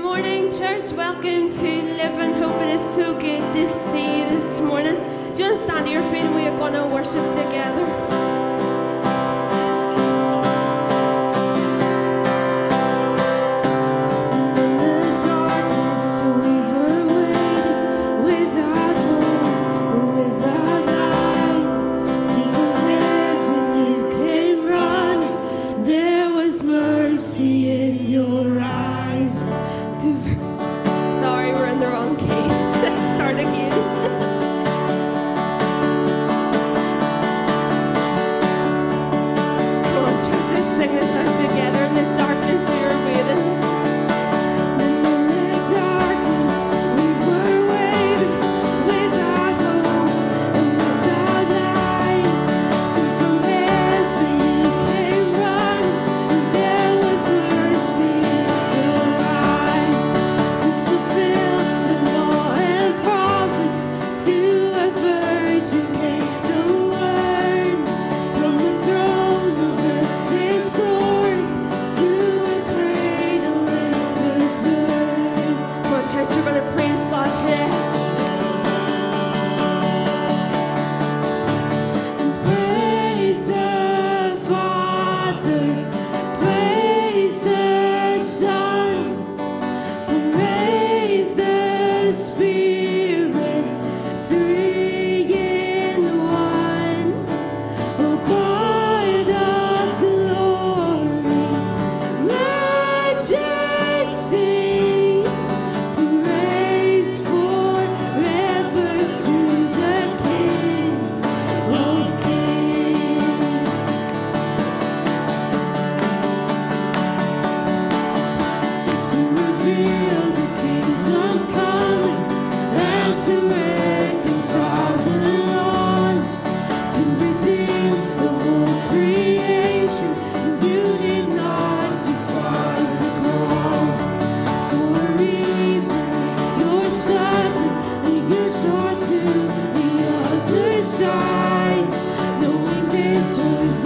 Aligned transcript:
morning, 0.00 0.50
church. 0.50 0.92
Welcome 0.92 1.50
to 1.50 1.62
Live 1.62 2.18
and 2.18 2.34
Hope. 2.42 2.60
It 2.62 2.70
is 2.70 2.80
so 2.80 3.12
good 3.12 3.52
to 3.52 3.68
see 3.68 4.20
you 4.20 4.28
this 4.30 4.60
morning. 4.60 4.96
Just 5.36 5.64
stand 5.64 5.84
to 5.86 5.92
your 5.92 6.02
feet 6.04 6.22
and 6.22 6.34
we 6.34 6.46
are 6.46 6.56
going 6.56 6.72
to 6.72 6.86
worship 6.86 7.26
together. 7.34 8.39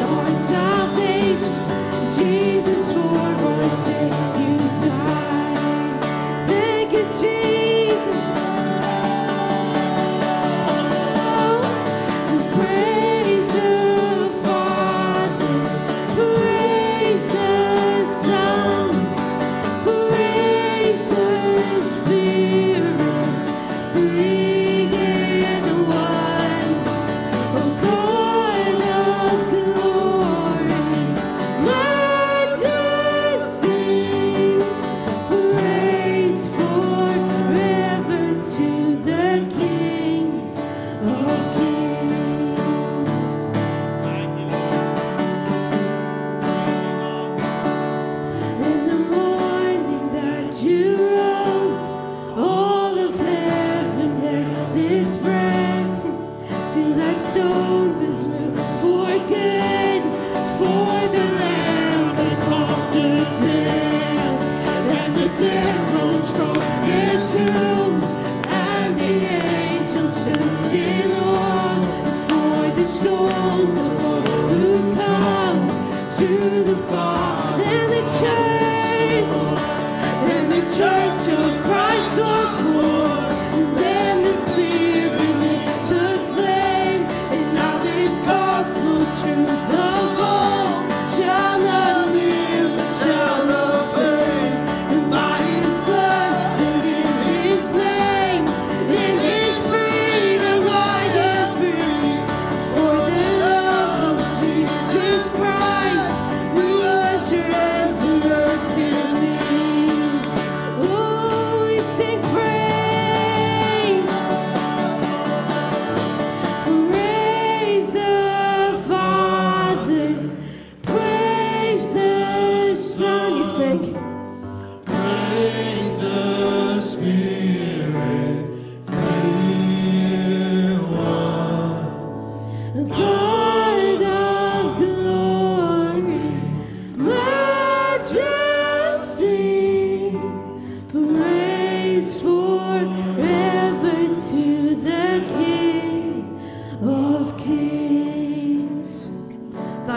north, 0.04 0.36
south, 0.36 1.03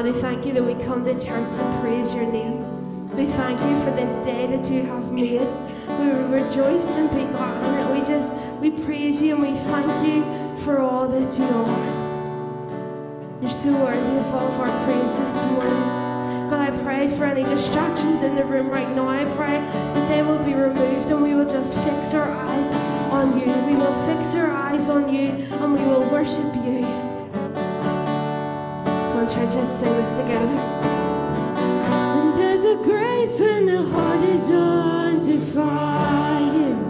we 0.08 0.22
thank 0.22 0.46
you 0.46 0.54
that 0.54 0.64
we 0.64 0.74
come 0.86 1.04
to 1.04 1.14
church 1.14 1.56
and 1.60 1.82
praise 1.82 2.14
your 2.14 2.26
name. 2.26 2.64
We 3.18 3.26
thank 3.26 3.60
you 3.60 3.76
for 3.84 3.92
this 3.92 4.16
day 4.20 4.48
that 4.48 4.72
you 4.72 4.84
have 4.84 5.12
made. 5.12 5.42
We 6.00 6.10
rejoice 6.34 6.88
and 6.92 7.10
be 7.10 7.26
glad 7.26 7.62
in 7.62 7.74
it. 7.82 8.00
We 8.00 8.06
just, 8.06 8.32
we 8.62 8.72
praise 8.72 9.22
you 9.22 9.34
and 9.34 9.44
we 9.44 9.54
thank 9.54 10.08
you 10.08 10.24
for 10.64 10.80
all 10.80 11.10
that 11.10 11.38
you 11.38 11.44
are. 11.44 13.42
You're 13.42 13.50
so 13.50 13.74
worthy 13.74 14.18
of 14.20 14.34
all 14.34 14.48
of 14.48 14.60
our 14.62 14.86
praise 14.86 15.14
this 15.20 15.44
morning. 15.44 16.50
God, 16.50 16.62
I 16.62 16.84
pray 16.84 17.10
for 17.10 17.26
any 17.26 17.44
distractions 17.44 18.22
in 18.22 18.38
the 18.38 18.46
room 18.46 18.70
right 18.70 18.90
now. 18.96 19.10
I 19.10 19.26
pray 19.36 19.60
that 19.60 20.08
they 20.08 20.22
will 20.22 20.42
be 20.42 20.54
removed 20.54 21.12
and 21.12 21.22
we 21.22 21.34
will 21.34 21.46
just 21.46 21.78
fix 21.80 22.14
our 22.14 22.32
eyes 22.32 22.72
on 23.12 23.38
you. 23.38 23.48
We 23.70 23.76
will 23.76 23.94
fix 24.06 24.36
our 24.36 24.50
eyes 24.50 24.88
on 24.88 25.14
you 25.14 25.32
and 25.32 25.74
we 25.74 25.84
will 25.84 26.10
worship 26.10 26.56
you 26.56 27.07
church, 29.28 29.56
let's 29.56 29.74
sing 29.74 29.94
this 29.98 30.12
together. 30.12 30.58
And 31.58 32.40
there's 32.40 32.64
a 32.64 32.76
grace 32.76 33.42
when 33.42 33.66
the 33.66 33.84
heart 33.84 34.24
is 34.24 34.50
on 34.50 35.22
fire. 35.54 36.87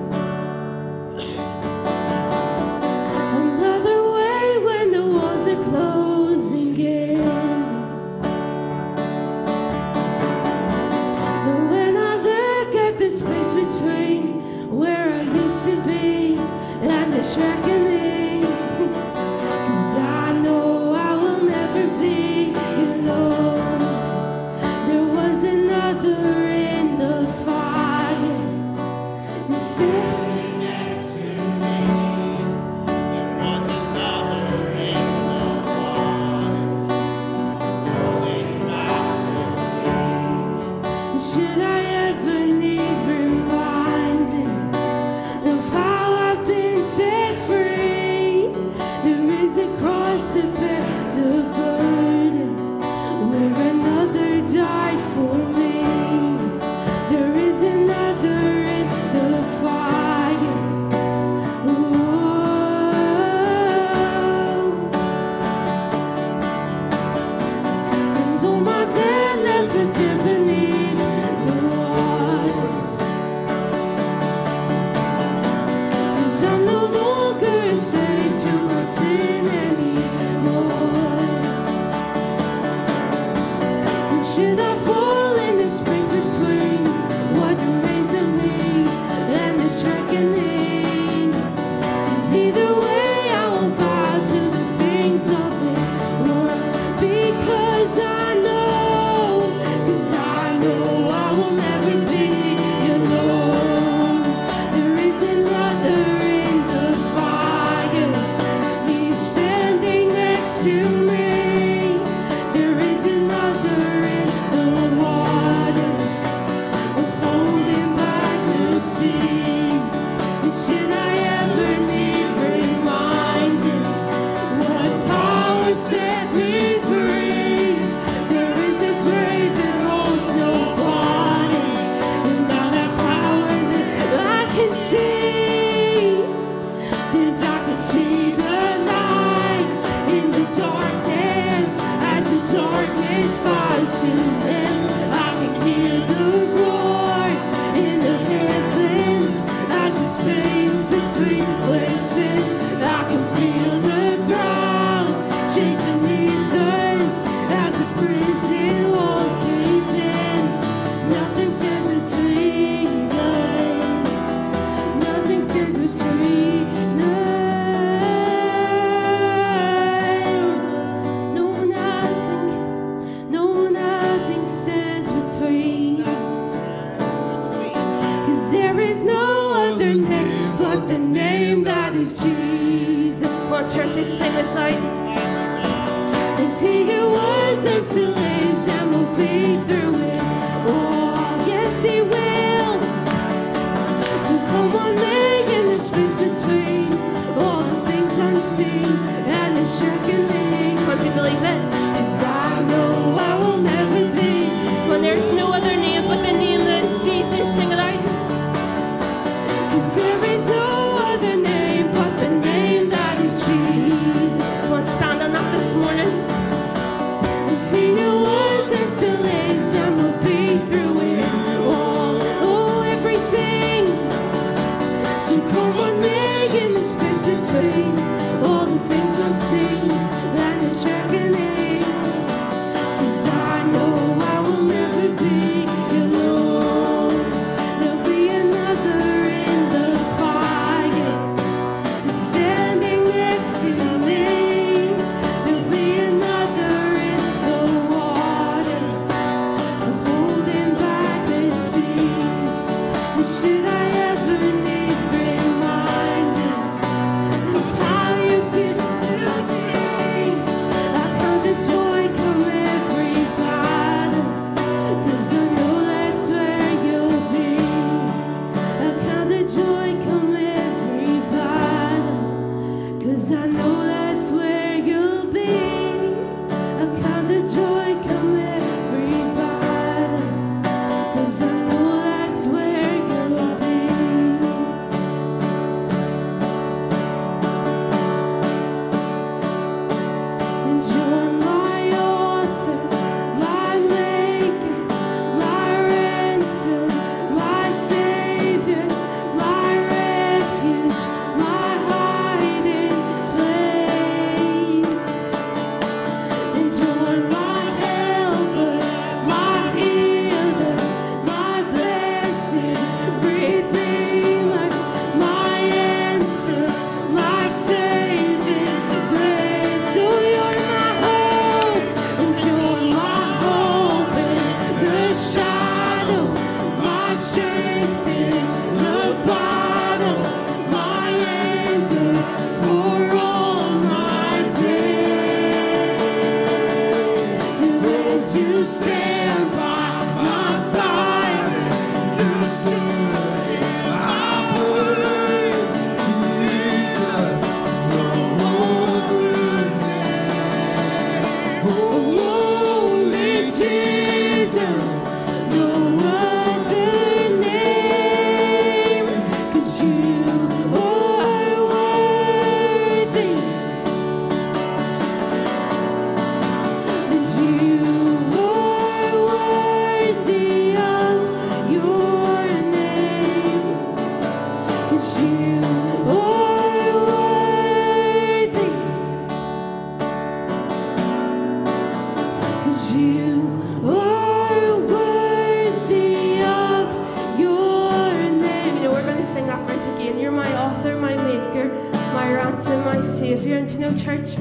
Author, 390.67 390.99
my 390.99 391.15
maker, 391.15 391.69
my 392.13 392.33
ransom, 392.33 392.83
my 392.83 392.99
savior. 392.99 393.57
And 393.57 393.69
to 393.69 393.79
know, 393.79 393.95
church, 393.95 394.35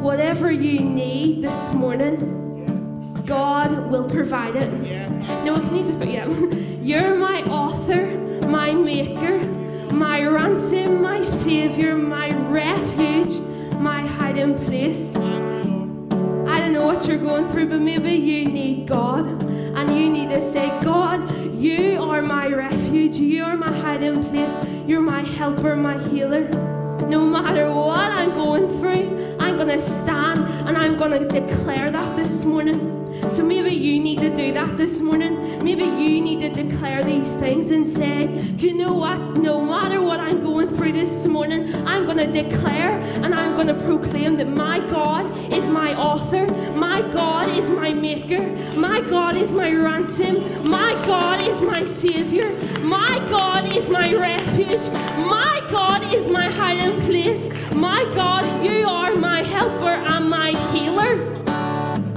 whatever 0.00 0.52
you 0.52 0.78
need 0.80 1.42
this 1.42 1.72
morning, 1.72 2.14
God 3.26 3.90
will 3.90 4.08
provide 4.08 4.54
it. 4.54 4.70
No, 5.44 5.58
can 5.58 5.74
you 5.74 5.84
just 5.84 5.98
put, 5.98 6.08
yeah. 6.08 6.28
You're 6.80 7.16
my 7.16 7.42
author, 7.44 8.06
my 8.46 8.72
maker, 8.74 9.38
my 9.92 10.24
ransom, 10.24 11.02
my 11.02 11.20
savior, 11.22 11.96
my 11.96 12.28
refuge, 12.48 13.40
my 13.80 14.06
hiding 14.06 14.54
place. 14.66 15.16
I 15.16 16.60
don't 16.60 16.72
know 16.72 16.86
what 16.86 17.08
you're 17.08 17.18
going 17.18 17.48
through, 17.48 17.70
but 17.70 17.80
maybe 17.80 18.12
you 18.12 18.44
need 18.44 18.86
God. 18.86 19.45
You 20.06 20.12
need 20.12 20.28
to 20.28 20.40
say, 20.40 20.68
God, 20.84 21.28
you 21.52 22.00
are 22.00 22.22
my 22.22 22.46
refuge. 22.46 23.16
You 23.16 23.42
are 23.42 23.56
my 23.56 23.72
hiding 23.80 24.22
place. 24.26 24.56
You're 24.86 25.00
my 25.00 25.22
helper, 25.22 25.74
my 25.74 25.98
healer. 26.06 26.46
No 27.08 27.26
matter 27.26 27.68
what 27.72 28.12
I'm 28.12 28.30
going 28.30 28.68
through, 28.78 29.36
I'm 29.40 29.56
going 29.56 29.66
to 29.66 29.80
stand 29.80 30.44
and 30.68 30.78
I'm 30.78 30.96
going 30.96 31.10
to 31.10 31.26
declare 31.26 31.90
that 31.90 32.14
this 32.14 32.44
morning. 32.44 32.95
So 33.30 33.44
maybe 33.44 33.70
you 33.70 33.98
need 33.98 34.18
to 34.20 34.34
do 34.34 34.52
that 34.52 34.76
this 34.76 35.00
morning. 35.00 35.62
Maybe 35.64 35.84
you 35.84 36.20
need 36.20 36.40
to 36.40 36.62
declare 36.62 37.02
these 37.02 37.34
things 37.34 37.70
and 37.70 37.86
say, 37.86 38.26
Do 38.56 38.68
you 38.68 38.74
know 38.74 38.94
what? 38.94 39.18
No 39.38 39.60
matter 39.64 40.02
what 40.02 40.20
I'm 40.20 40.40
going 40.40 40.68
through 40.68 40.92
this 40.92 41.26
morning, 41.26 41.74
I'm 41.86 42.04
going 42.04 42.18
to 42.18 42.26
declare 42.26 42.98
and 43.22 43.34
I'm 43.34 43.54
going 43.54 43.66
to 43.66 43.74
proclaim 43.74 44.36
that 44.36 44.48
my 44.48 44.80
God 44.86 45.52
is 45.52 45.68
my 45.68 45.94
author, 45.96 46.46
my 46.72 47.02
God 47.10 47.48
is 47.48 47.70
my 47.70 47.92
maker, 47.92 48.46
my 48.76 49.00
God 49.00 49.36
is 49.36 49.52
my 49.52 49.72
ransom, 49.72 50.68
my 50.68 50.94
God 51.04 51.40
is 51.40 51.62
my 51.62 51.84
savior, 51.84 52.50
my 52.80 53.18
God 53.28 53.66
is 53.76 53.90
my 53.90 54.14
refuge, 54.14 54.90
my 55.26 55.62
God 55.70 56.02
is 56.14 56.28
my 56.28 56.50
hiding 56.50 57.00
place, 57.06 57.50
my 57.74 58.04
God, 58.14 58.64
you 58.64 58.88
are 58.88 59.14
my 59.16 59.42
helper 59.42 59.94
and 59.94 60.30
my 60.30 60.50
healer. 60.72 61.35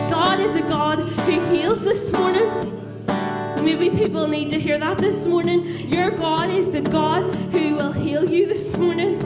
God 0.09 0.39
is 0.39 0.55
a 0.55 0.61
God 0.61 0.99
who 0.99 1.53
heals 1.53 1.83
this 1.83 2.11
morning. 2.11 2.47
Maybe 3.63 3.89
people 3.89 4.27
need 4.27 4.49
to 4.49 4.59
hear 4.59 4.79
that 4.79 4.97
this 4.97 5.27
morning. 5.27 5.65
Your 5.87 6.09
God 6.09 6.49
is 6.49 6.71
the 6.71 6.81
God 6.81 7.31
who 7.51 7.75
will 7.75 7.91
heal 7.91 8.27
you 8.27 8.47
this 8.47 8.75
morning. 8.75 9.19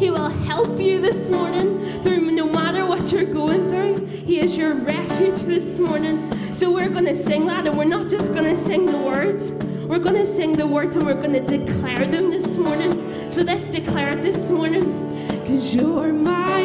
He 0.00 0.10
will 0.10 0.30
help 0.30 0.80
you 0.80 1.00
this 1.00 1.30
morning 1.30 1.80
through 2.00 2.30
no 2.30 2.46
matter 2.46 2.86
what 2.86 3.12
you're 3.12 3.24
going 3.24 3.68
through. 3.68 4.06
He 4.06 4.40
is 4.40 4.56
your 4.56 4.74
refuge 4.74 5.40
this 5.40 5.78
morning. 5.78 6.32
So 6.54 6.72
we're 6.72 6.88
going 6.88 7.04
to 7.04 7.16
sing 7.16 7.46
that, 7.46 7.66
and 7.66 7.76
we're 7.76 7.84
not 7.84 8.08
just 8.08 8.32
going 8.32 8.44
to 8.44 8.56
sing 8.56 8.86
the 8.86 8.98
words. 8.98 9.52
We're 9.86 9.98
going 9.98 10.16
to 10.16 10.26
sing 10.26 10.54
the 10.54 10.66
words 10.66 10.96
and 10.96 11.06
we're 11.06 11.14
going 11.14 11.34
to 11.34 11.40
declare 11.40 12.06
them 12.06 12.30
this 12.30 12.56
morning. 12.56 13.30
So 13.30 13.42
let's 13.42 13.68
declare 13.68 14.18
it 14.18 14.22
this 14.22 14.50
morning. 14.50 14.82
Because 15.28 15.74
you're 15.74 16.12
my 16.12 16.55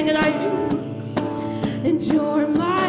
sing 0.00 0.08
it 0.08 0.16
out. 0.16 0.32
And 1.84 2.00
you're 2.00 2.48
my 2.48 2.79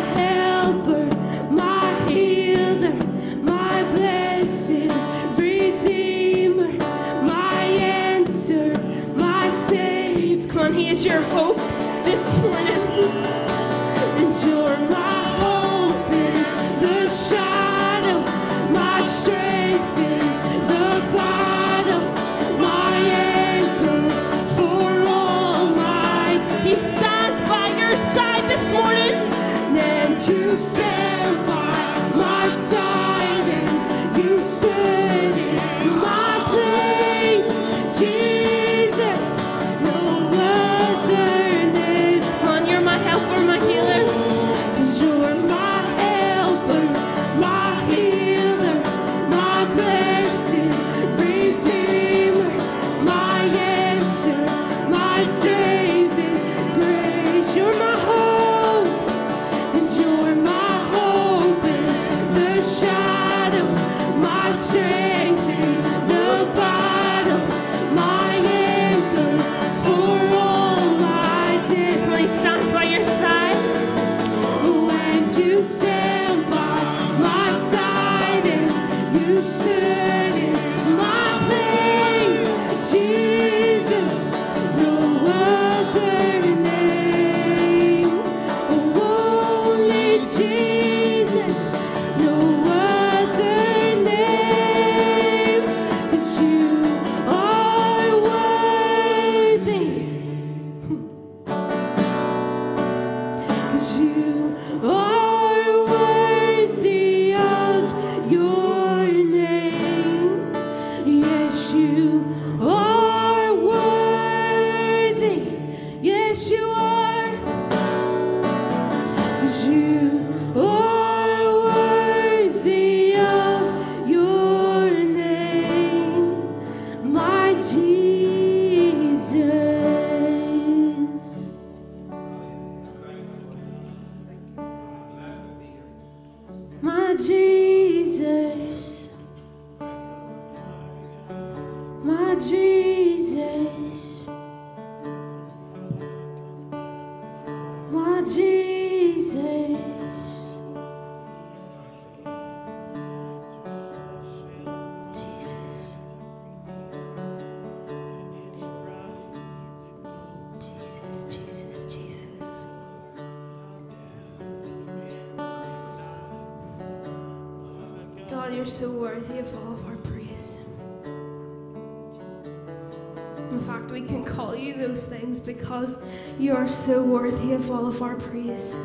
our 178.04 178.16
praise. 178.16 178.76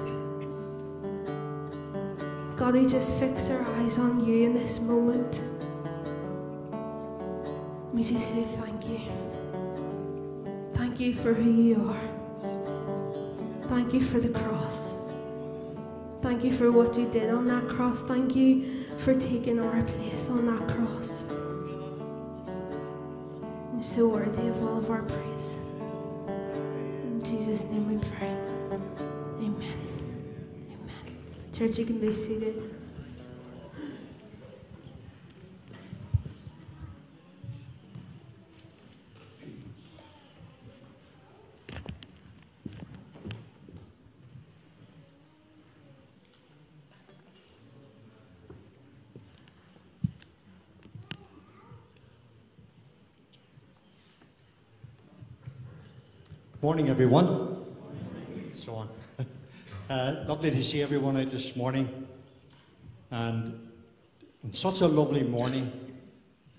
God, 2.57 2.75
we 2.75 2.87
just 2.87 3.17
fix 3.17 3.51
our 3.51 3.63
eyes 3.77 3.99
on 3.99 4.25
you 4.25 4.47
in 4.47 4.55
this 4.55 4.81
moment. 4.81 5.43
We 7.93 8.03
just 8.03 8.29
say 8.29 8.43
thank 8.45 8.89
you. 8.89 9.01
Thank 10.73 11.01
you 11.01 11.15
for 11.15 11.33
who 11.33 11.51
you 11.51 11.89
are. 11.89 13.69
Thank 13.69 13.95
you 13.95 14.01
for 14.01 14.21
the 14.21 14.29
cross. 14.29 14.97
Thank 16.23 16.45
you 16.45 16.53
for 16.53 16.73
what 16.73 16.99
you 16.99 17.09
did 17.11 17.31
on 17.31 17.47
that 17.49 17.69
cross. 17.69 18.03
Thank 18.03 18.35
you 18.35 18.85
for 18.99 19.15
taking 19.15 19.59
our 19.61 19.83
place 19.83 20.29
on 20.29 20.47
that 20.47 20.69
cross. 20.69 21.25
You're 23.73 23.83
so 23.83 24.09
worthy 24.09 24.49
of 24.49 24.63
all 24.63 24.79
of 24.79 24.91
our 24.91 25.03
praise. 25.03 25.59
In 27.05 27.23
Jesus' 27.23 27.65
name 27.65 27.89
we 27.89 27.99
pray. 28.17 28.36
Church, 31.57 31.79
you 31.79 31.87
can 31.87 31.99
be 31.99 32.13
seated. 32.13 32.71
Morning, 56.61 56.91
everyone. 56.91 57.46
Lovely 60.37 60.51
to 60.51 60.63
see 60.63 60.83
everyone 60.83 61.17
out 61.17 61.31
this 61.31 61.57
morning. 61.57 62.07
And 63.11 63.59
on 64.45 64.53
such 64.53 64.83
a 64.83 64.87
lovely 64.87 65.23
morning, 65.23 65.73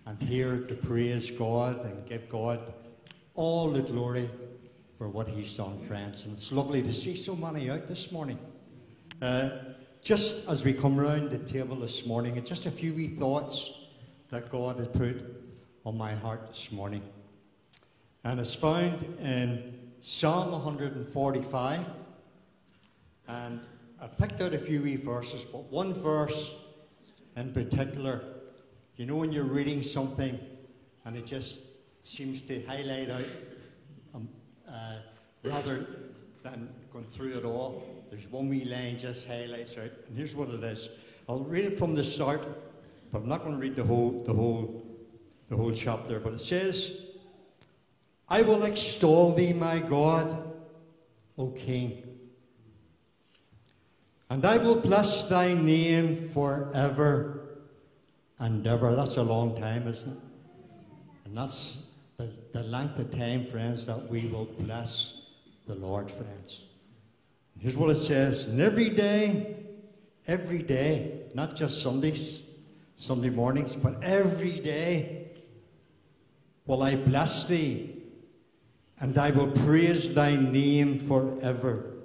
I'm 0.07 0.17
here 0.17 0.61
to 0.61 0.73
praise 0.73 1.29
God 1.29 1.85
and 1.85 2.03
give 2.07 2.27
God 2.27 2.73
all 3.35 3.69
the 3.69 3.83
glory 3.83 4.31
for 4.97 5.09
what 5.09 5.27
He's 5.27 5.53
done, 5.53 5.79
friends. 5.85 6.25
And 6.25 6.33
it's 6.33 6.51
lovely 6.51 6.81
to 6.81 6.91
see 6.91 7.15
so 7.15 7.35
many 7.35 7.69
out 7.69 7.87
this 7.87 8.11
morning. 8.11 8.39
Uh, 9.21 9.49
just 10.01 10.49
as 10.49 10.65
we 10.65 10.73
come 10.73 10.99
round 10.99 11.29
the 11.29 11.37
table 11.37 11.75
this 11.75 12.03
morning, 12.03 12.43
just 12.43 12.65
a 12.65 12.71
few 12.71 12.95
wee 12.95 13.09
thoughts 13.09 13.79
that 14.31 14.49
God 14.49 14.79
has 14.79 14.87
put 14.87 15.23
on 15.85 15.95
my 15.95 16.15
heart 16.15 16.47
this 16.47 16.71
morning. 16.71 17.03
And 18.23 18.39
it's 18.39 18.55
found 18.55 19.03
in 19.21 19.91
Psalm 20.01 20.51
145. 20.51 21.85
And 23.27 23.59
I 24.01 24.07
picked 24.07 24.41
out 24.41 24.53
a 24.53 24.57
few 24.57 24.81
wee 24.81 24.95
verses, 24.95 25.45
but 25.45 25.63
one 25.71 25.93
verse 25.93 26.55
in 27.35 27.51
particular, 27.51 28.23
you 28.95 29.05
know, 29.05 29.15
when 29.15 29.31
you're 29.31 29.43
reading 29.43 29.83
something 29.83 30.39
and 31.05 31.15
it 31.15 31.25
just 31.25 31.59
seems 32.01 32.41
to 32.43 32.63
highlight 32.65 33.09
out 33.09 33.25
um, 34.15 34.27
uh, 34.67 34.97
rather 35.43 35.87
than 36.43 36.69
going 36.91 37.05
through 37.05 37.37
it 37.37 37.45
all, 37.45 37.83
there's 38.09 38.29
one 38.29 38.49
wee 38.49 38.65
line 38.65 38.97
just 38.97 39.27
highlights 39.27 39.77
out. 39.77 39.91
And 40.07 40.17
here's 40.17 40.35
what 40.35 40.49
it 40.49 40.63
is. 40.63 40.89
I'll 41.27 41.43
read 41.43 41.65
it 41.65 41.77
from 41.77 41.93
the 41.93 42.03
start, 42.03 42.41
but 43.11 43.19
I'm 43.19 43.27
not 43.27 43.41
going 43.41 43.53
to 43.53 43.59
read 43.59 43.75
the 43.75 43.83
whole, 43.83 44.23
the 44.25 44.33
whole, 44.33 44.83
the 45.49 45.55
whole 45.55 45.71
chapter. 45.71 46.19
But 46.19 46.33
it 46.33 46.41
says, 46.41 47.07
I 48.29 48.41
will 48.41 48.63
extol 48.63 49.33
thee, 49.33 49.53
my 49.53 49.79
God, 49.79 50.53
O 51.37 51.49
King. 51.49 52.06
And 54.29 54.45
I 54.45 54.57
will 54.57 54.75
bless 54.75 55.23
thy 55.23 55.53
name 55.53 56.29
forever 56.29 57.37
and 58.39 58.65
ever. 58.67 58.95
That's 58.95 59.17
a 59.17 59.23
long 59.23 59.59
time, 59.59 59.87
isn't 59.87 60.11
it? 60.11 60.19
And 61.25 61.37
that's 61.37 61.91
the, 62.17 62.29
the 62.51 62.63
length 62.63 62.99
of 62.99 63.11
time, 63.11 63.45
friends, 63.45 63.85
that 63.85 64.09
we 64.09 64.27
will 64.27 64.45
bless 64.59 65.29
the 65.65 65.75
Lord, 65.75 66.11
friends. 66.11 66.65
Here's 67.59 67.77
what 67.77 67.89
it 67.89 67.95
says 67.95 68.47
And 68.47 68.61
every 68.61 68.89
day, 68.89 69.55
every 70.27 70.61
day, 70.61 71.21
not 71.33 71.55
just 71.55 71.81
Sundays, 71.81 72.43
Sunday 72.95 73.29
mornings, 73.29 73.75
but 73.75 74.03
every 74.03 74.59
day 74.59 75.27
will 76.65 76.83
I 76.83 76.95
bless 76.95 77.45
thee 77.45 77.97
and 78.99 79.17
I 79.17 79.29
will 79.29 79.51
praise 79.51 80.13
thy 80.13 80.35
name 80.35 80.99
forever. 80.99 81.96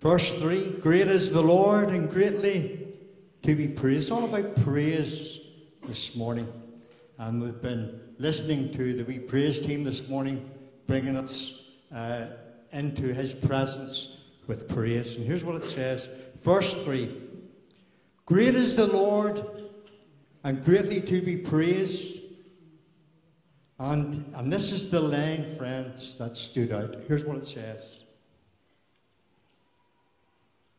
Verse 0.00 0.32
3 0.38 0.78
Great 0.80 1.08
is 1.08 1.32
the 1.32 1.42
Lord 1.42 1.88
and 1.88 2.08
greatly 2.10 2.94
to 3.42 3.54
be 3.54 3.68
praised. 3.68 4.12
All 4.12 4.24
about 4.24 4.56
praise 4.62 5.40
this 5.86 6.14
morning. 6.14 6.52
And 7.18 7.42
we've 7.42 7.60
been 7.60 8.00
listening 8.18 8.70
to 8.72 8.92
the 8.94 9.04
wee 9.04 9.18
praise 9.18 9.60
team 9.60 9.82
this 9.82 10.08
morning, 10.08 10.48
bringing 10.86 11.16
us 11.16 11.70
uh, 11.92 12.26
into 12.72 13.12
his 13.12 13.34
presence 13.34 14.18
with 14.46 14.68
praise. 14.68 15.16
And 15.16 15.26
here's 15.26 15.44
what 15.44 15.56
it 15.56 15.64
says 15.64 16.08
Verse 16.42 16.74
3 16.84 17.14
Great 18.26 18.54
is 18.54 18.76
the 18.76 18.86
Lord 18.86 19.44
and 20.44 20.64
greatly 20.64 21.00
to 21.00 21.20
be 21.20 21.36
praised 21.36 22.18
and, 23.80 24.24
and 24.34 24.52
this 24.52 24.72
is 24.72 24.90
the 24.90 25.00
line, 25.00 25.56
friends, 25.56 26.18
that 26.18 26.36
stood 26.36 26.72
out. 26.72 26.96
Here's 27.06 27.24
what 27.24 27.36
it 27.36 27.46
says 27.46 28.02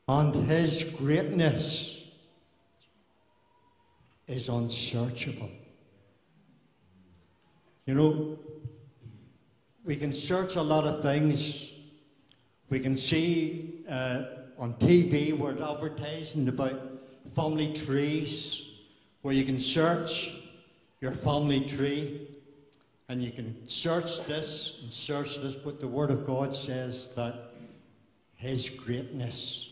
And 0.10 0.34
his 0.34 0.86
greatness 0.86 2.02
is 4.26 4.50
unsearchable. 4.50 5.52
You 7.86 7.94
know, 7.94 8.40
we 9.86 9.96
can 9.96 10.12
search 10.12 10.56
a 10.56 10.64
lot 10.64 10.86
of 10.86 11.04
things. 11.04 11.74
We 12.72 12.80
can 12.80 12.96
see 12.96 13.84
uh, 13.88 14.24
on 14.58 14.74
TV 14.80 15.38
where 15.38 15.52
it's 15.52 15.62
advertising 15.62 16.48
about 16.48 16.82
family 17.36 17.72
trees, 17.72 18.66
where 19.22 19.36
you 19.36 19.46
can 19.46 19.60
search 19.60 20.34
your 21.02 21.12
family 21.12 21.60
tree. 21.60 22.28
And 23.10 23.24
you 23.24 23.32
can 23.32 23.56
search 23.70 24.26
this 24.26 24.80
and 24.82 24.92
search 24.92 25.38
this, 25.38 25.56
but 25.56 25.80
the 25.80 25.88
Word 25.88 26.10
of 26.10 26.26
God 26.26 26.56
says 26.56 27.10
that 27.16 27.52
His 28.34 28.72
greatness 28.72 29.69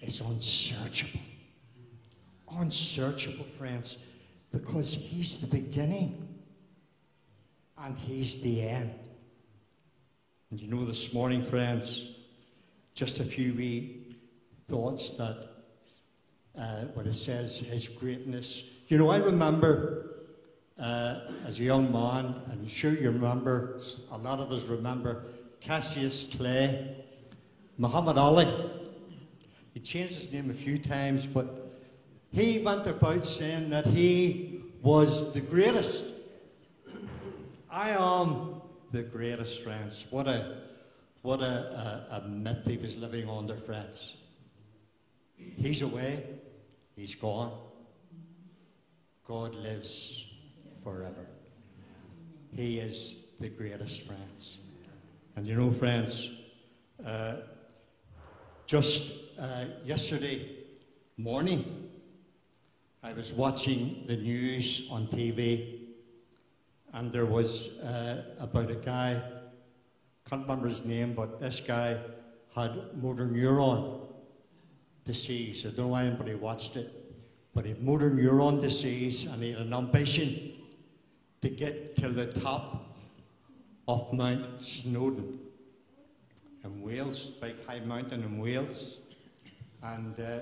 is 0.00 0.20
unsearchable. 0.20 1.20
Unsearchable, 2.52 3.44
friends, 3.58 3.98
because 4.52 4.94
He's 4.94 5.36
the 5.36 5.46
beginning 5.46 6.28
and 7.78 7.96
He's 7.98 8.40
the 8.40 8.62
end. 8.62 8.94
And 10.50 10.60
you 10.60 10.68
know, 10.68 10.84
this 10.84 11.12
morning, 11.12 11.42
friends, 11.42 12.16
just 12.94 13.20
a 13.20 13.24
few 13.24 13.54
wee 13.54 14.16
thoughts 14.68 15.10
that 15.10 15.48
uh, 16.58 16.84
what 16.94 17.06
it 17.06 17.14
says, 17.14 17.58
His 17.58 17.88
greatness. 17.88 18.64
You 18.88 18.98
know, 18.98 19.10
I 19.10 19.18
remember 19.18 20.06
uh, 20.78 21.20
as 21.46 21.58
a 21.58 21.64
young 21.64 21.90
man, 21.90 22.34
and 22.50 22.70
sure 22.70 22.92
you 22.92 23.10
remember, 23.10 23.80
a 24.10 24.18
lot 24.18 24.38
of 24.40 24.50
us 24.52 24.64
remember 24.64 25.24
Cassius 25.60 26.32
Clay, 26.36 26.96
Muhammad 27.78 28.18
Ali. 28.18 28.46
He 29.76 29.80
changed 29.80 30.14
his 30.14 30.32
name 30.32 30.48
a 30.48 30.54
few 30.54 30.78
times, 30.78 31.26
but 31.26 31.70
he 32.32 32.60
went 32.60 32.86
about 32.86 33.26
saying 33.26 33.68
that 33.68 33.84
he 33.84 34.62
was 34.80 35.34
the 35.34 35.42
greatest. 35.42 36.06
I 37.70 37.90
am 37.90 38.62
the 38.92 39.02
greatest, 39.02 39.62
friends. 39.62 40.06
What 40.08 40.28
a 40.28 40.62
what 41.20 41.42
a, 41.42 41.44
a, 42.10 42.22
a 42.24 42.26
myth 42.26 42.64
he 42.64 42.78
was 42.78 42.96
living 42.96 43.28
under, 43.28 43.54
friends. 43.54 44.16
He's 45.36 45.82
away, 45.82 46.24
he's 46.96 47.14
gone. 47.14 47.52
God 49.28 49.54
lives 49.56 50.32
forever. 50.82 51.26
He 52.50 52.78
is 52.78 53.14
the 53.40 53.50
greatest, 53.50 54.06
friends. 54.06 54.56
And 55.36 55.46
you 55.46 55.54
know, 55.54 55.70
friends, 55.70 56.30
uh, 57.04 57.34
just 58.64 59.25
uh, 59.38 59.66
yesterday 59.84 60.48
morning, 61.16 61.88
I 63.02 63.12
was 63.12 63.32
watching 63.32 64.04
the 64.06 64.16
news 64.16 64.88
on 64.90 65.06
TV, 65.08 65.80
and 66.94 67.12
there 67.12 67.26
was 67.26 67.78
uh, 67.80 68.24
about 68.38 68.70
a 68.70 68.76
guy, 68.76 69.20
can't 70.28 70.42
remember 70.42 70.68
his 70.68 70.84
name, 70.84 71.14
but 71.14 71.40
this 71.40 71.60
guy 71.60 71.98
had 72.54 72.96
motor 72.96 73.26
neuron 73.26 74.00
disease. 75.04 75.64
I 75.64 75.68
don't 75.68 75.78
know 75.78 75.88
why 75.88 76.04
anybody 76.04 76.34
watched 76.34 76.76
it, 76.76 76.90
but 77.54 77.64
he 77.64 77.72
had 77.72 77.82
motor 77.82 78.10
neuron 78.10 78.60
disease, 78.60 79.24
and 79.24 79.42
he 79.42 79.52
had 79.52 79.60
an 79.60 79.74
ambition 79.74 80.52
to 81.42 81.50
get 81.50 81.96
to 81.96 82.08
the 82.08 82.26
top 82.26 82.96
of 83.86 84.12
Mount 84.12 84.64
Snowdon 84.64 85.38
in 86.64 86.82
Wales, 86.82 87.26
big 87.40 87.64
high 87.66 87.80
mountain 87.80 88.22
in 88.24 88.38
Wales. 88.38 89.00
And 89.82 90.18
uh, 90.18 90.40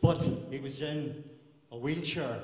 but 0.00 0.22
he 0.50 0.58
was 0.58 0.80
in 0.80 1.24
a 1.70 1.76
wheelchair, 1.76 2.40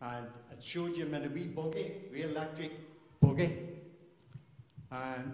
and 0.00 0.26
it 0.52 0.62
showed 0.62 0.96
him 0.96 1.14
in 1.14 1.24
a 1.24 1.28
wee 1.28 1.46
buggy, 1.46 1.92
wee 2.12 2.22
electric 2.22 2.72
buggy. 3.20 3.56
And 4.90 5.32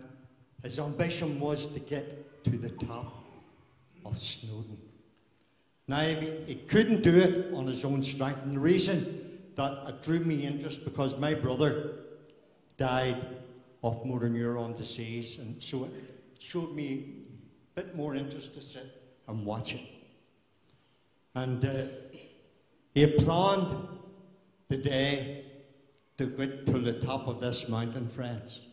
his 0.63 0.79
ambition 0.79 1.39
was 1.39 1.67
to 1.67 1.79
get 1.79 2.45
to 2.45 2.51
the 2.51 2.71
top 2.71 3.25
of 4.05 4.19
Snowdon. 4.19 4.79
Now, 5.87 6.01
he, 6.01 6.63
couldn't 6.67 7.03
do 7.03 7.15
it 7.15 7.53
on 7.55 7.67
his 7.67 7.85
own 7.85 8.03
strength, 8.03 8.43
and 8.43 8.55
the 8.55 8.61
reason 8.61 9.39
that 9.57 9.87
it 9.87 10.03
drew 10.03 10.21
me 10.21 10.47
interest 10.47 10.85
because 10.85 11.17
my 11.19 11.35
brother 11.35 11.97
died 12.79 13.25
of 13.83 14.05
motor 14.07 14.31
neuron 14.31 14.77
disease, 14.77 15.39
and 15.39 15.63
so 15.63 15.85
it 15.85 15.93
showed 16.39 16.75
me 16.75 17.24
bit 17.75 17.97
more 17.97 18.15
interest 18.15 18.55
to 18.55 18.63
sit 18.63 19.03
and 19.29 19.45
watch 19.45 19.75
it. 19.75 19.83
And 21.35 21.65
uh, 21.65 21.87
he 22.95 23.07
planned 23.07 23.89
the 24.69 24.77
day 24.77 25.47
to 26.19 26.27
get 26.27 26.67
to 26.67 26.79
the 26.79 26.93
top 27.01 27.27
of 27.27 27.41
this 27.41 27.69
mountain, 27.69 28.09
friends. 28.09 28.69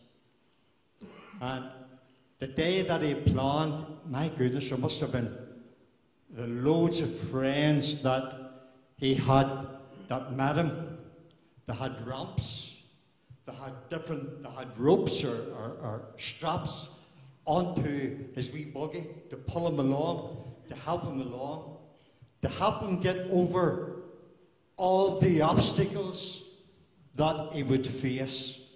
And 1.40 1.64
the 2.38 2.46
day 2.46 2.82
that 2.82 3.02
he 3.02 3.14
planned, 3.14 3.84
my 4.08 4.28
goodness, 4.28 4.68
there 4.68 4.78
must 4.78 5.00
have 5.00 5.12
been 5.12 5.36
the 6.30 6.46
loads 6.46 7.00
of 7.00 7.14
friends 7.30 8.00
that 8.02 8.34
he 8.96 9.14
had 9.14 9.66
that 10.08 10.32
met 10.34 10.56
him. 10.56 10.98
They 11.66 11.74
had 11.74 12.00
ramps, 12.06 12.82
they 13.46 13.52
had 13.52 13.72
different, 13.88 14.42
they 14.44 14.50
had 14.50 14.76
ropes 14.78 15.24
or, 15.24 15.52
or, 15.54 15.76
or 15.82 16.04
straps 16.16 16.88
onto 17.44 18.32
his 18.34 18.52
wee 18.52 18.64
buggy 18.64 19.06
to 19.30 19.36
pull 19.36 19.66
him 19.66 19.78
along, 19.78 20.52
to 20.68 20.74
help 20.74 21.02
him 21.04 21.20
along, 21.20 21.76
to 22.40 22.48
help 22.48 22.82
him 22.82 23.00
get 23.00 23.16
over 23.30 24.02
all 24.76 25.18
the 25.20 25.42
obstacles 25.42 26.44
that 27.14 27.52
he 27.52 27.62
would 27.62 27.86
face. 27.86 28.70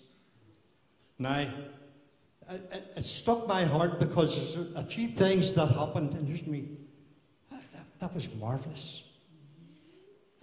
Now, 1.18 1.48
it, 2.50 2.92
it, 2.96 3.04
struck 3.04 3.48
my 3.48 3.64
heart 3.64 3.98
because 3.98 4.54
there's 4.54 4.76
a, 4.76 4.84
few 4.84 5.08
things 5.08 5.52
that 5.54 5.66
happened, 5.66 6.12
and 6.12 6.28
just 6.28 6.46
me, 6.46 6.68
that, 7.50 7.86
that 7.98 8.14
was 8.14 8.32
marvellous. 8.36 9.02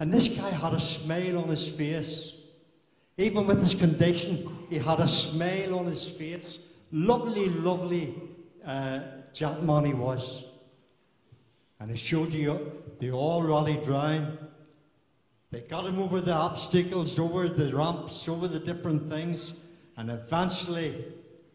And 0.00 0.12
this 0.12 0.28
guy 0.28 0.50
had 0.50 0.74
a 0.74 0.80
smile 0.80 1.38
on 1.38 1.48
his 1.48 1.70
face. 1.70 2.36
Even 3.16 3.46
with 3.46 3.60
his 3.60 3.74
condition, 3.74 4.66
he 4.68 4.76
had 4.76 4.98
a 4.98 5.06
smile 5.06 5.78
on 5.78 5.86
his 5.86 6.10
face. 6.10 6.58
Lovely, 6.96 7.48
lovely 7.48 8.14
uh, 8.64 9.00
gentleman 9.32 9.84
he 9.84 9.94
was. 9.94 10.44
And 11.80 11.90
he 11.90 11.96
showed 11.96 12.32
you 12.32 12.70
they 13.00 13.10
all 13.10 13.42
rallied 13.42 13.84
round. 13.88 14.38
They 15.50 15.62
got 15.62 15.86
him 15.86 15.98
over 15.98 16.20
the 16.20 16.32
obstacles, 16.32 17.18
over 17.18 17.48
the 17.48 17.74
ramps, 17.74 18.28
over 18.28 18.46
the 18.46 18.60
different 18.60 19.10
things, 19.10 19.54
and 19.96 20.08
eventually 20.08 21.04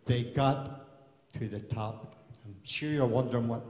they 0.06 0.24
got 0.24 1.32
to 1.36 1.48
the 1.48 1.60
top. 1.60 2.18
I'm 2.46 2.56
sure 2.64 2.90
you're 2.90 3.08
wondering 3.08 3.48
what 3.48 3.64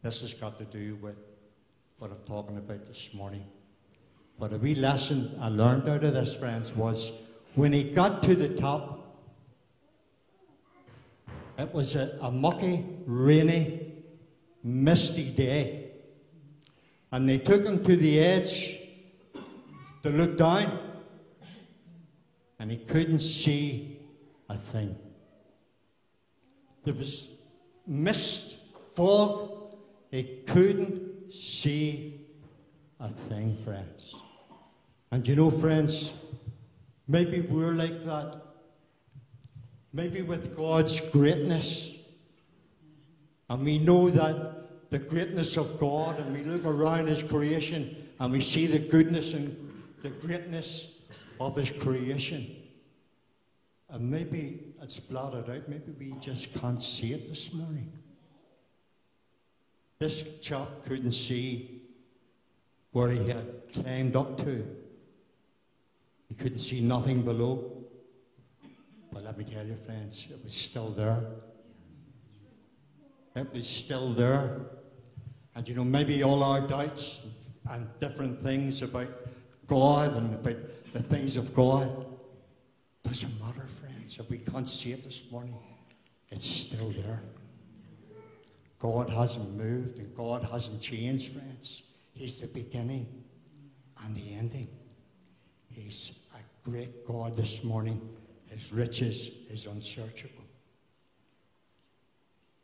this 0.00 0.22
has 0.22 0.32
got 0.32 0.56
to 0.56 0.64
do 0.64 0.96
with 1.02 1.16
what 1.98 2.12
I'm 2.12 2.24
talking 2.24 2.56
about 2.56 2.86
this 2.86 3.12
morning. 3.12 3.44
But 4.38 4.54
a 4.54 4.56
wee 4.56 4.74
lesson 4.74 5.36
I 5.38 5.50
learned 5.50 5.86
out 5.86 6.02
of 6.02 6.14
this, 6.14 6.34
friends, 6.34 6.74
was 6.74 7.12
when 7.56 7.74
he 7.74 7.82
got 7.82 8.22
to 8.22 8.34
the 8.34 8.48
top, 8.48 9.03
it 11.58 11.72
was 11.72 11.94
a, 11.96 12.18
a 12.22 12.30
mucky, 12.30 12.84
rainy, 13.06 13.92
misty 14.62 15.30
day. 15.30 15.90
And 17.12 17.28
they 17.28 17.38
took 17.38 17.64
him 17.64 17.82
to 17.84 17.96
the 17.96 18.20
edge 18.20 18.80
to 20.02 20.10
look 20.10 20.36
down, 20.36 20.78
and 22.58 22.70
he 22.70 22.76
couldn't 22.76 23.20
see 23.20 24.00
a 24.48 24.56
thing. 24.56 24.96
There 26.84 26.94
was 26.94 27.28
mist, 27.86 28.58
fog, 28.94 29.76
he 30.10 30.42
couldn't 30.46 31.32
see 31.32 32.20
a 33.00 33.08
thing, 33.08 33.56
friends. 33.64 34.20
And 35.10 35.26
you 35.26 35.36
know, 35.36 35.50
friends, 35.50 36.14
maybe 37.08 37.42
we're 37.42 37.72
like 37.72 38.04
that. 38.04 38.40
Maybe 39.94 40.22
with 40.22 40.56
God's 40.56 40.98
greatness. 40.98 41.96
And 43.48 43.64
we 43.64 43.78
know 43.78 44.10
that 44.10 44.90
the 44.90 44.98
greatness 44.98 45.56
of 45.56 45.78
God, 45.78 46.18
and 46.18 46.34
we 46.34 46.42
look 46.42 46.66
around 46.66 47.06
His 47.06 47.22
creation 47.22 48.08
and 48.18 48.32
we 48.32 48.40
see 48.40 48.66
the 48.66 48.80
goodness 48.80 49.34
and 49.34 49.56
the 50.02 50.10
greatness 50.10 50.98
of 51.40 51.54
His 51.54 51.70
creation. 51.70 52.56
And 53.90 54.10
maybe 54.10 54.74
it's 54.82 54.98
blotted 54.98 55.48
out. 55.48 55.68
Maybe 55.68 55.92
we 55.96 56.18
just 56.18 56.52
can't 56.54 56.82
see 56.82 57.12
it 57.12 57.28
this 57.28 57.54
morning. 57.54 57.92
This 60.00 60.24
chap 60.40 60.68
couldn't 60.86 61.12
see 61.12 61.82
where 62.90 63.10
he 63.10 63.28
had 63.28 63.46
climbed 63.72 64.16
up 64.16 64.38
to. 64.44 64.66
He 66.28 66.34
couldn't 66.34 66.58
see 66.58 66.80
nothing 66.80 67.22
below. 67.22 67.73
But 69.14 69.22
let 69.22 69.38
me 69.38 69.44
tell 69.44 69.64
you, 69.64 69.76
friends, 69.76 70.26
it 70.28 70.42
was 70.42 70.52
still 70.52 70.90
there. 70.90 71.24
It 73.36 73.52
was 73.54 73.68
still 73.68 74.12
there. 74.12 74.62
And 75.54 75.68
you 75.68 75.76
know, 75.76 75.84
maybe 75.84 76.24
all 76.24 76.42
our 76.42 76.60
doubts 76.60 77.24
and 77.70 77.86
different 78.00 78.42
things 78.42 78.82
about 78.82 79.08
God 79.68 80.16
and 80.16 80.34
about 80.34 80.56
the 80.92 81.00
things 81.00 81.36
of 81.36 81.54
God. 81.54 82.06
Doesn't 83.04 83.40
matter, 83.40 83.68
friends. 83.80 84.18
If 84.18 84.28
we 84.28 84.38
can't 84.38 84.66
see 84.66 84.90
it 84.90 85.04
this 85.04 85.30
morning, 85.30 85.54
it's 86.30 86.46
still 86.46 86.90
there. 86.90 87.22
God 88.80 89.08
hasn't 89.08 89.56
moved 89.56 90.00
and 90.00 90.12
God 90.16 90.42
hasn't 90.42 90.80
changed, 90.80 91.34
friends. 91.34 91.84
He's 92.14 92.38
the 92.38 92.48
beginning 92.48 93.06
and 94.04 94.16
the 94.16 94.34
ending. 94.34 94.68
He's 95.68 96.18
a 96.34 96.68
great 96.68 97.06
God 97.06 97.36
this 97.36 97.62
morning. 97.62 98.00
His 98.54 98.72
riches 98.72 99.30
is 99.50 99.66
unsearchable. 99.66 100.44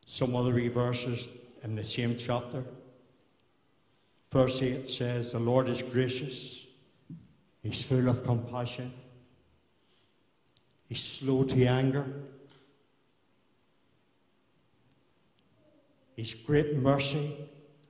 Some 0.06 0.34
other 0.34 0.70
verses 0.70 1.28
in 1.62 1.74
the 1.74 1.84
same 1.84 2.16
chapter. 2.16 2.64
Verse 4.32 4.62
8 4.62 4.88
says, 4.88 5.32
The 5.32 5.38
Lord 5.38 5.68
is 5.68 5.82
gracious 5.82 6.66
He's 7.62 7.84
full 7.84 8.08
of 8.08 8.24
compassion. 8.24 8.92
He's 10.88 11.02
slow 11.02 11.44
to 11.44 11.66
anger. 11.66 12.06
He's 16.16 16.34
great 16.34 16.76
mercy 16.76 17.36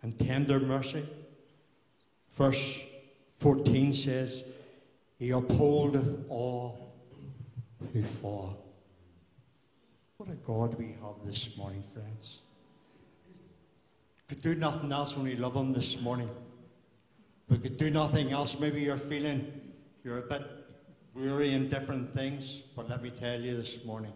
and 0.02 0.18
tender 0.18 0.60
mercy. 0.60 1.08
Verse 2.36 2.80
14 3.38 3.92
says, 3.92 4.44
He 5.18 5.30
upholdeth 5.30 6.26
all 6.28 6.89
fall. 8.20 8.56
What 10.18 10.30
a 10.30 10.34
God 10.34 10.78
we 10.78 10.88
have 11.02 11.24
this 11.24 11.56
morning, 11.56 11.82
friends. 11.94 12.42
Could 14.28 14.42
do 14.42 14.54
nothing 14.54 14.92
else 14.92 15.16
when 15.16 15.24
we 15.24 15.34
love 15.34 15.56
Him 15.56 15.72
this 15.72 16.00
morning. 16.00 16.30
We 17.48 17.58
could 17.58 17.78
do 17.78 17.90
nothing 17.90 18.30
else. 18.30 18.60
Maybe 18.60 18.80
you're 18.80 18.96
feeling 18.96 19.60
you're 20.04 20.18
a 20.18 20.22
bit 20.22 20.42
weary 21.14 21.52
in 21.52 21.68
different 21.68 22.14
things, 22.14 22.62
but 22.76 22.88
let 22.88 23.02
me 23.02 23.10
tell 23.10 23.40
you 23.40 23.56
this 23.56 23.84
morning 23.84 24.12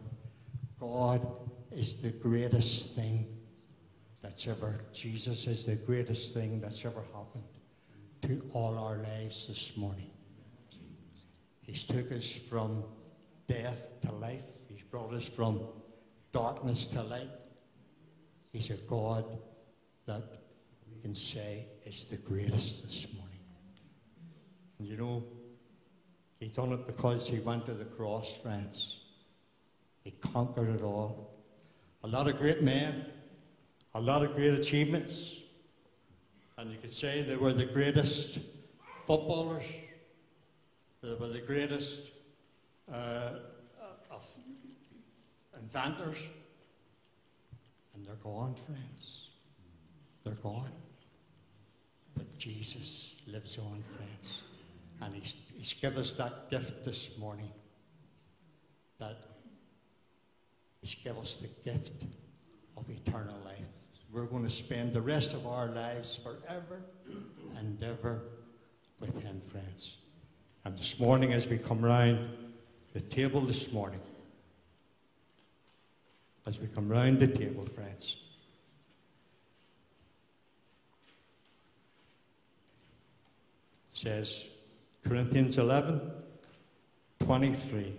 God 0.79 1.27
is 1.73 1.95
the 1.95 2.11
greatest 2.11 2.95
thing 2.95 3.27
that's 4.23 4.47
ever, 4.47 4.81
Jesus 4.93 5.47
is 5.47 5.65
the 5.65 5.75
greatest 5.75 6.33
thing 6.33 6.61
that's 6.61 6.85
ever 6.85 7.03
happened 7.13 7.45
to 8.23 8.41
all 8.53 8.79
our 8.79 8.99
lives 8.99 9.49
this 9.49 9.77
morning. 9.77 10.11
He's 11.61 11.85
took 11.85 12.13
us 12.13 12.39
from 12.49 12.85
death 13.47 13.89
to 14.03 14.13
life. 14.13 14.45
He's 14.69 14.83
brought 14.83 15.13
us 15.13 15.29
from 15.29 15.61
darkness 16.33 16.87
to 16.87 17.03
light. 17.03 17.29
He's 18.53 18.71
a 18.71 18.77
God 18.77 19.25
that 20.07 20.23
we 20.91 21.01
can 21.01 21.15
say 21.15 21.67
is 21.85 22.05
the 22.05 22.17
greatest 22.17 22.85
this 22.85 23.07
morning. 23.15 23.41
And 24.79 24.89
you 24.89 24.97
know, 24.97 25.25
he 26.41 26.49
done 26.49 26.73
it 26.73 26.87
because 26.87 27.29
he 27.29 27.41
went 27.41 27.67
to 27.67 27.75
the 27.75 27.85
cross, 27.85 28.37
friends. 28.37 29.01
He 30.03 30.11
conquered 30.11 30.69
it 30.69 30.83
all. 30.83 31.35
A 32.03 32.07
lot 32.07 32.29
of 32.29 32.37
great 32.39 32.63
men, 32.63 33.07
a 33.95 34.01
lot 34.01 34.23
of 34.23 34.35
great 34.35 34.53
achievements. 34.53 35.41
And 36.59 36.71
you 36.71 36.79
could 36.79 36.93
say 36.93 37.23
they 37.23 37.37
were 37.37 37.53
the 37.53 37.65
greatest 37.65 38.39
footballers, 39.07 39.65
they 41.03 41.15
were 41.15 41.29
the 41.29 41.41
greatest 41.41 42.13
uh, 42.93 43.31
of 44.11 44.25
inventors. 45.59 46.23
And 47.95 48.05
they're 48.05 48.15
gone, 48.17 48.55
friends. 48.67 49.31
They're 50.25 50.35
gone. 50.35 50.73
But 52.17 52.39
Jesus 52.39 53.15
lives 53.27 53.59
on, 53.59 53.83
friends. 53.97 54.43
And 55.01 55.15
he's, 55.15 55.37
he's 55.55 55.75
given 55.75 55.99
us 55.99 56.13
that 56.15 56.51
gift 56.51 56.85
this 56.85 57.19
morning 57.19 57.51
that 58.99 59.17
He's 60.81 60.95
given 60.95 61.23
us 61.23 61.37
the 61.37 61.49
gift 61.71 62.05
of 62.77 62.89
eternal 62.89 63.37
life. 63.45 63.67
We're 64.13 64.27
going 64.27 64.45
to 64.45 64.51
spend 64.51 64.93
the 64.93 65.01
rest 65.01 65.35
of 65.35 65.47
our 65.47 65.67
lives 65.69 66.19
forever 66.19 66.83
and 67.57 67.83
ever 67.83 68.23
with 69.01 69.21
Him, 69.23 69.41
friends. 69.51 69.97
And 70.65 70.77
this 70.77 71.01
morning, 71.01 71.33
as 71.33 71.49
we 71.49 71.59
come 71.59 71.83
round 71.83 72.29
the 72.95 73.01
table 73.01 73.41
this 73.41 73.73
morning, 73.73 74.01
as 76.47 76.61
we 76.61 76.69
come 76.69 76.89
round 76.89 77.19
the 77.19 77.27
table, 77.27 77.67
friends, 77.67 78.19
it 83.89 83.93
says, 83.93 84.47
Corinthians 85.05 85.59
11, 85.59 86.01
23. 87.19 87.93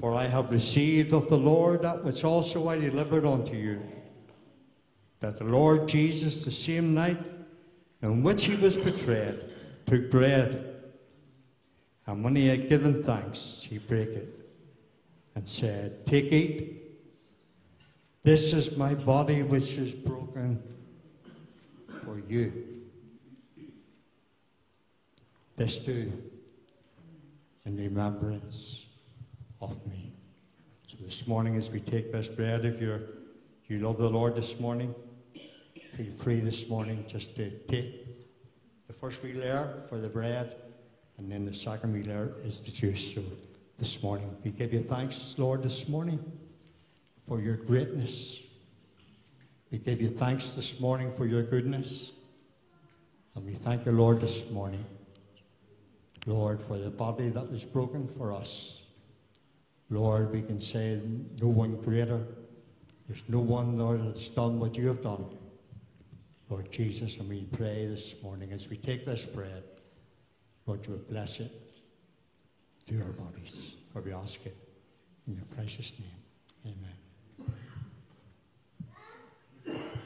For 0.00 0.12
I 0.12 0.24
have 0.24 0.50
received 0.50 1.12
of 1.12 1.28
the 1.28 1.38
Lord 1.38 1.82
that 1.82 2.02
which 2.02 2.24
also 2.24 2.68
I 2.68 2.80
delivered 2.80 3.24
unto 3.24 3.54
you, 3.54 3.80
that 5.20 5.38
the 5.38 5.44
Lord 5.44 5.86
Jesus, 5.86 6.44
the 6.44 6.50
same 6.50 6.94
night 6.94 7.18
in 8.02 8.24
which 8.24 8.44
he 8.44 8.56
was 8.56 8.76
betrayed, 8.76 9.38
took 9.86 10.10
bread, 10.10 10.71
and 12.06 12.24
when 12.24 12.34
he 12.36 12.46
had 12.46 12.68
given 12.68 13.02
thanks, 13.02 13.66
he 13.68 13.78
brake 13.78 14.08
it, 14.08 14.28
and 15.34 15.48
said, 15.48 16.04
Take, 16.06 16.32
eat. 16.32 16.78
This 18.22 18.52
is 18.52 18.76
my 18.76 18.94
body 18.94 19.42
which 19.42 19.78
is 19.78 19.94
broken 19.94 20.62
for 22.04 22.18
you. 22.18 22.52
This 25.56 25.78
do 25.78 26.12
in 27.66 27.76
remembrance 27.76 28.86
of 29.60 29.74
me. 29.86 30.12
So 30.86 30.96
this 31.00 31.26
morning, 31.26 31.56
as 31.56 31.70
we 31.70 31.80
take 31.80 32.12
this 32.12 32.28
bread, 32.28 32.64
if 32.64 32.80
you're 32.80 33.02
you 33.72 33.78
love 33.78 33.96
the 33.96 34.10
Lord 34.10 34.34
this 34.34 34.60
morning, 34.60 34.94
feel 35.96 36.12
free 36.18 36.40
this 36.40 36.68
morning 36.68 37.04
just 37.06 37.34
to 37.36 37.50
take 37.68 38.06
the 38.86 38.92
first 38.92 39.22
wee 39.22 39.32
layer 39.32 39.84
for 39.88 39.98
the 39.98 40.10
bread, 40.10 40.56
and 41.22 41.30
then 41.30 41.44
the 41.44 41.88
layer 42.04 42.32
is 42.42 42.58
the 42.58 42.72
juice. 42.72 43.14
So 43.14 43.22
this 43.78 44.02
morning, 44.02 44.36
we 44.44 44.50
give 44.50 44.72
you 44.72 44.80
thanks, 44.80 45.36
Lord, 45.38 45.62
this 45.62 45.88
morning 45.88 46.18
for 47.28 47.40
your 47.40 47.54
greatness. 47.54 48.42
We 49.70 49.78
give 49.78 50.00
you 50.00 50.08
thanks 50.08 50.50
this 50.50 50.80
morning 50.80 51.12
for 51.16 51.24
your 51.24 51.44
goodness. 51.44 52.12
And 53.36 53.46
we 53.46 53.52
thank 53.52 53.84
the 53.84 53.92
Lord 53.92 54.20
this 54.20 54.50
morning, 54.50 54.84
Lord, 56.26 56.60
for 56.60 56.76
the 56.76 56.90
body 56.90 57.28
that 57.28 57.48
was 57.48 57.64
broken 57.64 58.08
for 58.18 58.32
us. 58.32 58.84
Lord, 59.90 60.32
we 60.32 60.42
can 60.42 60.58
say 60.58 61.00
no 61.40 61.46
one 61.46 61.76
greater. 61.76 62.26
There's 63.06 63.28
no 63.28 63.38
one, 63.38 63.78
Lord, 63.78 64.04
that's 64.08 64.28
done 64.28 64.58
what 64.58 64.76
you 64.76 64.88
have 64.88 65.02
done. 65.02 65.24
Lord 66.48 66.70
Jesus, 66.72 67.18
and 67.18 67.28
we 67.28 67.44
pray 67.52 67.86
this 67.86 68.20
morning 68.24 68.50
as 68.50 68.68
we 68.68 68.76
take 68.76 69.06
this 69.06 69.24
bread, 69.24 69.62
Lord, 70.66 70.86
you 70.86 70.92
will 70.92 71.00
bless 71.10 71.40
it 71.40 71.50
to 72.86 73.00
our 73.02 73.12
bodies. 73.12 73.76
For 73.92 74.00
we 74.00 74.12
ask 74.12 74.44
it 74.46 74.56
in 75.26 75.34
your 75.34 75.44
precious 75.56 75.92
name. 75.98 76.76
Amen. 79.66 79.98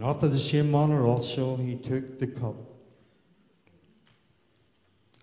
And 0.00 0.08
after 0.08 0.28
the 0.28 0.38
same 0.38 0.70
manner 0.70 1.04
also 1.04 1.56
he 1.56 1.76
took 1.76 2.18
the 2.18 2.26
cup. 2.26 2.56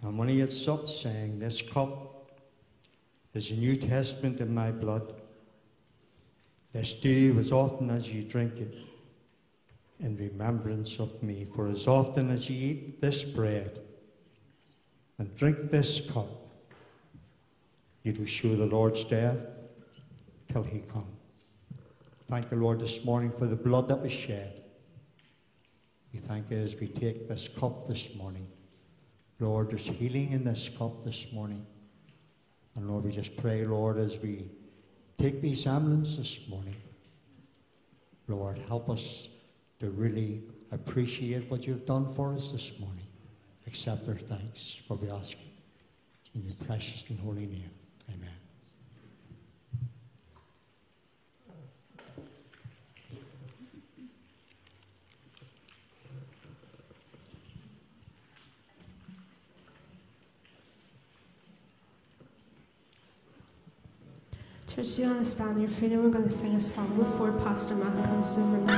And 0.03 0.19
when 0.19 0.27
he 0.27 0.37
had 0.37 0.53
supped, 0.53 0.87
saying, 0.87 1.39
This 1.39 1.63
cup 1.63 2.29
is 3.33 3.49
the 3.49 3.55
New 3.55 3.75
Testament 3.75 4.39
in 4.39 4.53
my 4.53 4.69
blood. 4.69 5.15
This 6.73 6.93
do 6.93 7.35
as 7.39 7.51
often 7.51 7.89
as 7.89 8.13
ye 8.13 8.21
drink 8.21 8.53
it 8.57 8.75
in 9.99 10.15
remembrance 10.15 10.99
of 10.99 11.23
me. 11.23 11.47
For 11.55 11.67
as 11.67 11.87
often 11.87 12.29
as 12.29 12.47
ye 12.47 12.69
eat 12.69 13.01
this 13.01 13.25
bread 13.25 13.79
and 15.17 15.33
drink 15.33 15.71
this 15.71 16.01
cup, 16.11 16.29
ye 18.03 18.11
do 18.11 18.27
show 18.27 18.55
the 18.55 18.67
Lord's 18.67 19.05
death 19.05 19.43
till 20.49 20.61
he 20.61 20.81
come. 20.81 21.07
Thank 22.29 22.49
the 22.49 22.57
Lord 22.57 22.79
this 22.79 23.03
morning 23.03 23.31
for 23.31 23.47
the 23.47 23.55
blood 23.55 23.87
that 23.87 23.99
was 23.99 24.11
shed. 24.11 24.65
We 26.13 26.19
thank 26.19 26.49
you 26.49 26.57
as 26.57 26.75
we 26.79 26.87
take 26.87 27.27
this 27.27 27.47
cup 27.47 27.87
this 27.87 28.15
morning. 28.15 28.47
Lord, 29.39 29.69
there's 29.69 29.85
healing 29.85 30.31
in 30.31 30.43
this 30.43 30.69
cup 30.69 31.03
this 31.03 31.31
morning. 31.31 31.65
And 32.75 32.89
Lord, 32.89 33.03
we 33.03 33.11
just 33.11 33.35
pray, 33.37 33.65
Lord, 33.65 33.97
as 33.97 34.19
we 34.19 34.49
take 35.17 35.41
these 35.41 35.65
emblems 35.65 36.17
this 36.17 36.47
morning, 36.47 36.75
Lord, 38.27 38.57
help 38.67 38.89
us 38.89 39.29
to 39.79 39.89
really 39.91 40.43
appreciate 40.71 41.49
what 41.49 41.65
you've 41.65 41.85
done 41.85 42.13
for 42.13 42.33
us 42.33 42.51
this 42.51 42.79
morning. 42.79 43.05
Accept 43.67 44.07
our 44.07 44.15
thanks, 44.15 44.81
for 44.87 44.95
we 44.95 45.09
ask 45.09 45.37
in 46.35 46.45
your 46.45 46.55
precious 46.65 47.05
and 47.09 47.19
holy 47.19 47.45
name. 47.45 47.69
Amen. 48.09 48.29
Church, 64.77 64.99
you 64.99 65.07
want 65.07 65.17
to 65.17 65.25
stand 65.25 65.59
your 65.59 65.69
and 65.91 66.03
we're 66.03 66.11
going 66.11 66.23
to 66.23 66.29
sing 66.29 66.53
a 66.53 66.59
song 66.59 66.95
before 66.97 67.31
Pastor 67.31 67.73
Matt 67.73 68.05
comes 68.05 68.35
to 68.35 68.41
bring 68.41 68.63
the 68.67 68.73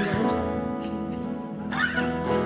word. 1.75 2.38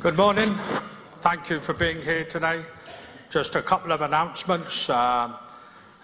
Good 0.00 0.16
morning. 0.16 0.54
Thank 1.22 1.50
you 1.50 1.58
for 1.58 1.74
being 1.74 2.00
here 2.00 2.22
today. 2.22 2.62
Just 3.30 3.56
a 3.56 3.62
couple 3.62 3.90
of 3.90 4.00
announcements, 4.00 4.88
um, 4.90 5.34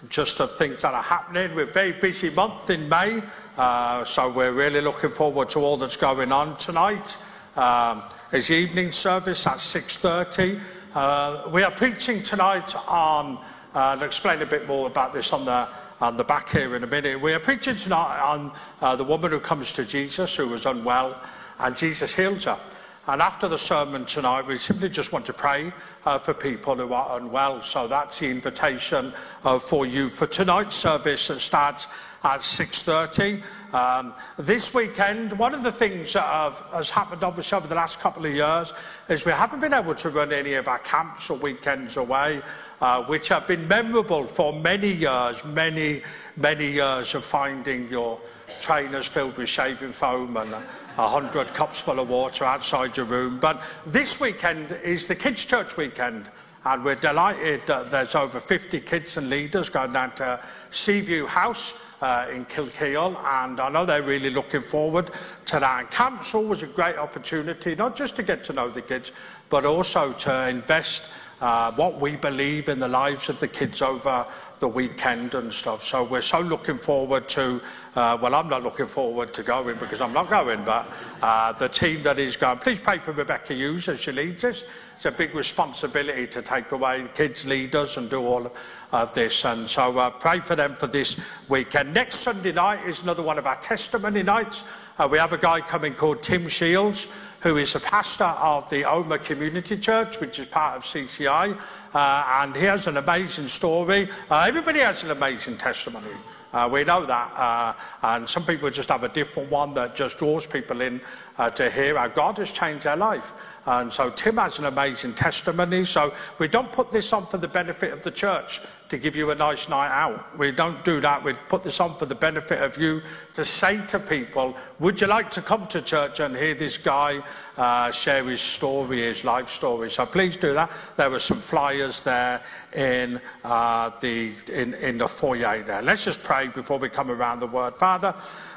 just 0.09 0.41
of 0.41 0.51
things 0.51 0.81
that 0.81 0.93
are 0.93 1.01
happening. 1.01 1.55
We're 1.55 1.63
a 1.63 1.67
very 1.67 1.93
busy 1.93 2.29
month 2.29 2.69
in 2.69 2.89
May, 2.89 3.21
uh, 3.57 4.03
so 4.03 4.29
we're 4.33 4.51
really 4.51 4.81
looking 4.81 5.11
forward 5.11 5.47
to 5.51 5.59
all 5.59 5.77
that's 5.77 5.95
going 5.95 6.33
on 6.33 6.57
tonight. 6.57 7.25
Um, 7.55 8.03
is 8.33 8.51
evening 8.51 8.91
service 8.91 9.47
at 9.47 9.59
6.30. 9.59 10.59
Uh, 10.93 11.49
we 11.51 11.63
are 11.63 11.71
preaching 11.71 12.21
tonight 12.21 12.75
on, 12.89 13.37
uh, 13.37 13.95
I'll 13.95 14.03
explain 14.03 14.41
a 14.41 14.45
bit 14.45 14.67
more 14.67 14.87
about 14.87 15.13
this 15.13 15.31
on 15.31 15.45
the 15.45 15.69
on 16.01 16.17
the 16.17 16.25
back 16.25 16.49
here 16.49 16.75
in 16.75 16.83
a 16.83 16.87
minute. 16.87 17.21
We 17.21 17.33
are 17.33 17.39
preaching 17.39 17.77
tonight 17.77 18.19
on 18.21 18.51
uh, 18.81 18.97
the 18.97 19.05
woman 19.05 19.31
who 19.31 19.39
comes 19.39 19.71
to 19.71 19.87
Jesus 19.87 20.35
who 20.35 20.49
was 20.49 20.65
unwell 20.65 21.17
and 21.59 21.77
Jesus 21.77 22.13
heals 22.13 22.43
her. 22.43 22.59
And 23.07 23.21
after 23.21 23.47
the 23.47 23.57
sermon 23.57 24.05
tonight, 24.05 24.47
we 24.47 24.57
simply 24.57 24.89
just 24.89 25.13
want 25.13 25.25
to 25.27 25.33
pray 25.33 25.71
uh, 26.05 26.17
for 26.17 26.33
people 26.33 26.75
who 26.75 26.91
are 26.93 27.19
unwell. 27.19 27.61
So 27.61 27.87
that's 27.87 28.19
the 28.19 28.29
invitation 28.29 29.13
uh, 29.43 29.59
for 29.59 29.85
you 29.85 30.09
for 30.09 30.25
tonight's 30.25 30.75
service 30.75 31.27
that 31.27 31.39
starts 31.39 31.87
at 32.23 32.39
6.30. 32.39 33.43
Um, 33.73 34.13
this 34.37 34.73
weekend, 34.73 35.37
one 35.37 35.53
of 35.53 35.61
the 35.61 35.71
things 35.71 36.13
that 36.13 36.23
have, 36.23 36.63
has 36.73 36.89
happened 36.89 37.23
obviously 37.23 37.57
over 37.57 37.67
the 37.67 37.75
last 37.75 37.99
couple 37.99 38.25
of 38.25 38.33
years 38.33 38.73
is 39.09 39.25
we 39.25 39.31
haven't 39.31 39.59
been 39.59 39.73
able 39.73 39.93
to 39.93 40.09
run 40.09 40.33
any 40.33 40.53
of 40.55 40.67
our 40.67 40.79
camps 40.79 41.29
or 41.29 41.37
weekends 41.37 41.97
away. 41.97 42.41
uh, 42.81 43.03
which 43.03 43.29
have 43.29 43.47
been 43.47 43.67
memorable 43.67 44.25
for 44.25 44.53
many 44.59 44.91
years, 44.91 45.43
many, 45.45 46.01
many 46.37 46.71
years 46.71 47.15
of 47.15 47.23
finding 47.23 47.89
your 47.89 48.19
trainers 48.61 49.07
filled 49.07 49.37
with 49.37 49.49
shaving 49.49 49.89
foam 49.89 50.37
and 50.37 50.53
a 50.97 51.07
hundred 51.07 51.53
cups 51.53 51.81
full 51.81 51.99
of 51.99 52.09
water 52.09 52.45
outside 52.45 52.95
your 52.95 53.05
room. 53.05 53.39
But 53.39 53.61
this 53.85 54.21
weekend 54.21 54.71
is 54.83 55.07
the 55.07 55.15
Kids' 55.15 55.45
Church 55.45 55.77
weekend. 55.77 56.29
And 56.67 56.83
we're 56.83 56.95
delighted 56.95 57.61
that 57.67 57.91
there's 57.91 58.15
over 58.15 58.39
50 58.39 58.79
kids 58.79 59.17
and 59.17 59.29
leaders 59.29 59.69
going 59.69 59.93
down 59.93 60.15
to 60.15 60.43
Seaview 60.71 61.27
House 61.27 62.01
uh, 62.01 62.27
in 62.33 62.45
Kilkeel. 62.45 63.15
And 63.23 63.59
I 63.59 63.69
know 63.69 63.85
they're 63.85 64.01
really 64.01 64.31
looking 64.31 64.61
forward 64.61 65.11
to 65.45 65.59
that. 65.59 65.79
And 65.81 65.91
camp's 65.91 66.33
always 66.33 66.63
a 66.63 66.67
great 66.67 66.97
opportunity, 66.97 67.75
not 67.75 67.95
just 67.95 68.15
to 68.15 68.23
get 68.23 68.43
to 68.45 68.53
know 68.53 68.67
the 68.69 68.81
kids, 68.81 69.11
but 69.49 69.63
also 69.63 70.11
to 70.13 70.49
invest 70.49 71.13
uh, 71.41 71.71
what 71.73 71.99
we 71.99 72.15
believe 72.15 72.69
in 72.69 72.79
the 72.79 72.87
lives 72.87 73.29
of 73.29 73.39
the 73.39 73.47
kids 73.47 73.81
over 73.81 74.25
the 74.59 74.67
weekend 74.67 75.35
and 75.35 75.51
stuff. 75.51 75.81
So 75.81 76.07
we're 76.09 76.21
so 76.21 76.39
looking 76.39 76.77
forward 76.77 77.27
to, 77.29 77.61
uh, 77.95 78.17
well, 78.21 78.35
I'm 78.35 78.49
not 78.49 78.61
looking 78.61 78.85
forward 78.85 79.33
to 79.35 79.43
going 79.43 79.77
because 79.77 80.01
I'm 80.01 80.11
not 80.11 80.29
going, 80.29 80.65
but 80.65 80.91
uh, 81.21 81.53
the 81.53 81.69
team 81.69 82.03
that 82.03 82.19
is 82.19 82.35
going. 82.35 82.57
Please 82.57 82.81
pray 82.81 82.97
for 82.97 83.13
Rebecca 83.13 83.53
Hughes 83.53 83.87
as 83.87 84.01
she 84.01 84.11
leads 84.11 84.43
us. 84.43 84.65
It's 84.95 85.05
a 85.05 85.11
big 85.11 85.33
responsibility 85.33 86.27
to 86.27 86.41
take 86.41 86.71
away 86.71 87.05
kids' 87.13 87.47
leaders 87.47 87.97
and 87.97 88.09
do 88.09 88.21
all 88.21 88.51
of 88.91 89.13
this. 89.13 89.45
And 89.45 89.67
so 89.67 89.97
uh, 89.97 90.09
pray 90.09 90.39
for 90.39 90.55
them 90.55 90.73
for 90.73 90.87
this 90.87 91.49
weekend. 91.49 91.93
Next 91.93 92.17
Sunday 92.17 92.51
night 92.51 92.85
is 92.85 93.03
another 93.03 93.23
one 93.23 93.37
of 93.37 93.47
our 93.47 93.57
testimony 93.57 94.23
nights. 94.23 94.81
Uh, 94.97 95.07
we 95.09 95.17
have 95.17 95.33
a 95.33 95.37
guy 95.37 95.61
coming 95.61 95.93
called 95.93 96.21
Tim 96.21 96.47
Shields, 96.47 97.37
who 97.43 97.57
is 97.57 97.75
a 97.75 97.79
pastor 97.79 98.25
of 98.25 98.69
the 98.69 98.83
Omagh 98.83 99.25
Community 99.25 99.77
Church, 99.77 100.19
which 100.19 100.39
is 100.39 100.47
part 100.47 100.75
of 100.75 100.83
CCI. 100.83 101.57
Uh, 101.93 102.41
and 102.41 102.55
he 102.55 102.63
has 102.63 102.87
an 102.87 102.97
amazing 102.97 103.47
story. 103.47 104.09
Uh, 104.29 104.45
everybody 104.47 104.79
has 104.79 105.03
an 105.03 105.11
amazing 105.11 105.57
testimony. 105.57 106.11
Uh, 106.55 106.69
we 106.71 106.85
know 106.85 107.05
that. 107.05 107.31
Uh, 107.35 107.73
and 108.01 108.27
some 108.27 108.43
people 108.43 108.69
just 108.69 108.87
have 108.87 109.03
a 109.03 109.09
different 109.09 109.51
one 109.51 109.73
that 109.73 109.93
just 109.93 110.17
draws 110.17 110.47
people 110.47 110.79
in 110.79 111.01
uh, 111.37 111.49
to 111.49 111.69
hear 111.69 111.97
how 111.97 112.07
God 112.07 112.37
has 112.37 112.53
changed 112.53 112.85
their 112.85 112.95
life. 112.95 113.59
And 113.65 113.91
so 113.91 114.09
Tim 114.09 114.37
has 114.37 114.57
an 114.57 114.65
amazing 114.65 115.13
testimony. 115.13 115.83
So 115.83 116.13
we 116.39 116.47
don't 116.47 116.71
put 116.71 116.91
this 116.91 117.11
on 117.11 117.25
for 117.25 117.37
the 117.37 117.49
benefit 117.49 117.91
of 117.91 118.03
the 118.03 118.11
church 118.11 118.61
to 118.89 118.97
give 118.97 119.15
you 119.15 119.31
a 119.31 119.35
nice 119.35 119.69
night 119.69 119.89
out. 119.89 120.37
We 120.37 120.51
don't 120.51 120.83
do 120.83 121.01
that. 121.01 121.23
We 121.23 121.33
put 121.49 121.63
this 121.63 121.79
on 121.79 121.95
for 121.95 122.05
the 122.05 122.15
benefit 122.15 122.61
of 122.61 122.77
you 122.77 123.01
to 123.33 123.43
say 123.43 123.85
to 123.87 123.99
people, 123.99 124.55
would 124.79 125.01
you 125.01 125.07
like 125.07 125.31
to 125.31 125.41
come 125.41 125.65
to 125.67 125.81
church 125.81 126.19
and 126.19 126.35
hear 126.35 126.53
this 126.53 126.77
guy 126.77 127.21
uh, 127.57 127.91
share 127.91 128.23
his 128.23 128.41
story, 128.41 128.97
his 128.97 129.25
life 129.25 129.47
story? 129.47 129.89
So 129.89 130.05
please 130.05 130.37
do 130.37 130.53
that. 130.53 130.71
There 130.97 131.09
were 131.09 131.19
some 131.19 131.37
flyers 131.37 132.03
there 132.03 132.41
in, 132.75 133.19
uh, 133.43 133.89
the, 134.01 134.31
in, 134.53 134.73
in 134.75 134.97
the 134.97 135.07
foyer 135.07 135.63
there. 135.63 135.81
Let's 135.81 136.05
just 136.05 136.23
pray 136.23 136.47
before 136.47 136.77
we 136.77 136.89
come 136.89 137.09
around 137.09 137.39
the 137.39 137.47
word. 137.47 137.75
Father, 137.75 138.13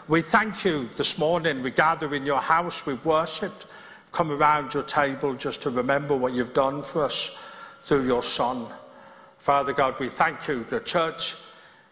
we 0.08 0.22
thank 0.22 0.64
you 0.64 0.88
this 0.96 1.18
morning. 1.18 1.62
We 1.62 1.70
gather 1.70 2.14
in 2.14 2.26
your 2.26 2.40
house. 2.40 2.86
We've 2.86 3.04
worshipped 3.04 3.66
come 4.12 4.30
around 4.30 4.74
your 4.74 4.82
table 4.82 5.34
just 5.34 5.62
to 5.62 5.70
remember 5.70 6.16
what 6.16 6.32
you've 6.32 6.54
done 6.54 6.82
for 6.82 7.04
us 7.04 7.78
through 7.82 8.06
your 8.06 8.22
Son. 8.22 8.66
Father 9.38 9.72
God, 9.72 9.98
we 9.98 10.08
thank 10.08 10.48
you. 10.48 10.64
The 10.64 10.80
church 10.80 11.34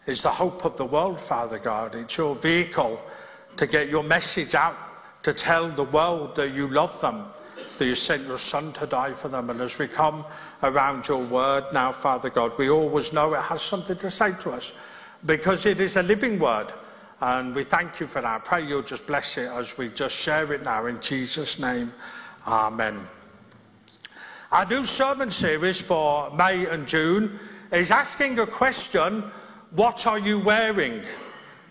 is 0.05 0.21
the 0.21 0.29
hope 0.29 0.65
of 0.65 0.77
the 0.77 0.85
world, 0.85 1.19
Father 1.19 1.59
God. 1.59 1.95
It's 1.95 2.17
your 2.17 2.35
vehicle 2.35 2.99
to 3.55 3.67
get 3.67 3.89
your 3.89 4.03
message 4.03 4.53
out, 4.53 4.75
to 5.23 5.33
tell 5.33 5.67
the 5.67 5.83
world 5.83 6.35
that 6.35 6.53
you 6.53 6.67
love 6.67 6.99
them, 7.01 7.23
that 7.77 7.85
you 7.85 7.95
sent 7.95 8.27
your 8.27 8.37
Son 8.37 8.71
to 8.73 8.85
die 8.85 9.13
for 9.13 9.27
them. 9.29 9.49
And 9.49 9.59
as 9.61 9.79
we 9.79 9.87
come 9.87 10.25
around 10.63 11.07
your 11.07 11.25
word 11.25 11.65
now, 11.73 11.91
Father 11.91 12.29
God, 12.29 12.51
we 12.57 12.69
always 12.69 13.13
know 13.13 13.33
it 13.33 13.41
has 13.41 13.61
something 13.61 13.97
to 13.97 14.11
say 14.11 14.33
to 14.39 14.51
us 14.51 14.85
because 15.25 15.65
it 15.65 15.79
is 15.79 15.97
a 15.97 16.03
living 16.03 16.39
word. 16.39 16.71
And 17.19 17.55
we 17.55 17.63
thank 17.63 17.99
you 17.99 18.05
for 18.05 18.21
that. 18.21 18.41
I 18.41 18.43
pray 18.43 18.67
you'll 18.67 18.83
just 18.83 19.07
bless 19.07 19.37
it 19.37 19.49
as 19.49 19.77
we 19.77 19.89
just 19.89 20.15
share 20.15 20.53
it 20.53 20.63
now 20.63 20.85
in 20.85 21.01
Jesus' 21.01 21.59
name. 21.59 21.91
Amen. 22.45 22.97
Our 24.49 24.65
new 24.65 24.85
sermon 24.85 25.29
series 25.29 25.81
for 25.81 26.31
May 26.33 26.67
and 26.67 26.87
June 26.87 27.37
is 27.73 27.91
asking 27.91 28.39
a 28.39 28.47
question 28.47 29.21
What 29.71 30.07
are 30.07 30.17
you 30.17 30.39
wearing? 30.39 31.03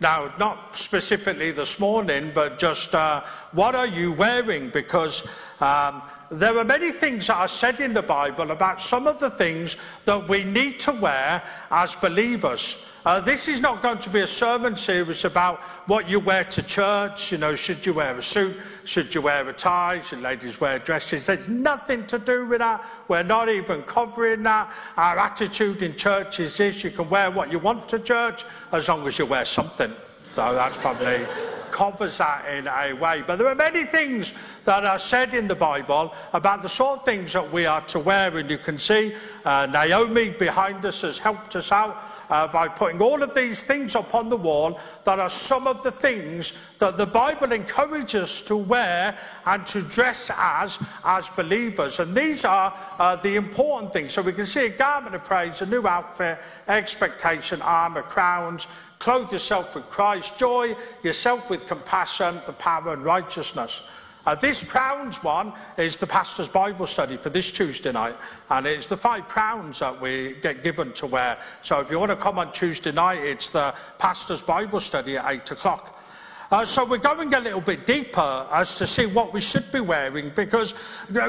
Now, 0.02 0.30
not 0.38 0.76
specifically 0.76 1.52
this 1.52 1.80
morning, 1.80 2.32
but 2.34 2.58
just 2.58 2.94
uh, 2.94 3.22
what 3.52 3.74
are 3.74 3.86
you 3.86 4.12
wearing? 4.12 4.68
Because 4.68 5.58
um, 5.62 6.02
there 6.30 6.58
are 6.58 6.64
many 6.64 6.90
things 6.90 7.28
that 7.28 7.38
are 7.38 7.48
said 7.48 7.80
in 7.80 7.94
the 7.94 8.02
Bible 8.02 8.50
about 8.50 8.78
some 8.78 9.06
of 9.06 9.20
the 9.20 9.30
things 9.30 9.78
that 10.04 10.28
we 10.28 10.44
need 10.44 10.78
to 10.80 10.92
wear 10.92 11.42
as 11.70 11.96
believers. 11.96 12.95
Uh, 13.06 13.20
this 13.20 13.46
is 13.46 13.60
not 13.60 13.80
going 13.82 13.98
to 13.98 14.10
be 14.10 14.22
a 14.22 14.26
sermon 14.26 14.76
series 14.76 15.24
about 15.24 15.60
what 15.86 16.10
you 16.10 16.18
wear 16.18 16.42
to 16.42 16.60
church. 16.66 17.30
You 17.30 17.38
know, 17.38 17.54
should 17.54 17.86
you 17.86 17.94
wear 17.94 18.16
a 18.16 18.20
suit? 18.20 18.60
Should 18.84 19.14
you 19.14 19.22
wear 19.22 19.48
a 19.48 19.52
tie? 19.52 20.00
Should 20.00 20.22
ladies 20.22 20.60
wear 20.60 20.80
dresses? 20.80 21.24
There's 21.24 21.48
nothing 21.48 22.04
to 22.08 22.18
do 22.18 22.46
with 22.46 22.58
that. 22.58 22.84
We're 23.06 23.22
not 23.22 23.48
even 23.48 23.82
covering 23.82 24.42
that. 24.42 24.72
Our 24.96 25.20
attitude 25.20 25.82
in 25.82 25.94
church 25.94 26.40
is 26.40 26.56
this 26.56 26.82
you 26.82 26.90
can 26.90 27.08
wear 27.08 27.30
what 27.30 27.52
you 27.52 27.60
want 27.60 27.88
to 27.90 28.00
church 28.00 28.42
as 28.72 28.88
long 28.88 29.06
as 29.06 29.20
you 29.20 29.26
wear 29.26 29.44
something. 29.44 29.92
So 30.32 30.52
that's 30.54 30.76
probably 30.76 31.24
covers 31.70 32.18
that 32.18 32.44
in 32.48 32.66
a 32.66 32.92
way. 32.94 33.22
But 33.24 33.36
there 33.36 33.46
are 33.46 33.54
many 33.54 33.84
things 33.84 34.36
that 34.64 34.84
are 34.84 34.98
said 34.98 35.32
in 35.32 35.46
the 35.46 35.54
Bible 35.54 36.12
about 36.32 36.60
the 36.60 36.68
sort 36.68 36.98
of 36.98 37.04
things 37.04 37.34
that 37.34 37.52
we 37.52 37.66
are 37.66 37.82
to 37.82 38.00
wear. 38.00 38.36
And 38.36 38.50
you 38.50 38.58
can 38.58 38.78
see 38.78 39.14
uh, 39.44 39.68
Naomi 39.70 40.30
behind 40.30 40.84
us 40.84 41.02
has 41.02 41.20
helped 41.20 41.54
us 41.54 41.70
out 41.70 42.02
uh, 42.30 42.48
by 42.48 42.68
putting 42.68 43.00
all 43.00 43.22
of 43.22 43.34
these 43.34 43.64
things 43.64 43.94
upon 43.94 44.28
the 44.28 44.36
wall 44.36 44.80
that 45.04 45.18
are 45.18 45.28
some 45.28 45.66
of 45.66 45.82
the 45.82 45.90
things 45.90 46.76
that 46.78 46.96
the 46.96 47.06
Bible 47.06 47.52
encourages 47.52 48.16
us 48.16 48.42
to 48.42 48.56
wear 48.56 49.16
and 49.46 49.64
to 49.66 49.82
dress 49.82 50.30
as 50.36 50.78
as 51.04 51.30
believers. 51.30 52.00
And 52.00 52.14
these 52.14 52.44
are 52.44 52.72
uh, 52.98 53.16
the 53.16 53.36
important 53.36 53.92
things. 53.92 54.12
So 54.12 54.22
we 54.22 54.32
can 54.32 54.46
see 54.46 54.66
a 54.66 54.70
garment 54.70 55.14
of 55.14 55.24
praise, 55.24 55.62
a 55.62 55.66
new 55.66 55.86
outfit, 55.86 56.38
expectation, 56.68 57.60
armour, 57.62 58.02
crowns, 58.02 58.66
clothe 58.98 59.32
yourself 59.32 59.74
with 59.74 59.88
Christ, 59.88 60.38
joy 60.38 60.74
yourself 61.02 61.50
with 61.50 61.66
compassion, 61.66 62.40
the 62.46 62.52
power 62.52 62.92
and 62.92 63.04
righteousness. 63.04 63.90
Uh, 64.26 64.34
this 64.34 64.68
crowns 64.68 65.22
one 65.22 65.52
is 65.78 65.96
the 65.96 66.06
pastor's 66.06 66.48
Bible 66.48 66.86
study 66.86 67.16
for 67.16 67.30
this 67.30 67.52
Tuesday 67.52 67.92
night, 67.92 68.16
and 68.50 68.66
it's 68.66 68.88
the 68.88 68.96
five 68.96 69.28
crowns 69.28 69.78
that 69.78 70.00
we 70.00 70.34
get 70.42 70.64
given 70.64 70.92
to 70.94 71.06
wear. 71.06 71.38
So 71.62 71.80
if 71.80 71.92
you 71.92 72.00
want 72.00 72.10
to 72.10 72.16
come 72.16 72.40
on 72.40 72.50
Tuesday 72.50 72.90
night, 72.90 73.20
it's 73.20 73.50
the 73.50 73.72
pastor's 74.00 74.42
Bible 74.42 74.80
study 74.80 75.16
at 75.16 75.32
eight 75.32 75.48
o'clock. 75.52 76.02
Uh, 76.50 76.64
so 76.64 76.84
we're 76.84 76.98
going 76.98 77.32
a 77.34 77.40
little 77.40 77.60
bit 77.60 77.86
deeper 77.86 78.46
as 78.52 78.74
to 78.76 78.86
see 78.86 79.06
what 79.06 79.32
we 79.32 79.40
should 79.40 79.70
be 79.72 79.80
wearing 79.80 80.30
because 80.30 80.72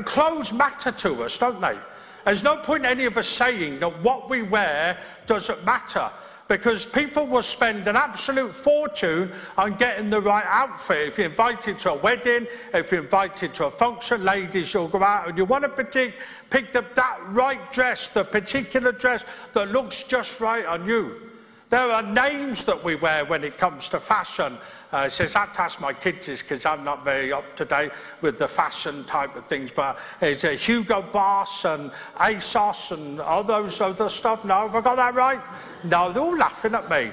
clothes 0.06 0.52
matter 0.52 0.91
to 0.91 1.24
us, 1.24 1.38
don't 1.38 1.62
they? 1.62 1.78
There's 2.26 2.43
no 2.43 2.58
point 2.58 2.84
any 2.84 3.06
of 3.06 3.16
us 3.18 3.28
saying 3.28 3.80
that 3.80 4.04
what 4.04 4.28
we 4.30 4.41
wear 4.41 5.00
doesn't 5.28 5.64
matter 5.66 6.10
because 6.48 6.86
people 6.86 7.26
will 7.26 7.41
spend 7.41 7.88
an 7.88 7.95
absolute 7.95 8.52
fortune 8.52 9.30
on 9.58 9.76
getting 9.76 10.10
the 10.10 10.22
right 10.22 10.45
outfit. 10.48 11.08
If 11.08 11.18
you're 11.18 11.28
invited 11.28 11.78
to 11.80 11.91
a 11.91 11.98
wedding, 11.98 12.48
if 12.74 12.91
you're 12.91 13.02
invited 13.02 13.54
to 13.56 13.66
a 13.66 13.72
function, 13.72 14.24
ladies, 14.24 14.74
you'll 14.74 14.88
go 14.88 15.04
out 15.04 15.28
and 15.28 15.38
you 15.38 15.45
want 15.45 15.64
to 15.64 15.70
pick, 15.70 16.18
pick 16.50 16.72
the, 16.72 16.86
that 16.95 17.20
right 17.30 17.72
dress, 17.72 18.08
the 18.10 18.24
particular 18.24 18.91
dress 18.91 19.26
that 19.54 19.72
looks 19.72 20.08
just 20.08 20.41
right 20.41 20.66
on 20.66 20.86
you. 20.86 21.16
There 21.70 21.80
are 21.80 22.04
names 22.04 22.64
that 22.66 22.82
we 22.82 22.95
wear 22.95 23.26
when 23.26 23.43
it 23.43 23.58
comes 23.58 23.89
to 23.89 24.00
fashion. 24.00 24.54
Uh, 24.92 25.10
says 25.10 25.34
that 25.34 25.54
task 25.54 25.82
my 25.82 25.92
kids 25.92 26.30
is 26.30 26.42
because 26.42 26.66
I'm 26.66 26.84
not 26.86 27.04
very 27.04 27.34
up 27.34 27.56
to 27.58 27.66
date 27.66 27.92
with 28.22 28.40
the 28.40 28.48
fashion 28.48 29.04
type 29.04 29.36
of 29.36 29.46
things. 29.46 29.72
But 29.72 30.00
it's 30.22 30.46
a 30.46 30.54
Hugo 30.54 31.02
Boss 31.02 31.66
and 31.66 31.92
ASOS 32.16 32.98
and 32.98 33.20
all 33.20 33.44
those 33.44 33.82
other 33.82 34.08
stuff. 34.08 34.46
No, 34.46 34.62
have 34.62 34.76
I 34.76 34.82
got 34.82 34.96
that 34.96 35.14
right? 35.14 35.40
No, 35.84 36.12
they're 36.12 36.24
all 36.24 36.38
laughing 36.38 36.74
at 36.74 36.90
me. 36.90 37.12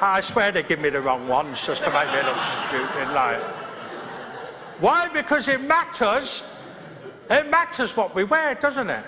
I 0.00 0.20
swear 0.20 0.52
they 0.52 0.62
give 0.62 0.80
me 0.80 0.90
the 0.90 1.00
wrong 1.00 1.26
ones 1.26 1.66
just 1.66 1.84
to 1.84 1.90
make 1.90 2.08
me 2.08 2.22
look 2.28 2.42
stupid. 2.42 3.08
Like, 3.14 3.40
why? 4.80 5.08
Because 5.08 5.48
it 5.48 5.62
matters. 5.62 6.52
It 7.30 7.48
matters 7.50 7.96
what 7.96 8.14
we 8.14 8.24
wear, 8.24 8.54
doesn't 8.56 8.90
it? 8.90 9.06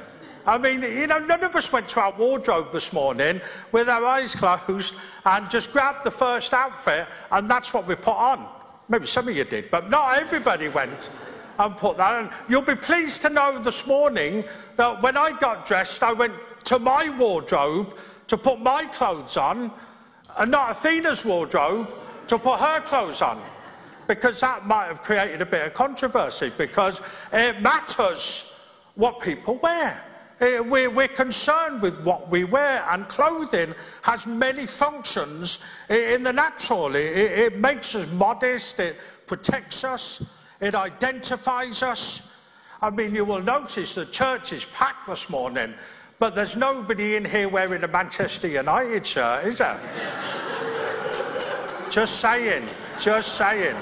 I 0.48 0.56
mean, 0.56 0.80
you 0.80 1.06
know, 1.06 1.18
none 1.18 1.44
of 1.44 1.54
us 1.54 1.70
went 1.70 1.90
to 1.90 2.00
our 2.00 2.12
wardrobe 2.12 2.72
this 2.72 2.94
morning 2.94 3.38
with 3.70 3.86
our 3.86 4.02
eyes 4.02 4.34
closed 4.34 4.94
and 5.26 5.50
just 5.50 5.74
grabbed 5.74 6.04
the 6.04 6.10
first 6.10 6.54
outfit 6.54 7.06
and 7.30 7.50
that's 7.50 7.74
what 7.74 7.86
we 7.86 7.94
put 7.94 8.16
on. 8.16 8.48
Maybe 8.88 9.04
some 9.04 9.28
of 9.28 9.36
you 9.36 9.44
did, 9.44 9.70
but 9.70 9.90
not 9.90 10.16
everybody 10.16 10.68
went 10.68 11.10
and 11.58 11.76
put 11.76 11.98
that 11.98 12.14
on. 12.14 12.32
You'll 12.48 12.62
be 12.62 12.76
pleased 12.76 13.20
to 13.22 13.28
know 13.28 13.62
this 13.62 13.86
morning 13.86 14.42
that 14.76 15.02
when 15.02 15.18
I 15.18 15.32
got 15.38 15.66
dressed, 15.66 16.02
I 16.02 16.14
went 16.14 16.32
to 16.64 16.78
my 16.78 17.14
wardrobe 17.18 17.98
to 18.28 18.38
put 18.38 18.58
my 18.58 18.86
clothes 18.86 19.36
on 19.36 19.70
and 20.38 20.50
not 20.50 20.70
Athena's 20.70 21.26
wardrobe 21.26 21.88
to 22.28 22.38
put 22.38 22.58
her 22.58 22.80
clothes 22.80 23.20
on. 23.20 23.38
Because 24.06 24.40
that 24.40 24.66
might 24.66 24.86
have 24.86 25.02
created 25.02 25.42
a 25.42 25.46
bit 25.46 25.66
of 25.66 25.74
controversy 25.74 26.50
because 26.56 27.02
it 27.34 27.60
matters 27.60 28.88
what 28.94 29.20
people 29.20 29.58
wear. 29.62 30.07
Eh, 30.40 30.60
We're, 30.60 31.08
concerned 31.08 31.82
with 31.82 32.00
what 32.04 32.28
we 32.30 32.44
wear, 32.44 32.84
and 32.90 33.08
clothing 33.08 33.74
has 34.02 34.26
many 34.26 34.66
functions 34.66 35.68
in 35.90 36.22
the 36.22 36.32
natural. 36.32 36.94
It, 36.94 37.56
makes 37.56 37.96
us 37.96 38.12
modest, 38.12 38.78
it 38.78 38.96
protects 39.26 39.82
us, 39.82 40.46
it 40.60 40.76
identifies 40.76 41.82
us. 41.82 42.56
I 42.80 42.90
mean, 42.90 43.14
you 43.14 43.24
will 43.24 43.42
notice 43.42 43.96
the 43.96 44.06
church 44.06 44.52
is 44.52 44.64
packed 44.66 45.08
this 45.08 45.28
morning, 45.28 45.74
but 46.20 46.36
there's 46.36 46.56
nobody 46.56 47.16
in 47.16 47.24
here 47.24 47.48
wearing 47.48 47.82
a 47.82 47.88
Manchester 47.88 48.46
United 48.46 49.04
shirt, 49.04 49.44
is 49.44 49.58
there? 49.58 49.80
just 51.90 52.20
saying, 52.20 52.62
just 53.00 53.34
saying 53.36 53.76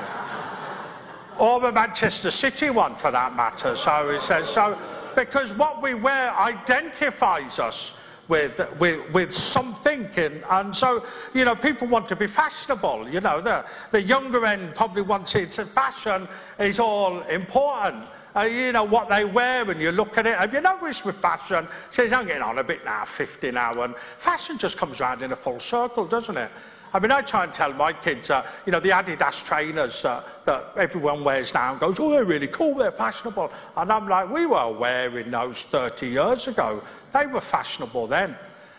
or 1.38 1.60
the 1.60 1.72
Manchester 1.72 2.30
City 2.30 2.70
one 2.70 2.94
for 2.94 3.10
that 3.10 3.36
matter. 3.36 3.76
So 3.76 4.08
it 4.08 4.20
says 4.20 4.48
so 4.48 4.78
because 5.16 5.52
what 5.54 5.82
we 5.82 5.94
wear 5.94 6.32
identifies 6.36 7.58
us 7.58 8.06
with 8.28 8.76
with 8.80 9.12
with 9.12 9.32
something, 9.32 10.08
and, 10.16 10.42
and 10.50 10.76
so 10.76 11.04
you 11.34 11.44
know 11.44 11.54
people 11.54 11.88
want 11.88 12.08
to 12.08 12.16
be 12.16 12.26
fashionable. 12.26 13.08
You 13.08 13.20
know 13.20 13.40
the 13.40 13.64
the 13.90 14.02
younger 14.02 14.44
end 14.44 14.74
probably 14.74 15.02
wants 15.02 15.34
it. 15.34 15.52
So 15.52 15.64
fashion 15.64 16.28
is 16.58 16.78
all 16.78 17.20
important. 17.22 18.04
Uh, 18.36 18.42
you 18.42 18.70
know 18.70 18.84
what 18.84 19.08
they 19.08 19.24
wear 19.24 19.68
and 19.70 19.80
you 19.80 19.90
look 19.90 20.18
at 20.18 20.26
it. 20.26 20.36
Have 20.36 20.52
you 20.52 20.60
noticed 20.60 21.06
with 21.06 21.16
fashion? 21.16 21.66
Says 21.90 22.12
I'm 22.12 22.26
getting 22.26 22.42
on 22.42 22.58
a 22.58 22.64
bit 22.64 22.84
now, 22.84 23.04
50 23.04 23.50
now, 23.52 23.72
and 23.82 23.96
fashion 23.96 24.58
just 24.58 24.76
comes 24.76 25.00
round 25.00 25.22
in 25.22 25.32
a 25.32 25.36
full 25.36 25.58
circle, 25.58 26.04
doesn't 26.04 26.36
it? 26.36 26.50
I 26.94 26.98
mean, 26.98 27.10
I 27.10 27.20
try 27.22 27.44
and 27.44 27.52
tell 27.52 27.72
my 27.72 27.92
kids, 27.92 28.30
uh, 28.30 28.46
you 28.64 28.72
know, 28.72 28.80
the 28.80 28.90
Adidas 28.90 29.44
trainers 29.44 30.04
uh, 30.04 30.22
that 30.44 30.72
everyone 30.76 31.24
wears 31.24 31.52
now 31.52 31.72
and 31.72 31.80
goes, 31.80 32.00
oh, 32.00 32.10
they're 32.10 32.24
really 32.24 32.48
cool, 32.48 32.74
they're 32.74 32.90
fashionable. 32.90 33.52
And 33.76 33.90
I'm 33.90 34.08
like, 34.08 34.30
we 34.30 34.46
were 34.46 34.72
wearing 34.72 35.30
those 35.30 35.64
30 35.64 36.08
years 36.08 36.48
ago. 36.48 36.82
They 37.12 37.26
were 37.26 37.40
fashionable 37.40 38.06
then. 38.06 38.36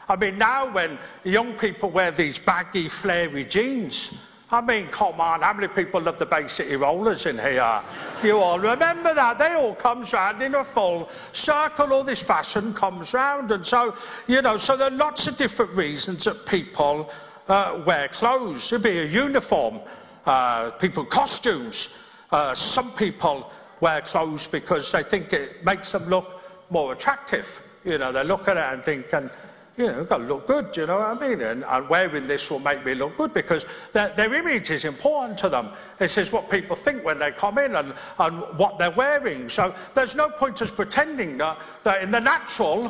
I 0.10 0.16
mean, 0.16 0.38
now 0.38 0.72
when 0.72 0.97
young 1.24 1.53
people 1.53 1.89
wear 1.89 2.12
these 2.12 2.39
baggy, 2.39 2.88
flary 2.88 3.43
jeans, 3.43 4.24
I 4.49 4.62
mean, 4.62 4.88
come 4.88 5.20
on, 5.20 5.41
how 5.41 5.53
many 5.53 5.68
people 5.68 5.99
love 5.99 6.18
the 6.18 6.26
Bay 6.26 6.47
City 6.47 6.78
Rollers 6.78 7.26
in 7.26 7.38
here? 7.38 7.82
You 8.24 8.38
all 8.38 8.58
remember 8.58 9.14
that? 9.14 9.38
They 9.38 9.53
all 9.53 9.76
comes 9.76 10.14
round 10.14 10.41
in 10.41 10.55
a 10.55 10.64
full 10.64 11.10
circle, 11.34 11.91
all 11.91 12.05
this 12.05 12.24
fashion 12.24 12.74
comes 12.74 13.14
round. 13.14 13.51
And 13.51 13.66
so, 13.66 13.93
you 14.28 14.41
know, 14.41 14.55
so 14.55 14.78
there 14.78 14.88
are 14.88 14.95
lots 14.95 15.28
of 15.28 15.36
different 15.36 15.72
reasons 15.72 16.24
that 16.24 16.45
people 16.45 17.12
uh, 17.48 17.82
wear 17.86 18.08
clothes. 18.08 18.72
It'd 18.72 18.84
be 18.84 19.00
a 19.00 19.06
uniform, 19.06 19.80
uh, 20.26 20.72
people 20.72 21.06
costumes. 21.06 22.28
Uh, 22.32 22.54
some 22.54 22.91
people 22.91 23.52
wear 23.80 24.02
clothes 24.02 24.48
because 24.48 24.91
they 24.91 25.04
think 25.04 25.34
it 25.34 25.64
makes 25.64 25.91
them 25.91 26.04
look 26.10 26.30
more 26.70 26.93
attractive. 26.93 27.64
You 27.86 27.98
know, 27.98 28.12
they 28.12 28.24
look 28.24 28.48
at 28.48 28.58
it 28.58 28.74
and 28.74 28.84
think, 28.84 29.14
and, 29.14 29.30
you 29.78 29.88
know, 29.88 30.04
got 30.04 30.18
to 30.18 30.24
look 30.24 30.48
good, 30.48 30.76
you 30.76 30.88
know 30.88 30.98
what 30.98 31.22
I 31.22 31.28
mean? 31.28 31.41
And, 31.41 31.64
and 31.64 31.88
wearing 31.88 32.28
this 32.28 32.52
will 32.52 32.60
make 32.60 32.84
me 32.86 32.95
look 32.95 33.16
good 33.16 33.34
because 33.34 33.66
their, 33.93 34.10
their 34.10 34.34
image 34.34 34.72
is 34.72 34.84
important 34.84 35.38
to 35.39 35.50
them. 35.50 35.70
This 36.00 36.18
is 36.18 36.34
what 36.34 36.50
people 36.50 36.76
think 36.76 37.06
when 37.06 37.20
they 37.20 37.32
come 37.32 37.58
in 37.60 37.76
and, 37.76 37.93
and 38.20 38.39
what 38.58 38.78
they're 38.78 38.91
wearing. 38.91 39.48
So 39.48 39.74
there's 39.93 40.16
no 40.16 40.30
point 40.30 40.62
us 40.62 40.72
pretending 40.72 41.38
that, 41.38 41.60
that 41.84 42.02
in 42.02 42.12
the 42.12 42.20
natural, 42.20 42.89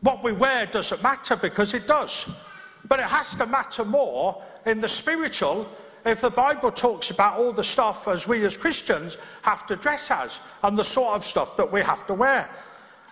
what 0.00 0.22
we 0.22 0.32
wear 0.32 0.66
doesn't 0.66 1.02
matter 1.02 1.36
because 1.36 1.72
it 1.72 1.86
does. 1.86 2.52
But 2.88 3.00
it 3.00 3.06
has 3.06 3.36
to 3.36 3.46
matter 3.46 3.84
more 3.84 4.42
in 4.64 4.80
the 4.80 4.88
spiritual 4.88 5.68
if 6.04 6.20
the 6.20 6.30
Bible 6.30 6.70
talks 6.70 7.10
about 7.10 7.38
all 7.38 7.52
the 7.52 7.64
stuff 7.64 8.06
as 8.06 8.28
we 8.28 8.44
as 8.44 8.56
Christians 8.56 9.18
have 9.42 9.66
to 9.66 9.76
dress 9.76 10.10
as 10.10 10.40
and 10.62 10.78
the 10.78 10.84
sort 10.84 11.16
of 11.16 11.24
stuff 11.24 11.56
that 11.56 11.70
we 11.70 11.80
have 11.82 12.06
to 12.06 12.14
wear. 12.14 12.48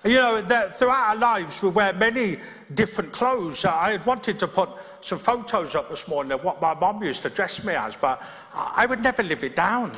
You 0.04 0.16
know, 0.16 0.42
throughout 0.42 1.08
our 1.08 1.16
lives, 1.16 1.62
we 1.62 1.70
wear 1.70 1.94
many 1.94 2.36
different 2.74 3.10
clothes. 3.10 3.64
I 3.64 3.92
had 3.92 4.04
wanted 4.04 4.38
to 4.40 4.46
put 4.46 4.68
some 5.00 5.18
photos 5.18 5.74
up 5.74 5.88
this 5.88 6.08
morning 6.08 6.32
of 6.32 6.44
what 6.44 6.60
my 6.60 6.74
mum 6.74 7.02
used 7.02 7.22
to 7.22 7.30
dress 7.30 7.64
me 7.66 7.72
as, 7.72 7.96
but 7.96 8.22
I 8.54 8.84
I 8.84 8.86
would 8.86 9.00
never 9.00 9.22
live 9.22 9.42
it 9.44 9.56
down. 9.56 9.92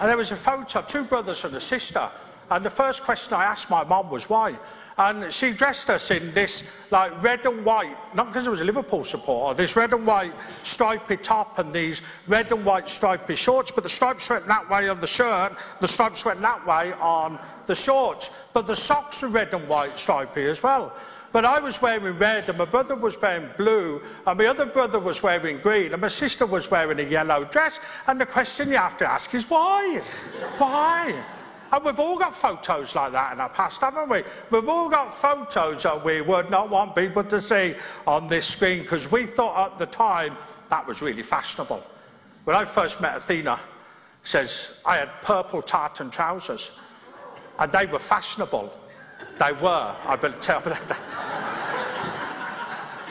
And 0.00 0.08
there 0.08 0.16
was 0.16 0.32
a 0.32 0.36
photo 0.36 0.80
of 0.80 0.86
two 0.88 1.04
brothers 1.04 1.44
and 1.44 1.54
a 1.54 1.60
sister. 1.60 2.08
And 2.50 2.64
the 2.64 2.70
first 2.70 3.04
question 3.04 3.34
I 3.34 3.44
asked 3.44 3.70
my 3.70 3.84
mum 3.84 4.10
was 4.10 4.28
why. 4.28 4.58
And 5.00 5.32
she 5.32 5.52
dressed 5.52 5.88
us 5.88 6.10
in 6.10 6.30
this 6.34 6.92
like 6.92 7.22
red 7.22 7.46
and 7.46 7.64
white, 7.64 7.96
not 8.14 8.26
because 8.26 8.46
I 8.46 8.50
was 8.50 8.60
a 8.60 8.66
Liverpool 8.66 9.02
supporter, 9.02 9.56
this 9.56 9.74
red 9.74 9.94
and 9.94 10.06
white 10.06 10.38
stripy 10.62 11.16
top 11.16 11.58
and 11.58 11.72
these 11.72 12.02
red 12.28 12.52
and 12.52 12.62
white 12.66 12.86
stripy 12.86 13.34
shorts, 13.34 13.70
but 13.70 13.82
the 13.82 13.88
stripes 13.88 14.28
went 14.28 14.46
that 14.46 14.68
way 14.68 14.90
on 14.90 15.00
the 15.00 15.06
shirt, 15.06 15.52
the 15.80 15.88
stripes 15.88 16.26
went 16.26 16.42
that 16.42 16.66
way 16.66 16.92
on 17.00 17.38
the 17.66 17.74
shorts. 17.74 18.50
But 18.52 18.66
the 18.66 18.76
socks 18.76 19.22
were 19.22 19.30
red 19.30 19.54
and 19.54 19.66
white 19.70 19.98
stripy 19.98 20.44
as 20.44 20.62
well. 20.62 20.94
But 21.32 21.46
I 21.46 21.60
was 21.60 21.80
wearing 21.80 22.18
red, 22.18 22.50
and 22.50 22.58
my 22.58 22.66
brother 22.66 22.94
was 22.94 23.18
wearing 23.22 23.48
blue, 23.56 24.02
and 24.26 24.38
my 24.38 24.46
other 24.46 24.66
brother 24.66 24.98
was 24.98 25.22
wearing 25.22 25.60
green, 25.60 25.92
and 25.92 26.02
my 26.02 26.08
sister 26.08 26.44
was 26.44 26.70
wearing 26.70 27.00
a 27.00 27.04
yellow 27.04 27.44
dress. 27.44 27.80
And 28.06 28.20
the 28.20 28.26
question 28.26 28.68
you 28.68 28.76
have 28.76 28.98
to 28.98 29.10
ask 29.10 29.32
is 29.34 29.48
why? 29.48 30.02
Why? 30.58 31.14
And 31.72 31.84
we've 31.84 32.00
all 32.00 32.18
got 32.18 32.34
photos 32.34 32.96
like 32.96 33.12
that 33.12 33.32
in 33.32 33.40
our 33.40 33.48
past, 33.48 33.80
haven't 33.80 34.08
we? 34.08 34.22
We've 34.50 34.68
all 34.68 34.90
got 34.90 35.12
photos 35.12 35.84
that 35.84 36.04
we 36.04 36.20
would 36.20 36.50
not 36.50 36.68
want 36.68 36.96
people 36.96 37.22
to 37.24 37.40
see 37.40 37.74
on 38.06 38.26
this 38.26 38.46
screen 38.46 38.82
because 38.82 39.12
we 39.12 39.24
thought 39.24 39.72
at 39.72 39.78
the 39.78 39.86
time 39.86 40.36
that 40.68 40.86
was 40.86 41.00
really 41.00 41.22
fashionable. 41.22 41.82
When 42.44 42.56
I 42.56 42.64
first 42.64 43.00
met 43.00 43.16
Athena, 43.16 43.58
says 44.22 44.82
I 44.84 44.96
had 44.96 45.10
purple 45.22 45.62
tartan 45.62 46.10
trousers, 46.10 46.80
and 47.58 47.70
they 47.70 47.86
were 47.86 47.98
fashionable. 47.98 48.72
They 49.38 49.52
were. 49.52 49.94
I 50.06 50.16
better 50.16 50.38
tell 50.40 50.60
you 50.62 50.70
that. 50.70 51.00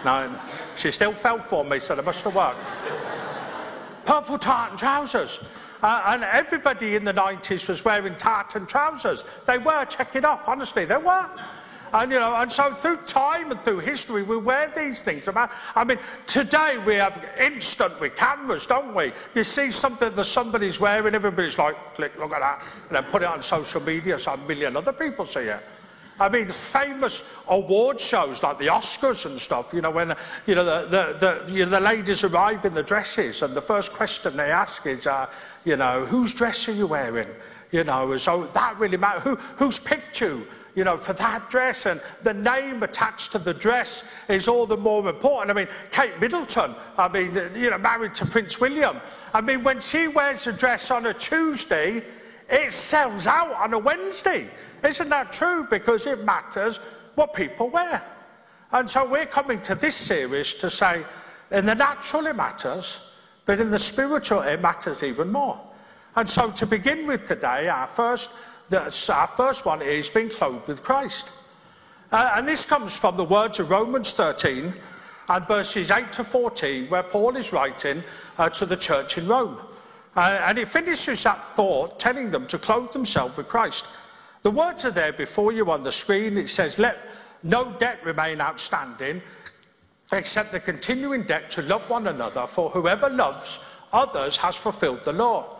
No, 0.06 0.34
she 0.78 0.92
still 0.92 1.12
fell 1.12 1.40
for 1.40 1.66
me, 1.66 1.78
so 1.78 1.94
they 1.94 2.02
must 2.02 2.24
have 2.24 2.34
worked. 2.34 2.72
Purple 4.06 4.38
tartan 4.38 4.78
trousers. 4.78 5.52
Uh, 5.82 6.04
and 6.08 6.24
everybody 6.24 6.96
in 6.96 7.04
the 7.06 7.14
90s 7.14 7.70
was 7.70 7.86
wearing 7.86 8.16
tartan 8.16 8.66
trousers. 8.66 9.24
They 9.46 9.58
were, 9.58 9.86
check 9.86 10.16
it 10.16 10.26
up, 10.26 10.48
honestly, 10.48 10.86
they 10.86 10.98
were. 10.98 11.30
And 11.94 12.12
you 12.12 12.20
know, 12.20 12.36
and 12.36 12.52
so 12.52 12.72
through 12.72 12.98
time 13.08 13.52
and 13.52 13.64
through 13.64 13.80
history, 13.80 14.24
we 14.24 14.38
wear 14.38 14.72
these 14.76 15.02
things. 15.02 15.28
I 15.28 15.84
mean, 15.84 15.98
today 16.28 16.78
we 16.86 16.96
have 16.96 17.24
instant 17.40 18.00
with 18.00 18.16
cameras, 18.16 18.68
don't 18.68 18.94
we? 18.94 19.12
You 19.34 19.44
see 19.44 19.72
something 19.72 20.14
that 20.14 20.26
somebody's 20.26 20.80
wearing, 20.80 21.16
everybody's 21.16 21.58
like, 21.58 21.76
click, 21.96 22.18
look 22.20 22.34
at 22.34 22.42
that, 22.42 22.64
and 22.88 22.96
then 22.96 23.12
put 23.12 23.24
it 23.24 23.28
on 23.28 23.42
social 23.42 23.82
media 23.82 24.20
so 24.20 24.34
a 24.34 24.38
million 24.48 24.78
other 24.78 24.94
people 24.94 25.26
see 25.26 25.42
it. 25.42 25.64
I 26.20 26.28
mean, 26.28 26.48
famous 26.48 27.38
award 27.48 28.00
shows 28.00 28.44
like 28.44 28.58
the 28.58 28.68
Oscars 28.68 29.26
and 29.26 29.40
stuff. 29.40 29.74
You 29.74 29.82
know, 29.82 29.92
when 29.92 30.14
you 30.46 30.56
know 30.56 30.66
the 30.66 30.88
the, 30.90 31.46
the, 31.48 31.54
you 31.54 31.64
know, 31.64 31.72
the 31.72 31.80
ladies 31.80 32.26
arrive 32.26 32.66
in 32.66 32.74
the 32.74 32.84
dresses, 32.84 33.42
and 33.42 33.56
the 33.56 33.62
first 33.62 33.94
question 33.94 34.36
they 34.36 34.52
ask 34.52 34.86
is, 34.86 35.08
uh, 35.08 35.28
you 35.66 35.76
know, 35.76 36.06
whose 36.06 36.34
dress 36.34 36.68
are 36.70 36.74
you 36.74 36.88
wearing? 36.88 37.28
You 37.72 37.84
know, 37.84 38.18
so 38.18 38.46
that 38.46 38.78
really 38.80 38.98
matters. 38.98 39.24
Who 39.24 39.36
who's 39.36 39.80
picked 39.80 40.22
you? 40.22 40.44
You 40.76 40.84
know, 40.84 40.98
for 40.98 41.14
that 41.14 41.50
dress 41.50 41.86
and 41.88 42.00
the 42.24 42.34
name 42.34 42.84
attached 42.84 43.32
to 43.34 43.40
the 43.40 43.54
dress 43.54 44.30
is 44.30 44.48
all 44.48 44.66
the 44.66 44.78
more 44.78 45.08
important. 45.10 45.52
I 45.52 45.54
mean, 45.54 45.68
Kate 45.92 46.18
Middleton, 46.22 46.74
I 46.98 47.08
mean, 47.08 47.34
you 47.56 47.70
know, 47.70 47.78
married 47.78 48.14
to 48.16 48.26
Prince 48.26 48.62
William. 48.62 49.02
I 49.34 49.42
mean, 49.42 49.64
when 49.64 49.80
she 49.80 50.08
wears 50.08 50.48
a 50.48 50.54
dress 50.54 50.90
on 50.92 51.08
a 51.08 51.14
Tuesday, 51.14 52.02
it 52.50 52.72
sells 52.72 53.28
out 53.28 53.52
on 53.54 53.74
a 53.74 53.80
Wednesday. 53.80 54.48
Isn't 54.84 55.10
that 55.10 55.32
true? 55.32 55.68
Because 55.70 56.08
it 56.08 56.24
matters 56.24 56.80
what 57.16 57.34
people 57.34 57.70
wear. 57.70 58.02
And 58.72 58.90
so 58.90 59.10
we're 59.10 59.26
coming 59.26 59.62
to 59.64 59.76
this 59.76 59.96
series 59.96 60.54
to 60.56 60.70
say, 60.70 61.04
in 61.52 61.66
the 61.66 61.76
natural 61.76 62.28
it 62.28 62.36
matters, 62.36 63.09
but 63.50 63.60
in 63.60 63.72
the 63.72 63.80
spiritual 63.80 64.42
it 64.42 64.62
matters 64.62 65.02
even 65.02 65.32
more. 65.32 65.60
And 66.16 66.30
so 66.30 66.52
to 66.52 66.68
begin 66.68 67.08
with 67.08 67.26
today, 67.26 67.68
our 67.68 67.88
first, 67.88 68.38
our 68.72 69.26
first 69.26 69.66
one 69.66 69.82
is 69.82 70.08
being 70.08 70.30
clothed 70.30 70.68
with 70.68 70.84
Christ. 70.84 71.48
Uh, 72.12 72.34
and 72.36 72.48
this 72.48 72.64
comes 72.64 73.00
from 73.00 73.18
the 73.18 73.24
words 73.24 73.60
of 73.60 73.72
Romans 73.72 74.14
13 74.14 74.72
and 75.30 75.48
verses 75.48 75.90
8 75.90 76.12
to 76.12 76.24
14, 76.24 76.90
where 76.90 77.02
Paul 77.02 77.38
is 77.38 77.52
writing 77.52 78.04
uh, 78.38 78.50
to 78.50 78.68
the 78.68 78.78
church 78.78 79.18
in 79.18 79.28
Rome. 79.28 79.58
Uh, 80.16 80.44
and 80.46 80.56
he 80.56 80.64
finishes 80.64 81.24
that 81.24 81.40
thought 81.40 82.00
telling 82.00 82.30
them 82.30 82.46
to 82.46 82.60
clothe 82.60 82.92
themselves 82.92 83.36
with 83.36 83.48
Christ. 83.48 83.88
The 84.44 84.52
words 84.52 84.86
are 84.86 84.92
there 84.92 85.14
before 85.14 85.54
you 85.54 85.72
on 85.72 85.84
the 85.84 85.92
screen. 85.92 86.38
It 86.38 86.50
says, 86.50 86.78
Let 86.78 87.00
no 87.42 87.72
debt 87.80 87.98
remain 88.06 88.42
outstanding 88.42 89.24
except 90.12 90.52
the 90.52 90.60
continuing 90.60 91.24
debt 91.24 91.50
to 91.52 91.62
love 91.64 91.88
one 91.90 92.08
another, 92.08 92.48
for 92.48 92.70
whoever 92.70 93.10
loves 93.10 93.76
others 93.94 94.38
has 94.38 94.56
fulfilled 94.56 95.04
the 95.04 95.14
law. 95.14 95.56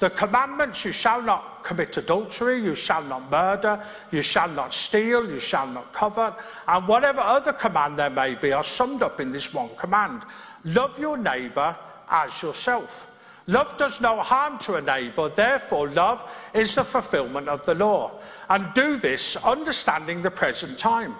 The 0.00 0.10
commandments 0.10 0.84
you 0.84 0.92
shall 0.92 1.22
not 1.22 1.62
commit 1.62 1.96
adultery, 1.96 2.58
you 2.58 2.74
shall 2.74 3.04
not 3.04 3.30
murder, 3.30 3.82
you 4.10 4.22
shall 4.22 4.48
not 4.48 4.74
steal, 4.74 5.30
you 5.30 5.38
shall 5.38 5.68
not 5.68 5.92
covet, 5.92 6.34
and 6.66 6.88
whatever 6.88 7.20
other 7.20 7.52
command 7.52 7.98
there 7.98 8.10
may 8.10 8.34
be 8.34 8.52
are 8.52 8.64
summed 8.64 9.02
up 9.02 9.20
in 9.20 9.30
this 9.30 9.54
one 9.54 9.70
command 9.78 10.24
love 10.64 10.98
your 10.98 11.16
neighbour 11.16 11.76
as 12.10 12.42
yourself. 12.42 13.10
Love 13.46 13.76
does 13.76 14.00
no 14.00 14.20
harm 14.20 14.58
to 14.58 14.76
a 14.76 14.80
neighbour, 14.80 15.28
therefore, 15.28 15.88
love 15.90 16.50
is 16.54 16.74
the 16.74 16.82
fulfilment 16.82 17.48
of 17.48 17.62
the 17.66 17.74
law. 17.74 18.10
And 18.48 18.72
do 18.74 18.96
this 18.96 19.36
understanding 19.44 20.22
the 20.22 20.30
present 20.30 20.78
time. 20.78 21.14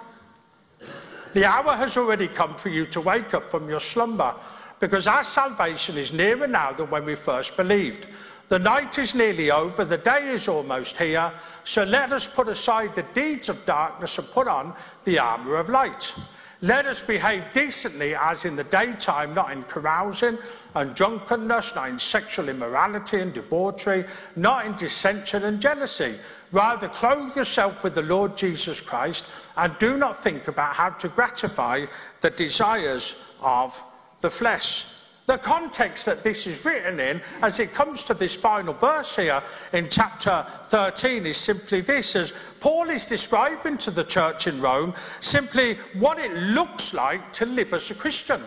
The 1.35 1.43
hour 1.43 1.75
has 1.75 1.97
already 1.97 2.29
come 2.29 2.53
for 2.53 2.69
you 2.69 2.85
to 2.85 3.01
wake 3.01 3.33
up 3.33 3.51
from 3.51 3.67
your 3.67 3.81
slumber, 3.81 4.33
because 4.79 5.05
our 5.05 5.21
salvation 5.21 5.97
is 5.97 6.13
nearer 6.13 6.47
now 6.47 6.71
than 6.71 6.89
when 6.89 7.03
we 7.03 7.15
first 7.15 7.57
believed. 7.57 8.07
The 8.47 8.57
night 8.57 8.97
is 8.99 9.15
nearly 9.15 9.51
over, 9.51 9.83
the 9.83 9.97
day 9.97 10.29
is 10.29 10.47
almost 10.47 10.97
here, 10.97 11.33
so 11.65 11.83
let 11.83 12.13
us 12.13 12.33
put 12.33 12.47
aside 12.47 12.95
the 12.95 13.03
deeds 13.13 13.49
of 13.49 13.65
darkness 13.65 14.17
and 14.17 14.29
put 14.29 14.47
on 14.47 14.73
the 15.03 15.19
armour 15.19 15.57
of 15.57 15.67
light. 15.67 16.17
Let 16.61 16.85
us 16.85 17.03
behave 17.03 17.43
decently 17.51 18.15
as 18.15 18.45
in 18.45 18.55
the 18.55 18.63
daytime, 18.63 19.33
not 19.33 19.51
in 19.51 19.63
carousing 19.63 20.37
and 20.75 20.93
drunkenness, 20.93 21.75
not 21.75 21.89
in 21.89 21.97
sexual 21.97 22.49
immorality 22.49 23.19
and 23.21 23.33
debauchery, 23.33 24.03
not 24.35 24.65
in 24.65 24.73
dissension 24.75 25.43
and 25.45 25.59
jealousy. 25.59 26.15
Rather, 26.51 26.89
clothe 26.89 27.35
yourself 27.35 27.83
with 27.83 27.95
the 27.95 28.01
Lord 28.03 28.37
Jesus 28.37 28.81
Christ 28.81 29.49
and 29.57 29.77
do 29.77 29.97
not 29.97 30.17
think 30.17 30.47
about 30.47 30.73
how 30.73 30.89
to 30.89 31.07
gratify 31.09 31.85
the 32.21 32.29
desires 32.29 33.39
of 33.43 33.81
the 34.21 34.29
flesh. 34.29 34.91
The 35.25 35.37
context 35.39 36.05
that 36.05 36.23
this 36.23 36.45
is 36.45 36.65
written 36.65 36.99
in, 36.99 37.19
as 37.41 37.59
it 37.59 37.73
comes 37.73 38.03
to 38.05 38.13
this 38.13 38.37
final 38.37 38.75
verse 38.75 39.15
here 39.15 39.41
in 39.73 39.89
chapter 39.89 40.45
13, 40.65 41.25
is 41.25 41.37
simply 41.37 41.81
this 41.81 42.15
as 42.15 42.53
Paul 42.59 42.89
is 42.91 43.07
describing 43.07 43.77
to 43.79 43.91
the 43.91 44.03
church 44.03 44.45
in 44.45 44.61
Rome 44.61 44.93
simply 45.21 45.75
what 45.97 46.19
it 46.19 46.31
looks 46.33 46.93
like 46.93 47.33
to 47.33 47.47
live 47.47 47.73
as 47.73 47.89
a 47.89 47.95
Christian, 47.95 48.39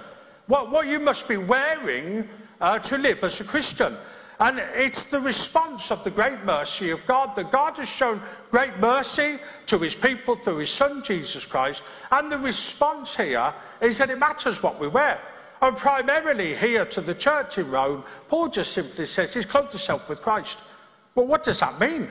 what, 0.49 0.71
what 0.71 0.89
you 0.89 0.99
must 0.99 1.29
be 1.29 1.37
wearing 1.37 2.29
uh, 2.61 2.79
to 2.81 2.99
live 2.99 3.23
as 3.23 3.41
a 3.41 3.45
Christian. 3.45 3.93
And 4.41 4.61
it's 4.75 5.11
the 5.11 5.21
response 5.21 5.91
of 5.91 6.05
the 6.05 6.11
great 6.11 6.45
mercy 6.45 6.91
of 6.91 7.05
God 7.07 7.35
that 7.35 7.51
God 7.51 7.77
has 7.77 7.95
shown 7.95 8.21
great 8.51 8.79
mercy 8.79 9.37
to 9.67 9.79
his 9.79 9.95
people 9.95 10.37
through 10.37 10.59
his 10.59 10.71
son 10.71 11.03
Jesus 11.03 11.45
Christ. 11.45 11.83
And 12.13 12.31
the 12.31 12.39
response 12.39 13.17
here 13.17 13.53
is 13.81 13.99
that 13.99 14.11
it 14.11 14.19
matters 14.19 14.63
what 14.63 14.81
we 14.81 14.89
wear. 14.89 15.21
And 15.61 15.77
primarily 15.77 16.55
here 16.55 16.85
to 16.85 17.01
the 17.01 17.15
church 17.15 17.59
in 17.59 17.69
Rome, 17.71 18.05
Paul 18.29 18.49
just 18.49 18.73
simply 18.73 19.07
says 19.07 19.35
he's 19.35 19.45
clothed 19.45 19.73
himself 19.73 20.09
with 20.09 20.23
Christ. 20.23 20.65
Well, 21.17 21.27
what 21.27 21.43
does 21.43 21.59
that 21.61 21.81
mean? 21.81 22.09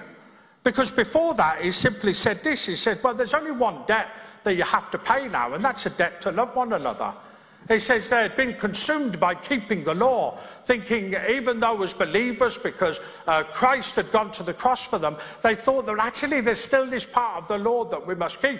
Because 0.65 0.91
before 0.91 1.33
that, 1.35 1.61
he 1.61 1.71
simply 1.71 2.13
said 2.13 2.37
this 2.43 2.65
he 2.65 2.75
said, 2.75 2.99
Well, 3.01 3.13
there's 3.13 3.33
only 3.33 3.53
one 3.53 3.85
debt 3.85 4.11
that 4.43 4.55
you 4.55 4.63
have 4.63 4.91
to 4.91 4.97
pay 4.97 5.29
now, 5.29 5.53
and 5.53 5.63
that's 5.63 5.85
a 5.85 5.91
debt 5.91 6.19
to 6.23 6.31
love 6.31 6.53
one 6.57 6.73
another. 6.73 7.13
He 7.67 7.79
says 7.79 8.09
they 8.09 8.21
had 8.21 8.37
been 8.37 8.53
consumed 8.53 9.19
by 9.19 9.35
keeping 9.35 9.83
the 9.83 9.93
law, 9.93 10.31
thinking 10.63 11.15
even 11.29 11.59
though 11.59 11.81
as 11.83 11.93
believers, 11.93 12.57
because 12.57 12.99
uh, 13.27 13.43
Christ 13.43 13.97
had 13.97 14.09
gone 14.11 14.31
to 14.31 14.43
the 14.43 14.53
cross 14.53 14.87
for 14.87 14.99
them, 14.99 15.17
they 15.43 15.55
thought 15.55 15.85
that 15.85 15.99
actually 15.99 16.41
there's 16.41 16.61
still 16.61 16.85
this 16.85 17.05
part 17.05 17.41
of 17.41 17.47
the 17.47 17.57
law 17.57 17.83
that 17.85 18.05
we 18.05 18.15
must 18.15 18.41
keep. 18.41 18.59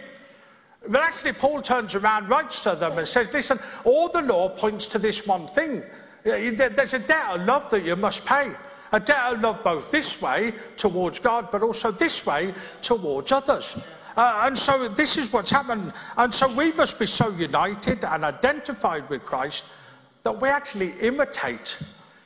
But 0.89 1.01
actually, 1.01 1.33
Paul 1.33 1.61
turns 1.61 1.95
around, 1.95 2.29
writes 2.29 2.63
to 2.63 2.75
them, 2.75 2.97
and 2.97 3.07
says, 3.07 3.31
Listen, 3.33 3.59
all 3.83 4.09
the 4.09 4.21
law 4.21 4.49
points 4.49 4.87
to 4.87 4.99
this 4.99 5.25
one 5.25 5.47
thing. 5.47 5.83
There's 6.23 6.93
a 6.93 6.99
debt 6.99 7.35
of 7.35 7.45
love 7.45 7.69
that 7.69 7.85
you 7.85 7.95
must 7.95 8.25
pay. 8.25 8.51
A 8.91 8.99
debt 8.99 9.33
of 9.33 9.41
love 9.41 9.63
both 9.63 9.91
this 9.91 10.21
way 10.21 10.53
towards 10.77 11.19
God, 11.19 11.49
but 11.51 11.61
also 11.61 11.91
this 11.91 12.25
way 12.25 12.53
towards 12.81 13.31
others. 13.31 13.85
Uh, 14.17 14.41
and 14.45 14.57
so 14.57 14.87
this 14.87 15.15
is 15.15 15.31
what's 15.31 15.51
happened. 15.51 15.93
And 16.17 16.33
so 16.33 16.51
we 16.55 16.71
must 16.73 16.99
be 16.99 17.05
so 17.05 17.29
united 17.37 18.03
and 18.03 18.25
identified 18.25 19.07
with 19.09 19.23
Christ 19.23 19.75
that 20.23 20.41
we 20.41 20.49
actually 20.49 20.91
imitate 21.01 21.79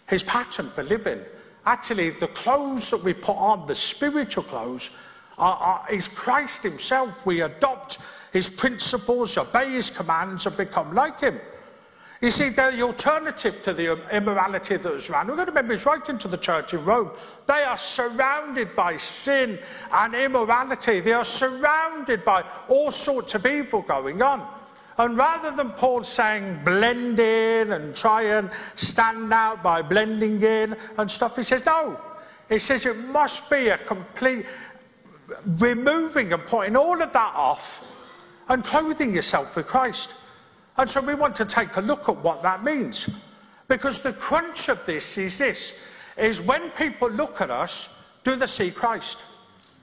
his 0.10 0.24
pattern 0.24 0.68
for 0.68 0.84
living. 0.84 1.20
Actually, 1.66 2.12
the 2.12 2.28
clothes 2.28 2.90
that 2.92 3.04
we 3.04 3.14
put 3.14 3.36
on, 3.36 3.68
the 3.68 3.76
spiritual 3.76 4.44
clothes, 4.44 5.06
are, 5.38 5.56
are, 5.56 5.86
is 5.94 6.08
Christ 6.08 6.64
himself. 6.64 7.26
We 7.26 7.42
adopt 7.42 7.98
his 8.32 8.50
principles, 8.50 9.38
obey 9.38 9.72
his 9.72 9.96
commands, 9.96 10.46
and 10.46 10.56
become 10.56 10.96
like 10.96 11.20
him. 11.20 11.38
You 12.22 12.30
see, 12.30 12.50
they're 12.50 12.72
the 12.72 12.84
alternative 12.84 13.64
to 13.64 13.74
the 13.74 13.94
um, 13.94 14.02
immorality 14.12 14.78
that 14.78 14.94
was 14.94 15.10
around. 15.10 15.28
We've 15.28 15.38
got 15.38 15.46
to 15.46 15.52
remember, 15.52 15.74
he's 15.74 15.88
writing 15.88 16.20
to 16.20 16.28
the 16.28 16.38
church 16.38 16.76
in 16.76 16.86
Rome. 16.86 17.10
They 17.48 17.64
are 17.64 17.78
surrounded 17.78 18.76
by 18.76 18.98
sin 18.98 19.58
and 19.92 20.14
immorality. 20.14 21.00
They 21.00 21.14
are 21.14 21.24
surrounded 21.24 22.24
by 22.24 22.48
all 22.70 22.92
sorts 22.92 23.34
of 23.34 23.48
evil 23.48 23.82
going 23.82 24.22
on. 24.22 24.48
And 25.00 25.18
rather 25.18 25.56
than 25.56 25.72
Paul 25.72 26.04
saying 26.04 26.64
blend 26.64 27.20
in 27.20 27.74
and 27.74 27.96
try 27.96 28.24
and 28.24 28.52
stand 28.52 29.34
out 29.34 29.64
by 29.64 29.82
blending 29.82 30.44
in 30.44 30.76
and 31.00 31.10
stuff, 31.10 31.38
he 31.38 31.44
says, 31.44 31.66
no. 31.66 32.00
He 32.50 32.60
says 32.60 32.86
it 32.86 32.98
must 33.08 33.50
be 33.50 33.70
a 33.70 33.80
complete 33.80 34.46
removing 35.58 36.34
and 36.34 36.46
putting 36.46 36.76
all 36.76 37.02
of 37.02 37.12
that 37.14 37.34
off 37.34 37.88
and 38.48 38.64
clothing 38.64 39.16
yourself 39.16 39.56
with 39.56 39.66
Christ. 39.66 40.21
And 40.78 40.90
so 40.90 41.06
we 41.06 41.16
want 41.16 41.36
to 41.36 41.46
take 41.46 41.76
a 41.78 41.82
look 41.82 42.10
at 42.10 42.18
what 42.18 42.42
that 42.44 42.64
means. 42.64 43.28
Because 43.68 44.02
the 44.02 44.14
crunch 44.14 44.70
of 44.70 44.86
this 44.86 45.18
is 45.18 45.38
this, 45.38 45.88
is 46.18 46.42
when 46.42 46.70
people 46.72 47.10
look 47.10 47.42
at 47.42 47.50
us, 47.50 48.20
do 48.24 48.36
they 48.36 48.46
see 48.46 48.72
Christ? 48.72 49.26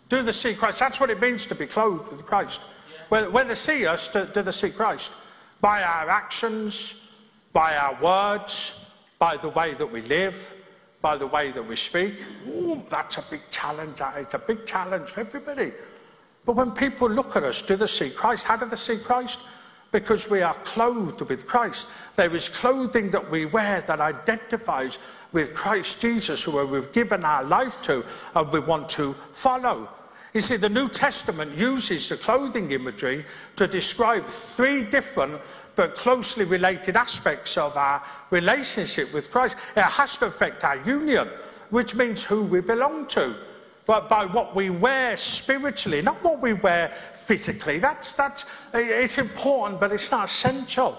Do 0.09 0.23
they 0.23 0.33
see 0.33 0.55
Christ? 0.55 0.81
That's 0.81 1.01
what 1.01 1.11
it 1.11 1.21
means 1.21 1.47
to 1.47 1.55
be 1.55 1.67
clothed 1.67 2.11
with 2.11 2.25
Christ. 2.25 2.63
When, 3.09 3.33
when 3.33 3.49
they 3.49 3.55
see 3.55 3.87
us, 3.87 4.09
do, 4.09 4.27
do 4.33 4.43
they 4.43 4.53
see 4.53 4.71
Christ? 4.71 5.13
By 5.61 5.83
our 5.83 6.09
actions, 6.09 7.17
by 7.53 7.77
our 7.77 8.01
words, 8.03 9.07
by 9.19 9.37
the 9.37 9.49
way 9.49 9.75
that 9.75 9.91
we 9.91 10.03
live, 10.03 10.55
by 11.01 11.17
the 11.17 11.27
way 11.27 11.51
that 11.51 11.63
we 11.63 11.77
speak. 11.77 12.15
Ooh, 12.49 12.83
that's 12.91 13.19
a 13.19 13.31
big 13.31 13.41
challenge. 13.51 14.01
It's 14.17 14.35
a 14.35 14.39
big 14.39 14.65
challenge 14.67 15.11
for 15.11 15.21
everybody. 15.21 15.73
But 16.45 16.57
when 16.57 16.71
people 16.73 17.09
look 17.11 17.37
at 17.37 17.43
us, 17.43 17.63
do 17.63 17.77
they 17.77 17.87
see 17.87 18.11
Christ? 18.11 18.47
How 18.47 18.57
do 18.57 18.67
they 18.67 18.77
see 18.77 18.99
Christ? 18.99 19.41
Because 19.91 20.31
we 20.31 20.43
are 20.43 20.55
clothed 20.55 21.23
with 21.29 21.47
Christ. 21.47 22.17
There 22.17 22.35
is 22.35 22.49
clothing 22.49 23.11
that 23.11 23.31
we 23.31 23.47
wear 23.47 23.81
that 23.83 24.01
identifies 24.01 24.99
with 25.33 25.55
Christ 25.55 26.03
Jesus, 26.03 26.45
who 26.45 26.67
we've 26.67 26.93
given 26.93 27.25
our 27.25 27.45
life 27.45 27.81
to 27.83 28.05
and 28.35 28.53
we 28.53 28.61
want 28.61 28.89
to 28.91 29.13
follow. 29.13 29.89
You 30.35 30.41
see, 30.41 30.57
the 30.57 30.69
New 30.69 30.89
Testament 30.89 31.57
uses 31.57 32.09
the 32.09 32.17
clothing 32.17 32.71
imagery 32.71 33.25
to 33.57 33.67
describe 33.67 34.25
three 34.25 34.85
different 34.85 35.41
but 35.75 35.95
closely 35.95 36.45
related 36.45 36.97
aspects 36.97 37.57
of 37.57 37.77
our 37.77 38.03
relationship 38.31 39.13
with 39.15 39.31
Christ. 39.31 39.57
It 39.77 39.83
has 39.83 40.19
to 40.19 40.27
affect 40.27 40.65
our 40.65 40.77
union, 40.83 41.29
which 41.71 41.97
means 41.97 42.25
who 42.25 42.45
we 42.45 42.61
belong 42.61 43.07
to 43.09 43.35
but 43.89 44.07
by 44.07 44.27
what 44.27 44.55
we 44.55 44.69
wear 44.69 45.17
spiritually, 45.17 46.03
not 46.03 46.23
what 46.23 46.43
we 46.43 46.53
wear 46.53 46.93
physically. 47.29 47.79
That's, 47.79 48.15
that's, 48.15 48.71
it's 48.73 49.19
important, 49.19 49.81
but 49.81 49.93
it's 49.93 50.11
not 50.11 50.25
essential. 50.25 50.93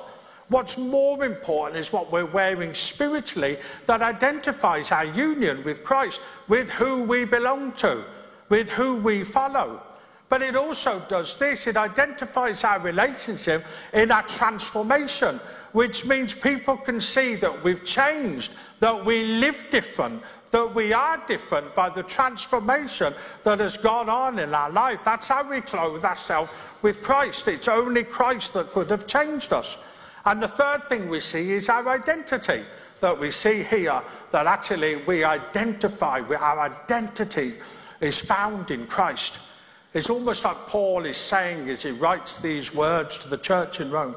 What's 0.50 0.78
more 0.78 1.26
important 1.26 1.80
is 1.80 1.92
what 1.92 2.12
we're 2.12 2.26
wearing 2.26 2.74
spiritually 2.74 3.58
that 3.88 4.04
identifies 4.04 4.92
our 4.92 5.06
union 5.06 5.64
with 5.64 5.84
Christ, 5.84 6.22
with 6.48 6.72
who 6.72 7.04
we 7.04 7.26
belong 7.26 7.72
to, 7.84 8.04
with 8.50 8.72
who 8.72 8.98
we 8.98 9.24
follow. 9.24 9.82
But 10.28 10.44
it 10.44 10.56
also 10.56 11.02
does 11.10 11.40
this 11.40 11.66
it 11.66 11.78
identifies 11.78 12.64
our 12.64 12.80
relationship 12.80 13.66
in 13.94 14.12
our 14.12 14.22
transformation, 14.24 15.36
which 15.74 16.06
means 16.06 16.36
people 16.36 16.78
can 16.78 17.02
see 17.02 17.36
that 17.38 17.64
we've 17.64 17.84
changed, 17.84 18.80
that 18.80 19.04
we 19.04 19.24
live 19.24 19.66
different, 19.72 20.22
that 20.52 20.74
we 20.74 20.94
are 20.94 21.22
different 21.28 21.76
by 21.76 21.90
the 21.90 22.04
transformation 22.04 23.14
that 23.44 23.60
has 23.60 23.78
gone 23.78 24.10
on 24.10 24.40
in 24.40 24.54
our 24.54 24.70
life. 24.70 25.04
That's 25.04 25.28
how 25.28 25.50
we 25.50 25.62
clothe 25.62 26.04
ourselves 26.04 26.52
with 26.82 27.02
Christ. 27.02 27.48
It's 27.48 27.68
only 27.68 28.04
Christ 28.04 28.54
that 28.56 28.68
could 28.68 28.90
have 28.90 29.06
changed 29.08 29.54
us. 29.54 29.86
And 30.26 30.42
the 30.42 30.48
third 30.48 30.84
thing 30.90 31.10
we 31.10 31.20
see 31.20 31.52
is 31.52 31.70
our 31.70 31.88
identity. 31.90 32.64
That 33.00 33.18
we 33.18 33.32
see 33.32 33.64
here 33.64 34.02
that 34.32 34.46
actually 34.46 34.98
we 35.08 35.24
identify, 35.24 36.20
our 36.20 36.60
identity 36.60 37.54
is 38.02 38.20
found 38.20 38.72
in 38.72 38.88
Christ. 38.88 39.64
It's 39.94 40.10
almost 40.10 40.44
like 40.44 40.58
Paul 40.68 41.06
is 41.06 41.16
saying 41.16 41.70
as 41.70 41.84
he 41.84 41.92
writes 41.92 42.42
these 42.42 42.76
words 42.76 43.18
to 43.20 43.30
the 43.30 43.38
church 43.38 43.80
in 43.80 43.90
Rome 43.90 44.16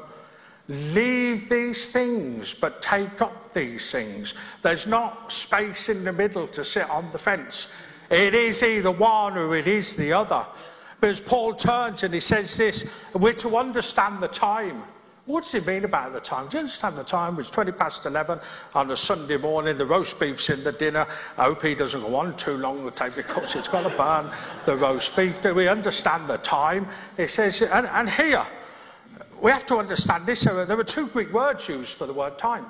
Leave 0.69 1.49
these 1.49 1.91
things, 1.91 2.53
but 2.53 2.81
take 2.81 3.21
up 3.21 3.51
these 3.51 3.91
things. 3.91 4.33
There's 4.61 4.87
not 4.87 5.31
space 5.31 5.89
in 5.89 6.03
the 6.03 6.13
middle 6.13 6.47
to 6.47 6.63
sit 6.63 6.89
on 6.89 7.11
the 7.11 7.19
fence. 7.19 7.75
It 8.09 8.33
is 8.33 8.63
either 8.63 8.91
one 8.91 9.37
or 9.37 9.55
it 9.55 9.67
is 9.67 9.97
the 9.97 10.13
other. 10.13 10.45
But 11.01 11.09
as 11.09 11.19
Paul 11.19 11.53
turns 11.53 12.03
and 12.03 12.13
he 12.13 12.21
says 12.21 12.55
this, 12.55 13.03
we're 13.13 13.33
to 13.33 13.57
understand 13.57 14.23
the 14.23 14.29
time. 14.29 14.83
What 15.25 15.43
does 15.43 15.53
he 15.53 15.61
mean 15.61 15.83
about 15.85 16.13
the 16.13 16.19
time? 16.19 16.47
Do 16.47 16.57
you 16.57 16.59
understand 16.59 16.95
the 16.95 17.03
time? 17.03 17.39
It's 17.39 17.49
20 17.49 17.71
past 17.73 18.05
11 18.05 18.39
on 18.75 18.91
a 18.91 18.95
Sunday 18.95 19.37
morning. 19.37 19.77
The 19.77 19.85
roast 19.85 20.19
beef's 20.19 20.49
in 20.49 20.63
the 20.63 20.73
dinner. 20.73 21.05
I 21.37 21.45
hope 21.45 21.61
he 21.61 21.75
doesn't 21.75 22.01
go 22.01 22.15
on 22.15 22.35
too 22.35 22.57
long 22.57 22.83
because 22.85 23.55
it's 23.55 23.69
going 23.69 23.89
to 23.89 23.97
burn 23.97 24.29
the 24.65 24.75
roast 24.77 25.15
beef. 25.15 25.41
Do 25.41 25.53
we 25.53 25.67
understand 25.67 26.27
the 26.29 26.37
time? 26.37 26.87
He 27.15 27.27
says, 27.27 27.61
and, 27.61 27.87
and 27.87 28.09
here, 28.09 28.45
we 29.43 29.51
have 29.51 29.65
to 29.65 29.75
understand 29.75 30.25
this. 30.25 30.45
There 30.45 30.79
are 30.79 30.83
two 30.85 31.07
Greek 31.07 31.33
words 31.33 31.67
used 31.67 31.97
for 31.97 32.07
the 32.07 32.13
word 32.13 32.37
time. 32.37 32.65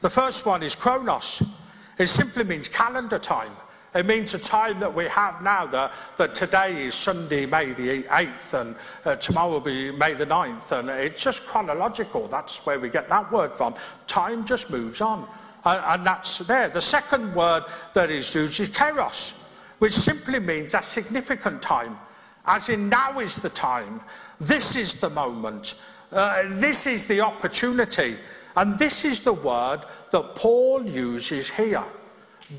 The 0.00 0.10
first 0.10 0.44
one 0.44 0.62
is 0.62 0.76
chronos. 0.76 1.72
It 1.98 2.08
simply 2.08 2.44
means 2.44 2.68
calendar 2.68 3.18
time. 3.18 3.50
It 3.94 4.04
means 4.04 4.34
a 4.34 4.38
time 4.38 4.78
that 4.80 4.92
we 4.92 5.06
have 5.06 5.42
now, 5.42 5.64
that, 5.68 5.92
that 6.18 6.34
today 6.34 6.84
is 6.84 6.94
Sunday, 6.94 7.46
May 7.46 7.72
the 7.72 8.02
8th, 8.02 8.60
and 8.60 8.76
uh, 9.06 9.16
tomorrow 9.16 9.52
will 9.52 9.60
be 9.60 9.90
May 9.90 10.12
the 10.12 10.26
9th. 10.26 10.78
And 10.78 10.90
it's 10.90 11.24
just 11.24 11.48
chronological. 11.48 12.26
That's 12.26 12.66
where 12.66 12.78
we 12.78 12.90
get 12.90 13.08
that 13.08 13.32
word 13.32 13.54
from. 13.54 13.74
Time 14.06 14.44
just 14.44 14.70
moves 14.70 15.00
on. 15.00 15.26
And, 15.64 15.82
and 15.82 16.06
that's 16.06 16.40
there. 16.40 16.68
The 16.68 16.82
second 16.82 17.34
word 17.34 17.62
that 17.94 18.10
is 18.10 18.34
used 18.34 18.60
is 18.60 18.68
kairos, 18.68 19.58
which 19.78 19.92
simply 19.92 20.40
means 20.40 20.74
a 20.74 20.82
significant 20.82 21.62
time. 21.62 21.96
As 22.44 22.68
in, 22.68 22.90
now 22.90 23.18
is 23.18 23.36
the 23.40 23.48
time. 23.48 24.02
This 24.40 24.76
is 24.76 25.00
the 25.00 25.10
moment. 25.10 25.80
Uh, 26.12 26.42
this 26.60 26.86
is 26.86 27.06
the 27.06 27.20
opportunity. 27.20 28.16
And 28.56 28.78
this 28.78 29.04
is 29.04 29.22
the 29.22 29.32
word 29.32 29.80
that 30.12 30.34
Paul 30.34 30.82
uses 30.84 31.50
here 31.50 31.84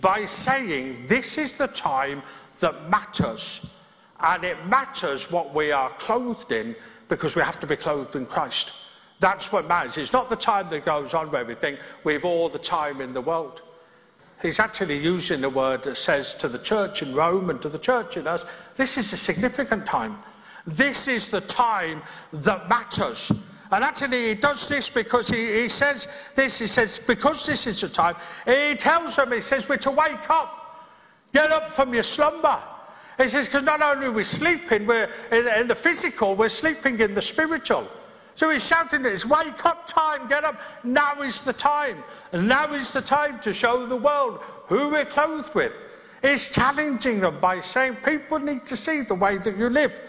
by 0.02 0.26
saying 0.26 1.08
this 1.08 1.38
is 1.38 1.58
the 1.58 1.68
time 1.68 2.22
that 2.60 2.90
matters. 2.90 3.74
And 4.20 4.44
it 4.44 4.58
matters 4.68 5.32
what 5.32 5.54
we 5.54 5.72
are 5.72 5.90
clothed 5.92 6.52
in 6.52 6.76
because 7.08 7.36
we 7.36 7.42
have 7.42 7.60
to 7.60 7.68
be 7.68 7.76
clothed 7.76 8.16
in 8.16 8.26
Christ. 8.26 8.74
That's 9.20 9.52
what 9.52 9.68
matters. 9.68 9.98
It's 9.98 10.14
not 10.14 10.30
the 10.30 10.36
time 10.36 10.70
that 10.70 10.86
goes 10.86 11.14
on 11.14 11.32
where 11.32 11.46
we 11.46 11.56
think 11.56 11.80
we've 12.04 12.26
all 12.26 12.50
the 12.50 12.60
time 12.60 13.02
in 13.02 13.14
the 13.14 13.22
world. 13.22 13.62
He's 14.42 14.60
actually 14.60 15.00
using 15.00 15.42
the 15.42 15.50
word 15.50 15.84
that 15.84 15.98
says 15.98 16.36
to 16.36 16.48
the 16.48 16.60
church 16.60 17.02
in 17.02 17.16
Rome 17.16 17.50
and 17.50 17.60
to 17.64 17.70
the 17.70 17.80
church 17.80 18.18
in 18.18 18.28
us, 18.28 18.68
this 18.76 18.98
is 18.98 19.12
a 19.14 19.18
significant 19.18 19.86
time. 19.88 20.16
This 20.68 21.07
is 21.07 21.32
the 21.32 21.41
time 21.41 22.01
that 22.34 22.68
matters. 22.68 23.32
And 23.72 23.84
actually, 23.84 24.28
he 24.28 24.36
does 24.36 24.68
this 24.68 24.89
because 24.89 25.30
he, 25.30 25.61
he 25.61 25.70
says 25.70 26.32
this. 26.36 26.59
He 26.59 26.68
says, 26.68 26.99
because 26.99 27.45
this 27.45 27.68
is 27.68 27.82
the 27.82 27.89
time, 27.89 28.15
he 28.45 28.76
tells 28.76 29.15
them, 29.15 29.32
he 29.32 29.41
says, 29.41 29.68
we're 29.70 29.78
to 29.78 29.91
wake 29.91 30.30
up. 30.30 30.89
Get 31.34 31.51
up 31.51 31.72
from 31.72 31.93
your 31.93 32.03
slumber. 32.03 32.57
He 33.18 33.28
says, 33.28 33.47
because 33.47 33.63
not 33.63 33.82
only 33.82 34.07
are 34.07 34.11
we 34.11 34.24
sleeping, 34.24 34.86
we're 34.86 35.09
in, 35.32 35.47
in 35.59 35.68
the 35.68 35.76
physical, 35.76 36.36
we're 36.36 36.49
sleeping 36.49 36.99
in 36.99 37.13
the 37.13 37.22
spiritual. 37.22 37.88
So 38.36 38.51
he's 38.51 38.68
shouting 38.68 39.05
it's 39.05 39.26
wake 39.26 39.65
up 39.65 39.88
time, 39.88 40.28
get 40.28 40.43
up. 40.43 40.61
Now 40.84 41.22
is 41.24 41.43
the 41.43 41.53
time. 41.53 42.03
And 42.32 42.47
now 42.47 42.72
is 42.74 42.93
the 42.93 43.01
time 43.01 43.39
to 43.39 43.51
show 43.51 43.86
the 43.86 43.95
world 43.95 44.41
who 44.68 44.91
we're 44.91 45.05
clothed 45.05 45.55
with. 45.55 45.78
He's 46.22 46.51
challenging 46.51 47.22
them 47.22 47.39
by 47.39 47.59
saying, 47.61 47.95
people 48.05 48.38
need 48.39 48.65
to 48.68 48.76
see 48.76 49.01
the 49.01 49.15
way 49.15 49.38
that 49.39 49.57
you 49.57 49.70
live. 49.70 49.99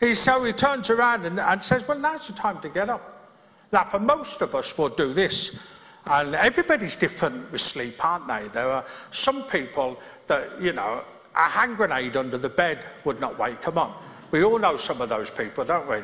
He, 0.00 0.14
so 0.14 0.42
he 0.42 0.52
turns 0.52 0.88
around 0.88 1.26
and, 1.26 1.38
and 1.38 1.62
says, 1.62 1.86
Well, 1.86 1.98
now's 1.98 2.26
the 2.26 2.32
time 2.32 2.58
to 2.62 2.68
get 2.70 2.88
up. 2.88 3.28
Now, 3.70 3.84
for 3.84 4.00
most 4.00 4.42
of 4.42 4.54
us, 4.54 4.76
we'll 4.76 4.88
do 4.88 5.12
this. 5.12 5.68
And 6.06 6.34
everybody's 6.34 6.96
different 6.96 7.52
with 7.52 7.60
sleep, 7.60 8.02
aren't 8.04 8.26
they? 8.26 8.48
There 8.48 8.68
are 8.68 8.84
some 9.10 9.42
people 9.44 10.00
that, 10.26 10.60
you 10.60 10.72
know, 10.72 11.04
a 11.36 11.48
hand 11.48 11.76
grenade 11.76 12.16
under 12.16 12.38
the 12.38 12.48
bed 12.48 12.86
would 13.04 13.20
not 13.20 13.38
wake 13.38 13.60
them 13.60 13.78
up. 13.78 14.02
We 14.30 14.42
all 14.42 14.58
know 14.58 14.76
some 14.76 15.00
of 15.00 15.08
those 15.08 15.30
people, 15.30 15.64
don't 15.64 15.88
we? 15.88 15.98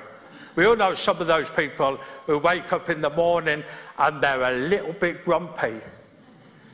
We 0.55 0.67
all 0.67 0.77
know 0.77 0.95
some 0.95 1.19
of 1.21 1.27
those 1.27 1.51
people 1.51 1.97
who 2.27 2.39
wake 2.39 2.73
up 2.73 2.89
in 2.91 3.01
the 3.01 3.11
morning 3.11 3.65
and 3.99 4.23
they're 4.23 4.55
a 4.55 4.57
little 4.57 4.93
bit 4.93 5.25
grumpy. 5.25 5.81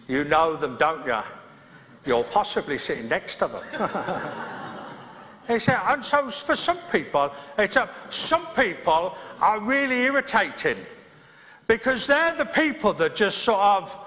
You 0.08 0.24
know 0.24 0.56
them, 0.56 0.76
don't 0.76 1.06
you? 1.06 1.18
You're 2.04 2.24
possibly 2.24 2.78
sitting 2.78 3.08
next 3.08 3.36
to 3.36 3.48
them. 3.48 4.48
And 5.48 5.60
so 6.04 6.30
for 6.30 6.56
some 6.56 6.78
people, 6.90 7.32
it's 7.58 7.76
some 8.10 8.46
people 8.54 9.16
are 9.40 9.60
really 9.60 10.02
irritating 10.02 10.76
because 11.66 12.06
they're 12.06 12.36
the 12.36 12.44
people 12.44 12.92
that 12.94 13.16
just 13.16 13.38
sort 13.38 13.60
of 13.60 13.98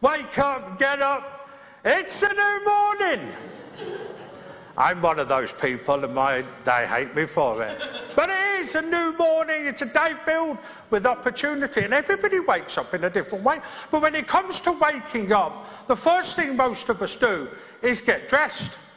wake 0.00 0.38
up, 0.38 0.78
get 0.78 1.00
up, 1.00 1.48
it's 1.84 2.22
a 2.22 2.28
new 2.28 2.64
morning. 2.64 3.32
I'm 4.76 5.02
one 5.02 5.18
of 5.18 5.28
those 5.28 5.52
people, 5.52 6.02
and 6.02 6.14
my, 6.14 6.42
they 6.64 6.86
hate 6.86 7.14
me 7.14 7.26
for 7.26 7.62
it. 7.62 7.78
But 8.16 8.30
it 8.30 8.60
is 8.60 8.74
a 8.74 8.82
new 8.82 9.14
morning, 9.18 9.66
it's 9.66 9.82
a 9.82 9.92
day 9.92 10.14
filled 10.24 10.58
with 10.90 11.06
opportunity, 11.06 11.82
and 11.82 11.92
everybody 11.92 12.40
wakes 12.40 12.78
up 12.78 12.94
in 12.94 13.04
a 13.04 13.10
different 13.10 13.44
way. 13.44 13.60
But 13.90 14.02
when 14.02 14.14
it 14.14 14.26
comes 14.26 14.60
to 14.62 14.72
waking 14.80 15.32
up, 15.32 15.86
the 15.86 15.96
first 15.96 16.36
thing 16.36 16.56
most 16.56 16.88
of 16.88 17.02
us 17.02 17.16
do 17.16 17.48
is 17.82 18.00
get 18.00 18.28
dressed. 18.28 18.91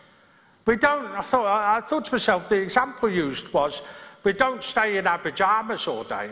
We 0.66 0.78
don't, 0.78 1.12
I 1.12 1.22
thought, 1.22 1.46
I 1.46 1.80
to 1.88 2.12
myself, 2.12 2.50
the 2.50 2.62
example 2.62 3.10
used 3.10 3.54
was, 3.54 3.88
we 4.24 4.34
don't 4.34 4.64
stay 4.64 4.98
in 4.98 5.06
our 5.06 5.20
pyjamas 5.20 5.88
all 5.88 6.04
day. 6.04 6.32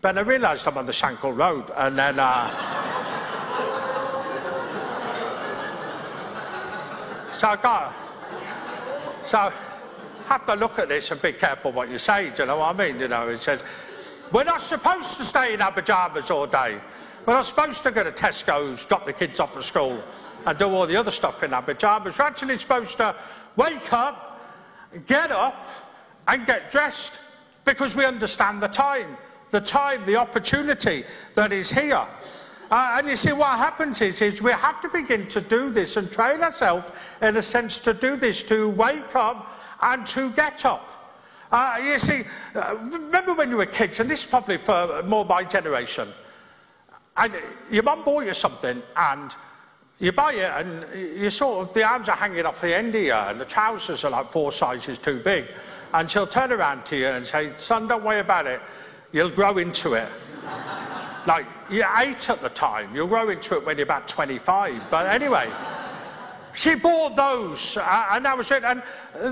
But 0.00 0.18
I 0.18 0.20
realised 0.20 0.68
I'm 0.68 0.78
on 0.78 0.86
the 0.86 0.92
Shankill 0.92 1.36
Road, 1.36 1.72
and 1.76 1.98
then. 1.98 2.14
Uh, 2.18 2.48
so 7.32 7.48
I 7.48 7.56
got. 7.56 7.92
So 9.24 9.52
have 10.26 10.46
to 10.46 10.54
look 10.54 10.78
at 10.78 10.88
this 10.88 11.10
and 11.10 11.20
be 11.22 11.32
careful 11.32 11.72
what 11.72 11.88
you 11.88 11.98
say, 11.98 12.30
do 12.30 12.42
you 12.42 12.46
know 12.46 12.58
what 12.58 12.78
I 12.78 12.86
mean? 12.86 13.00
You 13.00 13.08
know, 13.08 13.28
it 13.28 13.38
says, 13.38 13.64
we're 14.32 14.44
not 14.44 14.60
supposed 14.60 15.16
to 15.18 15.24
stay 15.24 15.54
in 15.54 15.62
our 15.62 15.72
pyjamas 15.72 16.30
all 16.30 16.46
day. 16.46 16.78
We're 17.24 17.34
not 17.34 17.46
supposed 17.46 17.82
to 17.84 17.90
go 17.90 18.04
to 18.04 18.12
Tesco's, 18.12 18.86
drop 18.86 19.04
the 19.04 19.12
kids 19.12 19.40
off 19.40 19.56
at 19.56 19.64
school, 19.64 20.00
and 20.46 20.58
do 20.58 20.68
all 20.68 20.86
the 20.86 20.96
other 20.96 21.10
stuff 21.10 21.42
in 21.42 21.52
our 21.52 21.62
pyjamas. 21.62 22.18
We're 22.18 22.26
actually 22.26 22.56
supposed 22.56 22.96
to 22.98 23.14
wake 23.56 23.92
up, 23.92 24.40
get 25.06 25.30
up, 25.30 25.66
and 26.28 26.46
get 26.46 26.70
dressed 26.70 27.64
because 27.64 27.96
we 27.96 28.04
understand 28.04 28.62
the 28.62 28.68
time, 28.68 29.16
the 29.50 29.60
time, 29.60 30.04
the 30.06 30.16
opportunity 30.16 31.02
that 31.34 31.52
is 31.52 31.70
here. 31.70 32.06
Uh, 32.70 32.96
and 32.98 33.08
you 33.08 33.16
see, 33.16 33.32
what 33.32 33.58
happens 33.58 34.00
is, 34.00 34.20
is 34.22 34.42
we 34.42 34.50
have 34.50 34.80
to 34.80 34.88
begin 34.88 35.28
to 35.28 35.40
do 35.40 35.70
this 35.70 35.96
and 35.96 36.10
train 36.10 36.40
ourselves, 36.40 36.90
in 37.22 37.36
a 37.36 37.42
sense, 37.42 37.78
to 37.78 37.94
do 37.94 38.16
this, 38.16 38.42
to 38.42 38.70
wake 38.70 39.14
up 39.14 39.52
and 39.82 40.04
to 40.06 40.30
get 40.32 40.64
up. 40.64 40.92
Uh, 41.52 41.78
you 41.82 41.96
see, 41.98 42.22
uh, 42.56 42.76
remember 42.90 43.34
when 43.34 43.50
you 43.50 43.56
were 43.56 43.66
kids, 43.66 44.00
and 44.00 44.10
this 44.10 44.24
is 44.24 44.30
probably 44.30 44.56
for 44.56 45.02
more 45.04 45.24
my 45.24 45.44
generation, 45.44 46.08
and 47.16 47.32
your 47.70 47.84
mum 47.84 48.02
bought 48.02 48.26
you 48.26 48.34
something, 48.34 48.82
and 48.96 49.36
you 49.98 50.12
buy 50.12 50.32
it 50.32 50.52
and 50.54 51.20
you 51.20 51.30
sort 51.30 51.66
of, 51.66 51.74
the 51.74 51.82
arms 51.82 52.08
are 52.08 52.16
hanging 52.16 52.44
off 52.44 52.60
the 52.60 52.74
end 52.74 52.94
here 52.94 53.14
and 53.14 53.40
the 53.40 53.44
trousers 53.44 54.04
are 54.04 54.10
like 54.10 54.26
four 54.26 54.52
sizes 54.52 54.98
too 54.98 55.20
big. 55.20 55.46
And 55.94 56.10
she'll 56.10 56.26
turn 56.26 56.52
around 56.52 56.84
to 56.86 56.96
you 56.96 57.06
and 57.06 57.24
say, 57.24 57.52
son, 57.56 57.88
don't 57.88 58.04
worry 58.04 58.20
about 58.20 58.46
it. 58.46 58.60
You'll 59.12 59.30
grow 59.30 59.56
into 59.56 59.94
it. 59.94 60.08
like, 61.26 61.46
you're 61.70 61.88
eight 61.98 62.28
at 62.28 62.40
the 62.40 62.50
time. 62.50 62.94
You'll 62.94 63.06
grow 63.06 63.30
into 63.30 63.56
it 63.56 63.64
when 63.64 63.78
you're 63.78 63.84
about 63.84 64.06
25. 64.06 64.90
But 64.90 65.06
anyway, 65.06 65.50
she 66.54 66.74
bought 66.74 67.16
those 67.16 67.78
uh, 67.78 68.08
and 68.10 68.24
that 68.26 68.36
was 68.36 68.50
it. 68.50 68.64
And 68.64 68.82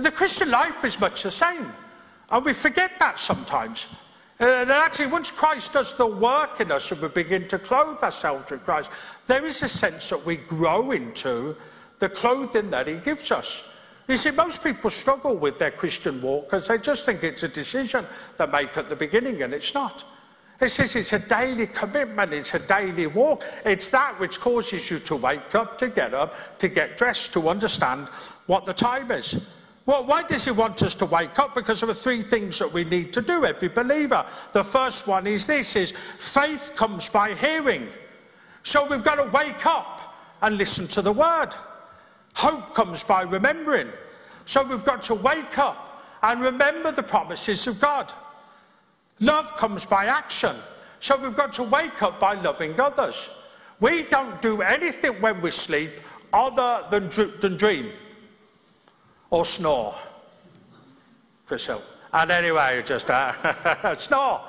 the 0.02 0.10
Christian 0.10 0.50
life 0.50 0.82
is 0.84 0.98
much 0.98 1.24
the 1.24 1.30
same. 1.30 1.66
And 2.30 2.44
we 2.44 2.54
forget 2.54 2.98
that 3.00 3.18
sometimes. 3.18 3.94
Uh, 4.40 4.46
and 4.46 4.70
actually, 4.70 5.06
once 5.06 5.30
Christ 5.30 5.74
does 5.74 5.96
the 5.96 6.06
work 6.06 6.60
in 6.60 6.72
us 6.72 6.90
and 6.90 7.00
we 7.00 7.08
begin 7.08 7.46
to 7.48 7.58
clothe 7.58 8.02
ourselves 8.02 8.50
with 8.50 8.64
Christ, 8.64 8.90
there 9.26 9.44
is 9.44 9.62
a 9.62 9.68
sense 9.68 10.10
that 10.10 10.26
we 10.26 10.36
grow 10.36 10.90
into 10.90 11.54
the 12.00 12.08
clothing 12.08 12.70
that 12.70 12.88
He 12.88 12.96
gives 12.96 13.30
us. 13.30 14.02
You 14.08 14.16
see, 14.16 14.32
most 14.32 14.62
people 14.62 14.90
struggle 14.90 15.36
with 15.36 15.58
their 15.58 15.70
Christian 15.70 16.20
walk 16.20 16.46
because 16.46 16.68
they 16.68 16.78
just 16.78 17.06
think 17.06 17.22
it's 17.22 17.44
a 17.44 17.48
decision 17.48 18.04
they 18.36 18.46
make 18.46 18.76
at 18.76 18.88
the 18.88 18.96
beginning, 18.96 19.42
and 19.42 19.54
it's 19.54 19.72
not. 19.72 20.04
It 20.60 20.68
says 20.68 20.94
it's 20.96 21.12
a 21.12 21.18
daily 21.18 21.66
commitment, 21.68 22.32
it's 22.32 22.54
a 22.54 22.66
daily 22.66 23.06
walk. 23.06 23.44
It's 23.64 23.90
that 23.90 24.18
which 24.20 24.40
causes 24.40 24.90
you 24.90 24.98
to 25.00 25.16
wake 25.16 25.54
up, 25.54 25.78
to 25.78 25.88
get 25.88 26.12
up, 26.12 26.58
to 26.58 26.68
get 26.68 26.96
dressed, 26.96 27.32
to 27.34 27.48
understand 27.48 28.08
what 28.46 28.64
the 28.64 28.74
time 28.74 29.10
is. 29.10 29.63
Well, 29.86 30.06
why 30.06 30.22
does 30.22 30.46
he 30.46 30.50
want 30.50 30.82
us 30.82 30.94
to 30.96 31.04
wake 31.04 31.38
up? 31.38 31.54
Because 31.54 31.80
there 31.80 31.90
are 31.90 31.94
three 31.94 32.22
things 32.22 32.58
that 32.58 32.72
we 32.72 32.84
need 32.84 33.12
to 33.12 33.20
do, 33.20 33.44
every 33.44 33.68
believer. 33.68 34.24
The 34.52 34.64
first 34.64 35.06
one 35.06 35.26
is 35.26 35.46
this 35.46 35.76
is 35.76 35.90
faith 35.92 36.72
comes 36.74 37.10
by 37.10 37.34
hearing. 37.34 37.86
So 38.62 38.88
we've 38.88 39.04
got 39.04 39.16
to 39.16 39.30
wake 39.30 39.66
up 39.66 40.16
and 40.40 40.56
listen 40.56 40.86
to 40.88 41.02
the 41.02 41.12
word. 41.12 41.50
Hope 42.34 42.74
comes 42.74 43.04
by 43.04 43.22
remembering. 43.22 43.88
So 44.46 44.66
we've 44.66 44.84
got 44.84 45.02
to 45.02 45.14
wake 45.16 45.58
up 45.58 46.02
and 46.22 46.40
remember 46.40 46.90
the 46.90 47.02
promises 47.02 47.66
of 47.66 47.78
God. 47.78 48.10
Love 49.20 49.54
comes 49.56 49.84
by 49.84 50.06
action. 50.06 50.56
So 51.00 51.22
we've 51.22 51.36
got 51.36 51.52
to 51.54 51.62
wake 51.64 52.02
up 52.02 52.18
by 52.18 52.40
loving 52.40 52.80
others. 52.80 53.38
We 53.80 54.04
don't 54.04 54.40
do 54.40 54.62
anything 54.62 55.20
when 55.20 55.42
we 55.42 55.50
sleep 55.50 55.90
other 56.32 56.84
than, 56.88 57.10
than 57.40 57.58
dream 57.58 57.90
or 59.34 59.44
snore. 59.44 59.92
Priscilla. 61.44 61.82
And 62.12 62.30
anyway, 62.30 62.80
just 62.86 63.10
uh, 63.10 63.96
snore. 63.96 64.40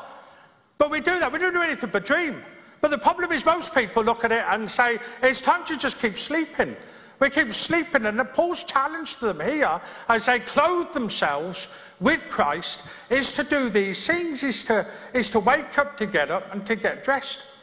But 0.77 0.91
we 0.91 1.01
do 1.01 1.19
that. 1.19 1.31
We 1.33 1.39
don't 1.39 1.53
do 1.53 1.63
anything 1.63 1.89
but 1.91 2.05
dream. 2.05 2.36
But 2.81 2.91
the 2.91 2.99
problem 2.99 3.31
is 3.31 3.43
most 3.43 3.73
people 3.73 4.03
look 4.03 4.23
at 4.23 4.31
it 4.31 4.43
and 4.47 4.69
say, 4.69 4.99
it's 5.23 5.41
time 5.41 5.65
to 5.65 5.75
just 5.75 5.99
keep 5.99 6.15
sleeping. 6.15 6.75
We 7.19 7.31
keep 7.31 7.51
sleeping. 7.51 8.05
And 8.05 8.19
Paul's 8.36 8.63
challenge 8.63 9.17
to 9.17 9.33
them 9.33 9.49
here 9.49 9.81
as 10.07 10.27
they 10.27 10.38
clothe 10.39 10.91
themselves 10.93 11.95
with 11.99 12.29
Christ 12.29 12.88
is 13.09 13.31
to 13.38 13.43
do 13.43 13.69
these 13.69 14.05
things, 14.05 14.43
is 14.43 14.63
to, 14.65 14.86
is 15.15 15.31
to 15.31 15.39
wake 15.39 15.79
up, 15.79 15.97
to 15.97 16.05
get 16.05 16.29
up, 16.29 16.53
and 16.53 16.63
to 16.67 16.75
get 16.75 17.03
dressed. 17.03 17.53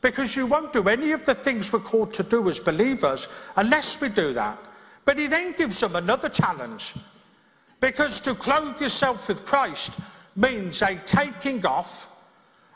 because 0.00 0.34
you 0.34 0.48
won't 0.48 0.72
do 0.72 0.88
any 0.88 1.12
of 1.12 1.24
the 1.24 1.34
things 1.34 1.72
we're 1.72 1.78
called 1.78 2.12
to 2.12 2.24
do 2.24 2.48
as 2.48 2.58
believers 2.58 3.48
unless 3.56 4.00
we 4.02 4.08
do 4.08 4.32
that. 4.32 4.58
But 5.04 5.18
he 5.18 5.26
then 5.26 5.52
gives 5.52 5.80
them 5.80 5.96
another 5.96 6.28
challenge 6.28 6.94
because 7.80 8.20
to 8.20 8.34
clothe 8.34 8.80
yourself 8.80 9.28
with 9.28 9.44
Christ 9.44 10.00
means 10.36 10.80
a 10.82 10.96
taking 11.06 11.64
off 11.66 12.28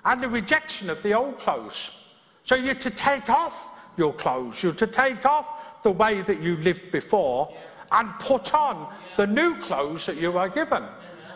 and 0.05 0.25
a 0.25 0.29
rejection 0.29 0.91
of 0.91 1.03
the 1.03 1.15
old 1.15 1.39
clothes. 1.39 2.15
So 2.43 2.55
you're 2.55 2.75
to 2.75 2.91
take 2.91 3.29
off 3.31 3.93
your 3.97 4.13
clothes, 4.13 4.63
you're 4.63 4.75
to 4.75 4.87
take 4.87 5.25
off 5.25 5.83
the 5.83 5.91
way 5.91 6.21
that 6.23 6.41
you 6.41 6.57
lived 6.57 6.91
before 6.91 7.55
and 7.93 8.09
put 8.19 8.55
on 8.55 8.93
the 9.17 9.27
new 9.27 9.57
clothes 9.61 10.07
that 10.07 10.17
you 10.17 10.37
are 10.37 10.49
given. 10.49 10.83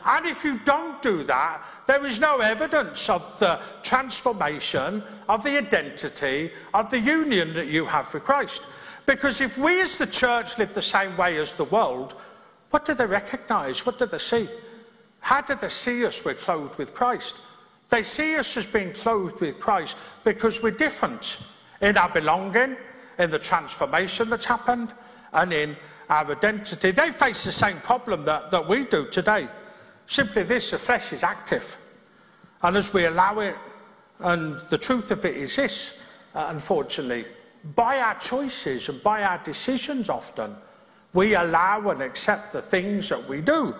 And 0.04 0.26
if 0.26 0.44
you 0.44 0.58
don't 0.64 1.00
do 1.02 1.22
that, 1.24 1.62
there 1.86 2.04
is 2.06 2.20
no 2.20 2.38
evidence 2.38 3.08
of 3.08 3.38
the 3.38 3.60
transformation, 3.82 5.02
of 5.28 5.44
the 5.44 5.58
identity, 5.58 6.50
of 6.72 6.90
the 6.90 7.00
union 7.00 7.52
that 7.54 7.66
you 7.66 7.84
have 7.84 8.12
with 8.12 8.24
Christ. 8.24 8.62
Because 9.06 9.40
if 9.40 9.58
we 9.58 9.80
as 9.80 9.98
the 9.98 10.06
church 10.06 10.58
live 10.58 10.74
the 10.74 10.82
same 10.82 11.16
way 11.16 11.36
as 11.38 11.54
the 11.54 11.64
world, 11.64 12.14
what 12.70 12.84
do 12.84 12.94
they 12.94 13.06
recognize? 13.06 13.84
What 13.84 13.98
do 13.98 14.06
they 14.06 14.18
see? 14.18 14.48
How 15.20 15.40
do 15.40 15.54
they 15.54 15.68
see 15.68 16.04
us? 16.06 16.24
We're 16.24 16.34
clothed 16.34 16.78
with 16.78 16.94
Christ. 16.94 17.44
They 17.88 18.02
see 18.02 18.36
us 18.36 18.56
as 18.56 18.66
being 18.66 18.92
clothed 18.92 19.40
with 19.40 19.58
Christ 19.58 19.98
because 20.24 20.62
we're 20.62 20.70
different 20.70 21.54
in 21.80 21.96
our 21.96 22.08
belonging, 22.08 22.76
in 23.18 23.30
the 23.30 23.38
transformation 23.38 24.30
that's 24.30 24.46
happened, 24.46 24.94
and 25.32 25.52
in 25.52 25.76
our 26.08 26.30
identity. 26.30 26.92
They 26.92 27.10
face 27.10 27.44
the 27.44 27.52
same 27.52 27.76
problem 27.78 28.24
that, 28.24 28.50
that 28.50 28.66
we 28.66 28.84
do 28.84 29.06
today. 29.06 29.48
Simply 30.06 30.44
this 30.44 30.70
the 30.70 30.78
flesh 30.78 31.12
is 31.12 31.24
active. 31.24 31.76
And 32.62 32.76
as 32.76 32.92
we 32.92 33.06
allow 33.06 33.40
it, 33.40 33.56
and 34.20 34.58
the 34.70 34.78
truth 34.78 35.10
of 35.10 35.24
it 35.24 35.34
is 35.34 35.56
this, 35.56 36.06
uh, 36.34 36.48
unfortunately, 36.50 37.24
by 37.74 37.98
our 37.98 38.14
choices 38.18 38.88
and 38.88 39.02
by 39.02 39.22
our 39.22 39.38
decisions 39.38 40.08
often, 40.08 40.54
we 41.12 41.34
allow 41.34 41.88
and 41.90 42.02
accept 42.02 42.52
the 42.52 42.60
things 42.60 43.08
that 43.08 43.24
we 43.28 43.40
do. 43.40 43.74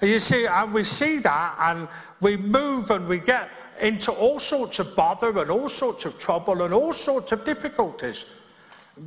And 0.00 0.10
you 0.10 0.18
see, 0.18 0.46
and 0.46 0.72
we 0.72 0.84
see 0.84 1.18
that, 1.18 1.56
and 1.60 1.88
we 2.20 2.36
move 2.36 2.90
and 2.90 3.08
we 3.08 3.18
get 3.18 3.50
into 3.80 4.12
all 4.12 4.38
sorts 4.38 4.78
of 4.78 4.94
bother 4.96 5.36
and 5.38 5.50
all 5.50 5.68
sorts 5.68 6.04
of 6.04 6.18
trouble 6.18 6.62
and 6.62 6.74
all 6.74 6.92
sorts 6.92 7.32
of 7.32 7.44
difficulties 7.44 8.26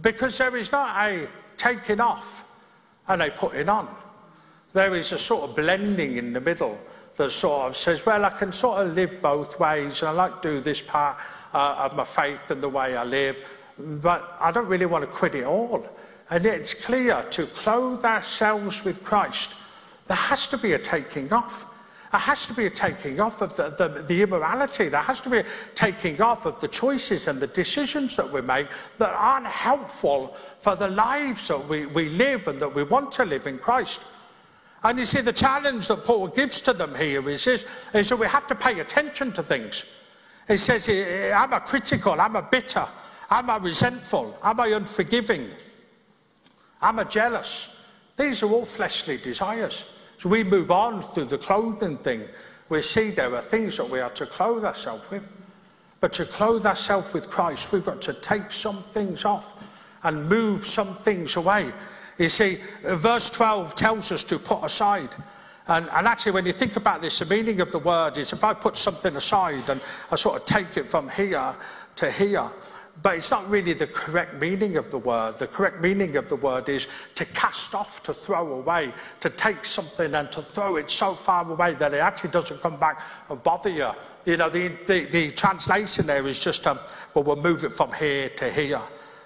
because 0.01 0.37
there 0.37 0.55
is 0.55 0.71
not 0.71 0.95
a 1.05 1.27
taking 1.57 1.99
off 1.99 2.65
and 3.09 3.21
a 3.21 3.29
putting 3.31 3.67
on 3.67 3.87
there 4.73 4.95
is 4.95 5.11
a 5.11 5.17
sort 5.17 5.49
of 5.49 5.55
blending 5.55 6.17
in 6.17 6.33
the 6.33 6.41
middle 6.41 6.77
that 7.17 7.29
sort 7.29 7.67
of 7.67 7.75
says, 7.75 8.05
well, 8.05 8.23
I 8.23 8.29
can 8.29 8.51
sort 8.51 8.85
of 8.85 8.95
live 8.95 9.21
both 9.21 9.59
ways, 9.59 10.01
and 10.01 10.09
I 10.09 10.13
like 10.13 10.41
to 10.41 10.49
do 10.49 10.59
this 10.61 10.81
part 10.81 11.17
uh, 11.53 11.89
of 11.89 11.97
my 11.97 12.05
faith 12.05 12.49
and 12.51 12.61
the 12.61 12.69
way 12.69 12.95
I 12.95 13.03
live, 13.03 13.60
but 13.77 14.37
I 14.39 14.51
don't 14.51 14.67
really 14.67 14.85
want 14.85 15.03
to 15.03 15.09
quit 15.09 15.35
it 15.35 15.45
all. 15.45 15.87
And 16.29 16.45
it's 16.45 16.85
clear 16.85 17.21
to 17.31 17.45
clothe 17.45 18.05
ourselves 18.05 18.85
with 18.85 19.03
Christ, 19.03 19.57
there 20.07 20.17
has 20.17 20.47
to 20.47 20.57
be 20.57 20.73
a 20.73 20.79
taking 20.79 21.31
off. 21.33 21.67
There 22.11 22.19
has 22.19 22.45
to 22.47 22.53
be 22.53 22.65
a 22.65 22.69
taking 22.69 23.21
off 23.21 23.41
of 23.41 23.55
the, 23.55 23.69
the, 23.69 24.03
the, 24.03 24.21
immorality. 24.21 24.89
There 24.89 25.01
has 25.01 25.21
to 25.21 25.29
be 25.29 25.37
a 25.37 25.45
taking 25.75 26.21
off 26.21 26.45
of 26.45 26.59
the 26.59 26.67
choices 26.67 27.29
and 27.29 27.39
the 27.39 27.47
decisions 27.47 28.17
that 28.17 28.29
we 28.29 28.41
make 28.41 28.67
that 28.97 29.13
aren't 29.15 29.47
helpful 29.47 30.27
for 30.27 30.75
the 30.75 30.89
lives 30.89 31.47
that 31.47 31.65
we, 31.69 31.85
we 31.85 32.09
live 32.09 32.49
and 32.49 32.59
that 32.59 32.75
we 32.75 32.83
want 32.83 33.13
to 33.13 33.25
live 33.25 33.47
in 33.47 33.57
Christ. 33.57 34.17
And 34.83 34.99
you 34.99 35.05
see, 35.05 35.21
the 35.21 35.31
challenge 35.31 35.87
that 35.87 36.03
Paul 36.03 36.27
gives 36.27 36.59
to 36.61 36.73
them 36.73 36.93
here 36.95 37.27
is, 37.29 37.47
is, 37.47 37.65
is 37.93 38.09
that 38.09 38.17
we 38.17 38.27
have 38.27 38.47
to 38.47 38.55
pay 38.55 38.79
attention 38.79 39.31
to 39.33 39.43
things. 39.43 39.97
He 40.47 40.57
says, 40.57 40.89
I'm 41.33 41.53
a 41.53 41.59
critical? 41.59 42.19
I'm 42.19 42.35
a 42.35 42.41
bitter? 42.41 42.85
Am 43.31 43.49
I 43.49 43.57
resentful? 43.57 44.35
Am 44.43 44.59
I 44.59 44.67
unforgiving? 44.67 45.47
Am 46.81 46.99
I 46.99 47.05
jealous? 47.05 48.11
These 48.17 48.43
are 48.43 48.51
all 48.51 48.65
fleshly 48.65 49.17
desires. 49.17 49.99
So 50.17 50.29
we 50.29 50.43
move 50.43 50.69
on 50.69 51.01
through 51.01 51.25
the 51.25 51.37
clothing 51.37 51.97
thing. 51.97 52.21
We 52.69 52.81
see 52.81 53.09
there 53.09 53.33
are 53.33 53.41
things 53.41 53.77
that 53.77 53.89
we 53.89 53.99
are 53.99 54.09
to 54.11 54.25
clothe 54.25 54.65
ourselves 54.65 55.09
with. 55.09 55.41
But 56.01 56.13
to 56.13 56.25
clothe 56.25 56.65
ourselves 56.65 57.13
with 57.13 57.29
Christ, 57.29 57.71
we've 57.71 57.85
got 57.85 58.01
to 58.03 58.13
take 58.21 58.51
some 58.51 58.75
things 58.75 59.23
off 59.23 59.67
and 60.03 60.27
move 60.27 60.59
some 60.59 60.87
things 60.87 61.37
away. 61.37 61.71
You 62.17 62.27
see, 62.27 62.57
verse 62.83 63.29
12 63.29 63.75
tells 63.75 64.11
us 64.11 64.23
to 64.25 64.37
put 64.39 64.63
aside. 64.63 65.09
And, 65.67 65.87
and, 65.93 66.07
actually, 66.07 66.33
when 66.33 66.45
you 66.45 66.53
think 66.53 66.75
about 66.75 67.01
this, 67.01 67.19
the 67.19 67.33
meaning 67.33 67.61
of 67.61 67.71
the 67.71 67.79
word 67.79 68.17
is 68.17 68.33
if 68.33 68.43
I 68.43 68.53
put 68.53 68.75
something 68.75 69.15
aside 69.15 69.69
and 69.69 69.79
I 70.11 70.15
sort 70.15 70.39
of 70.39 70.45
take 70.45 70.75
it 70.75 70.87
from 70.87 71.07
here 71.09 71.55
to 71.97 72.11
here, 72.11 72.49
but 73.03 73.15
it's 73.15 73.31
not 73.31 73.47
really 73.49 73.73
the 73.73 73.87
correct 73.87 74.35
meaning 74.35 74.77
of 74.77 74.91
the 74.91 74.97
word. 74.97 75.33
The 75.33 75.47
correct 75.47 75.81
meaning 75.81 76.17
of 76.17 76.29
the 76.29 76.35
word 76.35 76.69
is 76.69 76.87
to 77.15 77.25
cast 77.25 77.73
off, 77.73 78.03
to 78.03 78.13
throw 78.13 78.53
away, 78.53 78.93
to 79.21 79.29
take 79.29 79.65
something 79.65 80.13
and 80.13 80.31
to 80.31 80.41
throw 80.41 80.75
it 80.75 80.91
so 80.91 81.13
far 81.13 81.49
away 81.49 81.73
that 81.75 81.93
it 81.93 81.99
actually 81.99 82.31
doesn't 82.31 82.61
come 82.61 82.79
back 82.79 83.01
and 83.29 83.41
bother 83.43 83.69
you. 83.69 83.89
You 84.25 84.37
know, 84.37 84.49
the, 84.49 84.67
the, 84.85 85.05
the 85.05 85.31
translation 85.31 86.05
there 86.05 86.27
is 86.27 86.43
just, 86.43 86.67
um, 86.67 86.77
well, 87.15 87.23
we'll 87.23 87.37
move 87.37 87.63
it 87.63 87.71
from 87.71 87.91
here 87.93 88.29
to 88.29 88.49
here. 88.49 88.81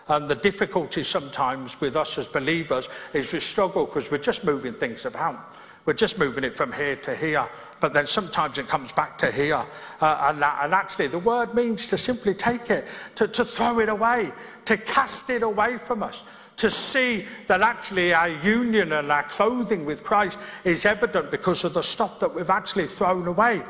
And 0.08 0.30
the 0.30 0.36
difficulty 0.36 1.04
sometimes 1.04 1.82
with 1.82 1.96
us 1.96 2.18
as 2.18 2.28
believers 2.28 2.90
is 3.14 3.34
we 3.34 3.40
struggle 3.40 3.86
because 3.86 4.12
we're 4.12 4.20
just 4.20 4.46
moving 4.46 4.74
things 4.74 5.06
about. 5.06 5.60
We're 5.86 5.94
just 5.94 6.18
moving 6.18 6.44
it 6.44 6.58
from 6.58 6.74
here 6.74 6.96
to 6.96 7.16
here, 7.16 7.48
but 7.80 7.94
then 7.94 8.08
sometimes 8.08 8.58
it 8.58 8.68
comes 8.68 8.92
back 8.92 9.20
to 9.20 9.32
here. 9.32 9.64
Uh, 10.02 10.30
and, 10.30 10.42
that, 10.42 10.60
and, 10.64 10.74
actually, 10.74 11.08
the 11.08 11.20
word 11.20 11.54
means 11.54 11.88
to 11.90 11.98
simply 11.98 12.34
take 12.34 12.72
it, 12.72 12.86
to, 13.16 13.28
to 13.28 13.46
throw 13.46 13.80
it 13.80 13.90
away, 13.90 14.32
to 14.66 14.78
cast 14.78 15.30
it 15.30 15.44
away 15.44 15.78
from 15.78 16.02
us, 16.02 16.28
to 16.58 16.72
see 16.72 17.26
that 17.46 17.62
actually 17.62 18.16
our 18.16 18.30
union 18.30 18.94
and 18.94 19.12
our 19.12 19.24
clothing 19.24 19.86
with 19.86 20.04
Christ 20.04 20.40
is 20.64 20.88
evident 20.88 21.30
because 21.30 21.64
of 21.64 21.76
the 21.76 21.84
stuff 21.84 22.20
that 22.20 22.34
we've 22.34 22.50
actually 22.50 22.88
thrown 22.88 23.28
away. 23.28 23.62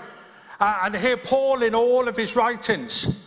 Uh, 0.61 0.82
and 0.86 0.95
here, 0.95 1.18
Paul, 1.18 1.63
in 1.63 1.76
all 1.76 2.07
of 2.07 2.16
his 2.16 2.38
writings, 2.38 3.26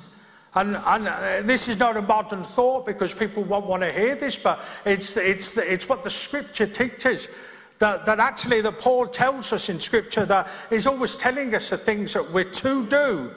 and, 0.55 0.76
and 0.76 1.09
uh, 1.09 1.43
this 1.43 1.68
is 1.68 1.78
not 1.78 1.99
a 1.99 2.03
modern 2.03 2.43
thought 2.43 2.86
because 2.86 3.12
people 3.12 3.45
won't 3.45 3.66
want 3.66 3.82
to 3.82 3.93
hear 3.93 4.16
this, 4.16 4.39
but 4.39 4.64
it's, 4.86 5.18
it's, 5.18 5.59
it's 5.59 5.91
what 5.91 6.05
the 6.05 6.11
scripture 6.11 6.66
teaches. 6.66 7.28
That, 7.79 8.05
that 8.07 8.18
actually 8.18 8.61
that 8.62 8.79
Paul 8.79 9.07
tells 9.07 9.53
us 9.53 9.68
in 9.68 9.79
scripture 9.79 10.24
that 10.26 10.51
he's 10.68 10.87
always 10.87 11.16
telling 11.16 11.55
us 11.55 11.70
the 11.70 11.76
things 11.76 12.12
that 12.14 12.29
we're 12.33 12.51
to 12.51 12.87
do 12.87 13.31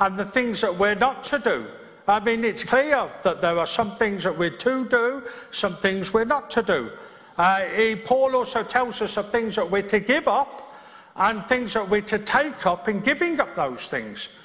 and 0.00 0.16
the 0.16 0.24
things 0.24 0.62
that 0.62 0.74
we're 0.74 0.94
not 0.94 1.22
to 1.24 1.38
do. 1.38 1.66
I 2.08 2.18
mean, 2.20 2.44
it's 2.44 2.64
clear 2.64 3.08
that 3.22 3.40
there 3.40 3.58
are 3.58 3.66
some 3.66 3.90
things 3.92 4.24
that 4.24 4.36
we're 4.36 4.56
to 4.56 4.88
do, 4.88 5.22
some 5.50 5.74
things 5.74 6.12
we're 6.12 6.24
not 6.24 6.50
to 6.50 6.62
do. 6.62 6.90
Uh, 7.38 7.60
he, 7.60 7.96
Paul 7.96 8.34
also 8.34 8.62
tells 8.62 9.00
us 9.02 9.16
of 9.16 9.30
things 9.30 9.56
that 9.56 9.70
we're 9.70 9.82
to 9.82 10.00
give 10.00 10.26
up 10.26 10.74
and 11.16 11.42
things 11.42 11.74
that 11.74 11.88
we're 11.88 12.00
to 12.02 12.18
take 12.18 12.66
up 12.66 12.88
in 12.88 13.00
giving 13.00 13.40
up 13.40 13.54
those 13.54 13.88
things. 13.88 14.38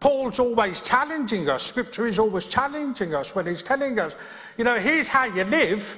Paul's 0.00 0.38
always 0.38 0.82
challenging 0.82 1.48
us. 1.48 1.62
Scripture 1.62 2.06
is 2.06 2.18
always 2.18 2.48
challenging 2.48 3.14
us 3.14 3.34
when 3.34 3.46
he's 3.46 3.62
telling 3.62 3.98
us, 3.98 4.16
you 4.58 4.64
know, 4.64 4.78
here's 4.78 5.08
how 5.08 5.24
you 5.24 5.44
live 5.44 5.96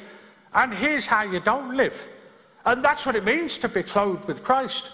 and 0.54 0.72
here's 0.72 1.06
how 1.06 1.22
you 1.22 1.40
don't 1.40 1.76
live. 1.76 2.13
And 2.66 2.84
that's 2.84 3.06
what 3.06 3.16
it 3.16 3.24
means 3.24 3.58
to 3.58 3.68
be 3.68 3.82
clothed 3.82 4.26
with 4.26 4.42
Christ. 4.42 4.92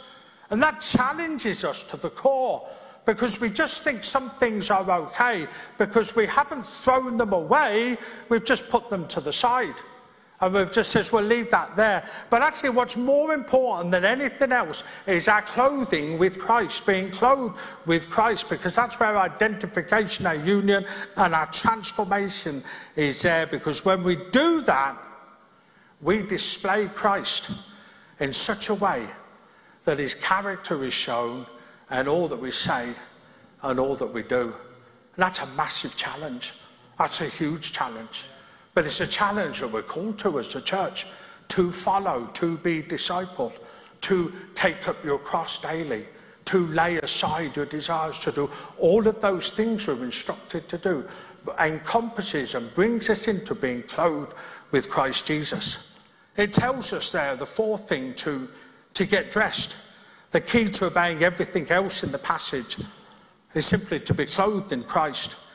And 0.51 0.62
that 0.62 0.81
challenges 0.81 1.64
us 1.64 1.85
to 1.91 1.97
the 1.97 2.11
core 2.11 2.68
because 3.07 3.41
we 3.41 3.49
just 3.49 3.85
think 3.85 4.03
some 4.05 4.29
things 4.29 4.71
are 4.71 4.89
okay 4.91 5.47
because 5.79 6.14
we 6.16 6.27
haven't 6.27 6.66
thrown 6.66 7.16
them 7.16 7.33
away, 7.33 7.97
we've 8.29 8.45
just 8.45 8.71
put 8.71 8.91
them 8.91 9.07
to 9.09 9.21
the 9.21 9.33
side. 9.33 9.75
And 10.43 10.55
we've 10.55 10.73
just 10.73 10.91
said, 10.91 11.07
well, 11.12 11.23
leave 11.23 11.51
that 11.51 11.77
there. 11.77 12.03
But 12.31 12.41
actually, 12.41 12.71
what's 12.71 12.97
more 12.97 13.35
important 13.35 13.91
than 13.91 14.07
anything 14.07 14.53
else 14.53 15.07
is 15.07 15.29
our 15.29 15.43
clothing 15.43 16.18
with 16.18 16.39
Christ, 16.39 16.87
being 16.87 17.11
clothed 17.11 17.59
with 17.87 18.09
Christ, 18.09 18.49
because 18.49 18.75
that's 18.75 18.99
where 18.99 19.16
our 19.16 19.27
identification, 19.27 20.25
our 20.25 20.37
union, 20.37 20.87
and 21.18 21.35
our 21.35 21.47
transformation 21.47 22.62
is 22.97 23.21
there. 23.21 23.47
Because 23.49 23.85
when 23.85 24.03
we 24.03 24.16
do 24.31 24.62
that, 24.62 24.97
we 26.03 26.22
display 26.22 26.88
Christ 26.88 27.74
in 28.20 28.32
such 28.32 28.68
a 28.68 28.74
way 28.74 29.07
that 29.84 29.98
his 29.98 30.14
character 30.14 30.84
is 30.84 30.94
shown 30.94 31.46
and 31.90 32.09
all 32.09 32.28
that 32.28 32.40
we 32.40 32.51
say 32.51 32.92
and 33.62 33.78
all 33.78 33.94
that 33.96 34.12
we 34.12 34.22
do. 34.22 34.55
And 35.14 35.24
that's 35.24 35.40
a 35.40 35.57
massive 35.57 35.96
challenge. 35.96 36.55
That's 36.98 37.20
a 37.20 37.26
huge 37.26 37.72
challenge. 37.72 38.26
But 38.74 38.84
it's 38.84 39.01
a 39.01 39.07
challenge 39.07 39.61
that 39.61 39.72
we're 39.72 39.82
called 39.82 40.18
to 40.20 40.38
as 40.38 40.55
a 40.55 40.62
church 40.62 41.07
to 41.48 41.70
follow, 41.70 42.26
to 42.34 42.57
be 42.59 42.82
discipled, 42.82 43.59
to 44.03 44.32
take 44.55 44.88
up 44.88 44.96
your 45.05 45.18
cross 45.18 45.61
daily, 45.61 46.05
to 46.44 46.59
lay 46.68 46.96
aside 46.98 47.55
your 47.57 47.66
desires 47.66 48.20
to 48.20 48.32
do. 48.32 48.48
All 48.78 49.07
of 49.07 49.20
those 49.20 49.51
things 49.51 49.88
we're 49.88 50.05
instructed 50.05 50.68
to 50.68 50.78
do 50.78 51.05
encompasses 51.59 52.55
and 52.55 52.72
brings 52.74 53.11
us 53.11 53.26
into 53.26 53.55
being 53.55 53.82
clothed 53.84 54.34
with 54.70 54.88
Christ 54.88 55.26
Jesus. 55.26 55.89
It 56.37 56.53
tells 56.53 56.93
us 56.93 57.12
there, 57.12 57.37
the 57.37 57.47
fourth 57.47 57.89
thing, 57.89 58.14
to, 58.14 58.49
to 58.95 59.07
get 59.07 59.31
dressed. 59.31 59.99
The 60.33 60.41
key 60.41 60.66
to 60.66 60.87
obeying 60.87 61.22
everything 61.22 61.70
else 61.70 62.05
in 62.05 62.12
the 62.12 62.18
passage 62.18 62.76
is 63.55 63.66
simply 63.66 63.99
to 64.01 64.14
be 64.14 64.26
clothed 64.26 64.72
in 64.72 64.83
Christ 64.85 65.51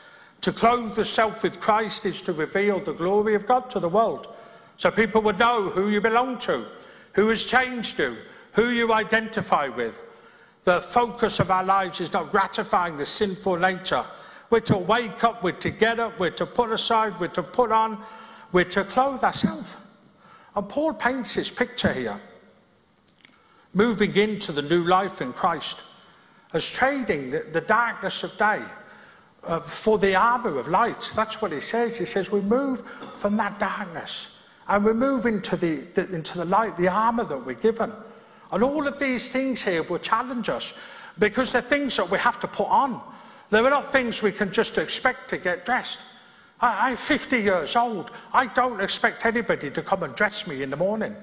To 0.46 0.52
clothe 0.52 0.96
yourself 0.96 1.42
with 1.42 1.58
Christ 1.58 2.06
is 2.06 2.22
to 2.22 2.32
reveal 2.32 2.78
the 2.78 2.92
glory 2.92 3.34
of 3.34 3.46
God 3.46 3.68
to 3.70 3.80
the 3.80 3.88
world. 3.88 4.28
So 4.76 4.92
people 4.92 5.20
would 5.22 5.40
know 5.40 5.68
who 5.68 5.88
you 5.88 6.00
belong 6.00 6.38
to, 6.38 6.64
who 7.14 7.28
has 7.30 7.46
changed 7.46 7.98
you, 7.98 8.16
who 8.52 8.68
you 8.68 8.92
identify 8.92 9.66
with. 9.66 10.00
The 10.62 10.80
focus 10.80 11.40
of 11.40 11.50
our 11.50 11.64
lives 11.64 12.00
is 12.00 12.12
not 12.12 12.30
gratifying 12.30 12.96
the 12.96 13.04
sinful 13.04 13.56
nature. 13.56 14.04
We're 14.50 14.60
to 14.60 14.78
wake 14.78 15.24
up, 15.24 15.42
we're 15.42 15.50
to 15.52 15.70
get 15.70 15.98
up, 15.98 16.16
we're 16.20 16.30
to 16.30 16.46
put 16.46 16.70
aside, 16.70 17.14
we're 17.18 17.26
to 17.28 17.42
put 17.42 17.72
on, 17.72 17.98
we're 18.52 18.64
to 18.66 18.84
clothe 18.84 19.24
ourselves. 19.24 19.84
And 20.56 20.68
Paul 20.68 20.94
paints 20.94 21.34
this 21.34 21.50
picture 21.50 21.92
here, 21.92 22.18
moving 23.74 24.16
into 24.16 24.52
the 24.52 24.62
new 24.62 24.84
life 24.84 25.20
in 25.20 25.32
Christ, 25.32 25.84
as 26.54 26.72
trading 26.72 27.30
the, 27.30 27.46
the 27.52 27.60
darkness 27.60 28.24
of 28.24 28.36
day 28.38 28.64
uh, 29.46 29.60
for 29.60 29.98
the 29.98 30.14
armour 30.14 30.58
of 30.58 30.68
light. 30.68 31.12
That's 31.14 31.42
what 31.42 31.52
he 31.52 31.60
says. 31.60 31.98
He 31.98 32.06
says 32.06 32.32
we 32.32 32.40
move 32.40 32.80
from 32.80 33.36
that 33.36 33.58
darkness 33.58 34.50
and 34.68 34.84
we 34.84 34.92
move 34.92 35.26
into 35.26 35.56
the, 35.56 35.86
the, 35.94 36.14
into 36.14 36.38
the 36.38 36.44
light, 36.46 36.76
the 36.76 36.88
armour 36.88 37.24
that 37.24 37.44
we're 37.44 37.54
given. 37.54 37.92
And 38.50 38.62
all 38.62 38.86
of 38.86 38.98
these 38.98 39.30
things 39.30 39.62
here 39.62 39.82
will 39.82 39.98
challenge 39.98 40.48
us 40.48 40.92
because 41.18 41.52
they're 41.52 41.62
things 41.62 41.96
that 41.96 42.10
we 42.10 42.18
have 42.18 42.40
to 42.40 42.48
put 42.48 42.68
on. 42.68 43.00
They're 43.50 43.62
not 43.62 43.92
things 43.92 44.22
we 44.22 44.32
can 44.32 44.52
just 44.52 44.78
expect 44.78 45.28
to 45.30 45.38
get 45.38 45.64
dressed. 45.64 46.00
I, 46.60 46.90
I'm 46.90 46.96
50 46.96 47.40
years 47.40 47.76
old. 47.76 48.10
I 48.32 48.46
don't 48.46 48.80
expect 48.80 49.26
anybody 49.26 49.70
to 49.70 49.82
come 49.82 50.02
and 50.02 50.14
dress 50.14 50.46
me 50.46 50.62
in 50.62 50.70
the 50.70 50.76
morning. 50.76 51.14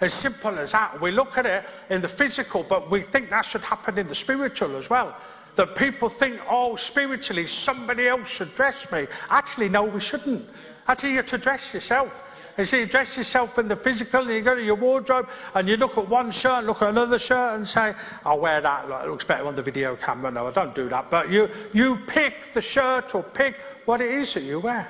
As 0.00 0.12
simple 0.12 0.58
as 0.58 0.72
that. 0.72 1.00
We 1.00 1.10
look 1.10 1.38
at 1.38 1.46
it 1.46 1.64
in 1.90 2.00
the 2.00 2.08
physical, 2.08 2.64
but 2.68 2.90
we 2.90 3.00
think 3.00 3.30
that 3.30 3.44
should 3.44 3.60
happen 3.62 3.98
in 3.98 4.08
the 4.08 4.14
spiritual 4.14 4.76
as 4.76 4.90
well. 4.90 5.16
That 5.54 5.76
people 5.76 6.08
think, 6.08 6.40
oh, 6.50 6.76
spiritually, 6.76 7.46
somebody 7.46 8.08
else 8.08 8.36
should 8.36 8.54
dress 8.54 8.90
me. 8.90 9.06
Actually, 9.30 9.68
no, 9.68 9.84
we 9.84 10.00
shouldn't. 10.00 10.42
Actually, 10.88 11.14
you're 11.14 11.22
to 11.24 11.38
dress 11.38 11.74
yourself. 11.74 12.41
You 12.58 12.64
see, 12.64 12.80
you 12.80 12.86
dress 12.86 13.16
yourself 13.16 13.58
in 13.58 13.68
the 13.68 13.76
physical, 13.76 14.20
and 14.20 14.30
you 14.30 14.42
go 14.42 14.54
to 14.54 14.62
your 14.62 14.76
wardrobe, 14.76 15.28
and 15.54 15.68
you 15.68 15.76
look 15.76 15.96
at 15.96 16.08
one 16.08 16.30
shirt, 16.30 16.64
look 16.64 16.82
at 16.82 16.90
another 16.90 17.18
shirt, 17.18 17.56
and 17.56 17.66
say, 17.66 17.94
I'll 18.26 18.40
wear 18.40 18.60
that. 18.60 18.84
It 18.84 19.08
looks 19.08 19.24
better 19.24 19.46
on 19.46 19.54
the 19.54 19.62
video 19.62 19.96
camera. 19.96 20.30
No, 20.30 20.46
I 20.46 20.52
don't 20.52 20.74
do 20.74 20.88
that. 20.90 21.10
But 21.10 21.30
you, 21.30 21.48
you 21.72 21.96
pick 22.06 22.52
the 22.52 22.60
shirt 22.60 23.14
or 23.14 23.22
pick 23.22 23.56
what 23.86 24.00
it 24.00 24.10
is 24.10 24.34
that 24.34 24.42
you 24.42 24.60
wear. 24.60 24.86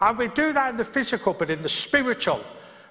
And 0.00 0.18
we 0.18 0.28
do 0.28 0.52
that 0.52 0.70
in 0.70 0.76
the 0.76 0.84
physical, 0.84 1.34
but 1.34 1.50
in 1.50 1.62
the 1.62 1.68
spiritual, 1.68 2.40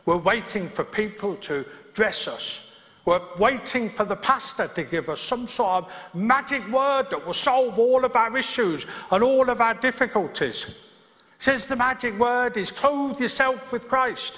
we're 0.06 0.18
waiting 0.18 0.68
for 0.68 0.84
people 0.84 1.36
to 1.38 1.66
dress 1.94 2.28
us. 2.28 2.70
We're 3.06 3.22
waiting 3.38 3.90
for 3.90 4.06
the 4.06 4.16
pastor 4.16 4.68
to 4.68 4.84
give 4.84 5.10
us 5.10 5.20
some 5.20 5.46
sort 5.46 5.84
of 5.84 6.10
magic 6.14 6.66
word 6.72 7.10
that 7.10 7.26
will 7.26 7.34
solve 7.34 7.78
all 7.78 8.06
of 8.06 8.16
our 8.16 8.38
issues 8.38 8.86
and 9.12 9.24
all 9.24 9.50
of 9.50 9.62
our 9.62 9.74
difficulties. 9.74 10.93
Says 11.38 11.68
the 11.68 11.76
magic 11.76 12.18
word 12.18 12.58
is 12.58 12.72
clothe 12.72 13.20
yourself 13.20 13.72
with 13.72 13.88
Christ. 13.88 14.38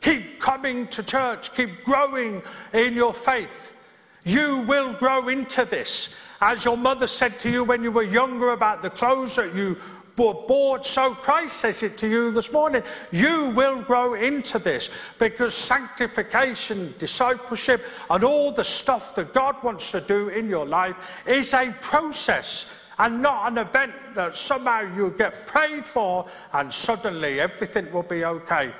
Keep 0.00 0.40
coming 0.40 0.86
to 0.88 1.04
church, 1.04 1.54
keep 1.54 1.84
growing 1.84 2.42
in 2.72 2.94
your 2.94 3.12
faith. 3.12 3.76
You 4.24 4.64
will 4.68 4.92
grow 4.92 5.28
into 5.28 5.64
this. 5.64 6.24
As 6.40 6.64
your 6.64 6.76
mother 6.76 7.06
said 7.06 7.38
to 7.40 7.50
you 7.50 7.64
when 7.64 7.82
you 7.82 7.90
were 7.90 8.04
younger 8.04 8.50
about 8.50 8.82
the 8.82 8.90
clothes 8.90 9.36
that 9.36 9.54
you 9.54 9.76
were 10.16 10.34
bought, 10.46 10.84
so 10.84 11.14
Christ 11.14 11.56
says 11.56 11.82
it 11.82 11.96
to 11.98 12.08
you 12.08 12.30
this 12.30 12.52
morning. 12.52 12.82
You 13.10 13.50
will 13.50 13.82
grow 13.82 14.14
into 14.14 14.58
this 14.58 14.90
because 15.18 15.54
sanctification, 15.54 16.92
discipleship, 16.98 17.82
and 18.10 18.22
all 18.22 18.52
the 18.52 18.64
stuff 18.64 19.14
that 19.16 19.32
God 19.32 19.56
wants 19.62 19.90
to 19.92 20.00
do 20.00 20.28
in 20.28 20.48
your 20.48 20.66
life 20.66 21.24
is 21.26 21.54
a 21.54 21.74
process 21.80 22.90
and 22.98 23.22
not 23.22 23.50
an 23.50 23.58
event 23.58 23.92
that 24.18 24.34
somehow 24.34 24.80
you 24.96 25.14
get 25.16 25.46
prayed 25.46 25.86
for 25.86 26.26
and 26.54 26.72
suddenly 26.72 27.38
everything 27.38 27.90
will 27.92 28.02
be 28.02 28.24
okay. 28.24 28.72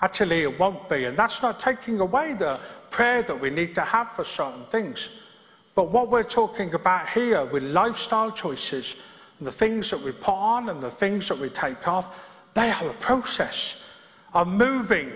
Actually, 0.00 0.42
it 0.42 0.58
won't 0.60 0.88
be. 0.88 1.06
And 1.06 1.16
that's 1.16 1.42
not 1.42 1.58
taking 1.58 1.98
away 1.98 2.34
the 2.34 2.60
prayer 2.90 3.24
that 3.24 3.40
we 3.40 3.50
need 3.50 3.74
to 3.74 3.80
have 3.80 4.12
for 4.12 4.22
certain 4.22 4.62
things. 4.66 5.26
But 5.74 5.90
what 5.90 6.08
we're 6.08 6.22
talking 6.22 6.72
about 6.74 7.08
here 7.08 7.44
with 7.46 7.64
lifestyle 7.64 8.30
choices, 8.30 9.02
and 9.38 9.46
the 9.48 9.52
things 9.52 9.90
that 9.90 10.00
we 10.02 10.12
put 10.12 10.34
on 10.34 10.68
and 10.68 10.80
the 10.80 10.90
things 10.90 11.28
that 11.30 11.38
we 11.38 11.48
take 11.48 11.88
off, 11.88 12.38
they 12.54 12.70
are 12.70 12.88
a 12.88 12.94
process 12.94 14.08
of 14.34 14.46
moving 14.46 15.10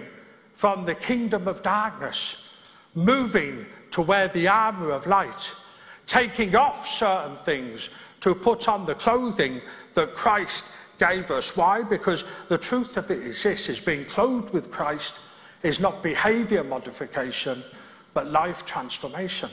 from 0.52 0.84
the 0.84 0.96
kingdom 0.96 1.46
of 1.46 1.62
darkness, 1.62 2.58
moving 2.96 3.64
to 3.92 4.02
where 4.02 4.26
the 4.26 4.48
armour 4.48 4.90
of 4.90 5.06
light, 5.06 5.54
taking 6.08 6.56
off 6.56 6.84
certain 6.84 7.36
things 7.44 8.09
to 8.20 8.34
put 8.34 8.68
on 8.68 8.86
the 8.86 8.94
clothing 8.94 9.60
that 9.94 10.14
Christ 10.14 10.98
gave 10.98 11.30
us. 11.30 11.56
Why? 11.56 11.82
Because 11.82 12.46
the 12.46 12.58
truth 12.58 12.96
of 12.96 13.10
it 13.10 13.18
is 13.18 13.42
this, 13.42 13.68
is 13.68 13.80
being 13.80 14.04
clothed 14.04 14.52
with 14.52 14.70
Christ 14.70 15.26
is 15.62 15.80
not 15.80 16.02
behaviour 16.02 16.64
modification, 16.64 17.62
but 18.14 18.30
life 18.30 18.64
transformation. 18.64 19.48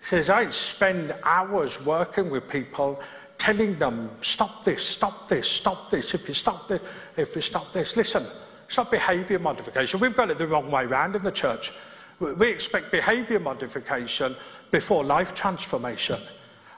He 0.00 0.06
says, 0.06 0.30
I 0.30 0.48
spend 0.50 1.14
hours 1.24 1.86
working 1.86 2.30
with 2.30 2.50
people 2.50 3.00
telling 3.38 3.76
them, 3.78 4.10
stop 4.20 4.64
this, 4.64 4.86
stop 4.86 5.28
this, 5.28 5.48
stop 5.48 5.90
this. 5.90 6.14
If 6.14 6.28
you 6.28 6.34
stop 6.34 6.68
this, 6.68 6.82
if 7.16 7.34
you 7.34 7.42
stop 7.42 7.72
this, 7.72 7.96
listen, 7.96 8.24
it's 8.66 8.76
not 8.76 8.90
behaviour 8.90 9.38
modification. 9.38 10.00
We've 10.00 10.16
got 10.16 10.30
it 10.30 10.38
the 10.38 10.46
wrong 10.46 10.70
way 10.70 10.84
around 10.84 11.14
in 11.16 11.22
the 11.22 11.32
church. 11.32 11.72
We 12.20 12.50
expect 12.50 12.92
behaviour 12.92 13.40
modification 13.40 14.34
before 14.70 15.04
life 15.04 15.34
transformation. 15.34 16.18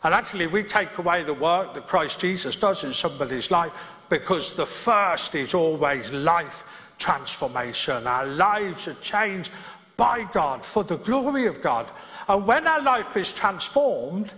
And 0.05 0.13
actually, 0.13 0.47
we 0.47 0.63
take 0.63 0.99
away 0.99 1.23
the 1.23 1.33
work 1.33 1.73
that 1.73 1.87
Christ 1.87 2.21
Jesus 2.21 2.57
does 2.57 2.85
in 2.85 2.93
somebody's 2.93 3.51
life 3.51 4.03
because 4.11 4.55
the 4.55 4.67
first 4.67 5.35
is 5.35 5.55
always 5.55 6.13
life 6.13 6.95
transformation. 6.99 8.07
Our 8.07 8.27
lives 8.27 8.87
are 8.87 9.03
changed 9.03 9.53
by 9.97 10.25
God 10.33 10.63
for 10.63 10.85
the 10.85 10.99
glory 10.99 11.47
of 11.47 11.63
God. 11.63 11.91
And 12.29 12.47
when 12.47 12.67
our 12.67 12.83
life 12.83 13.17
is 13.17 13.33
transformed, 13.33 14.35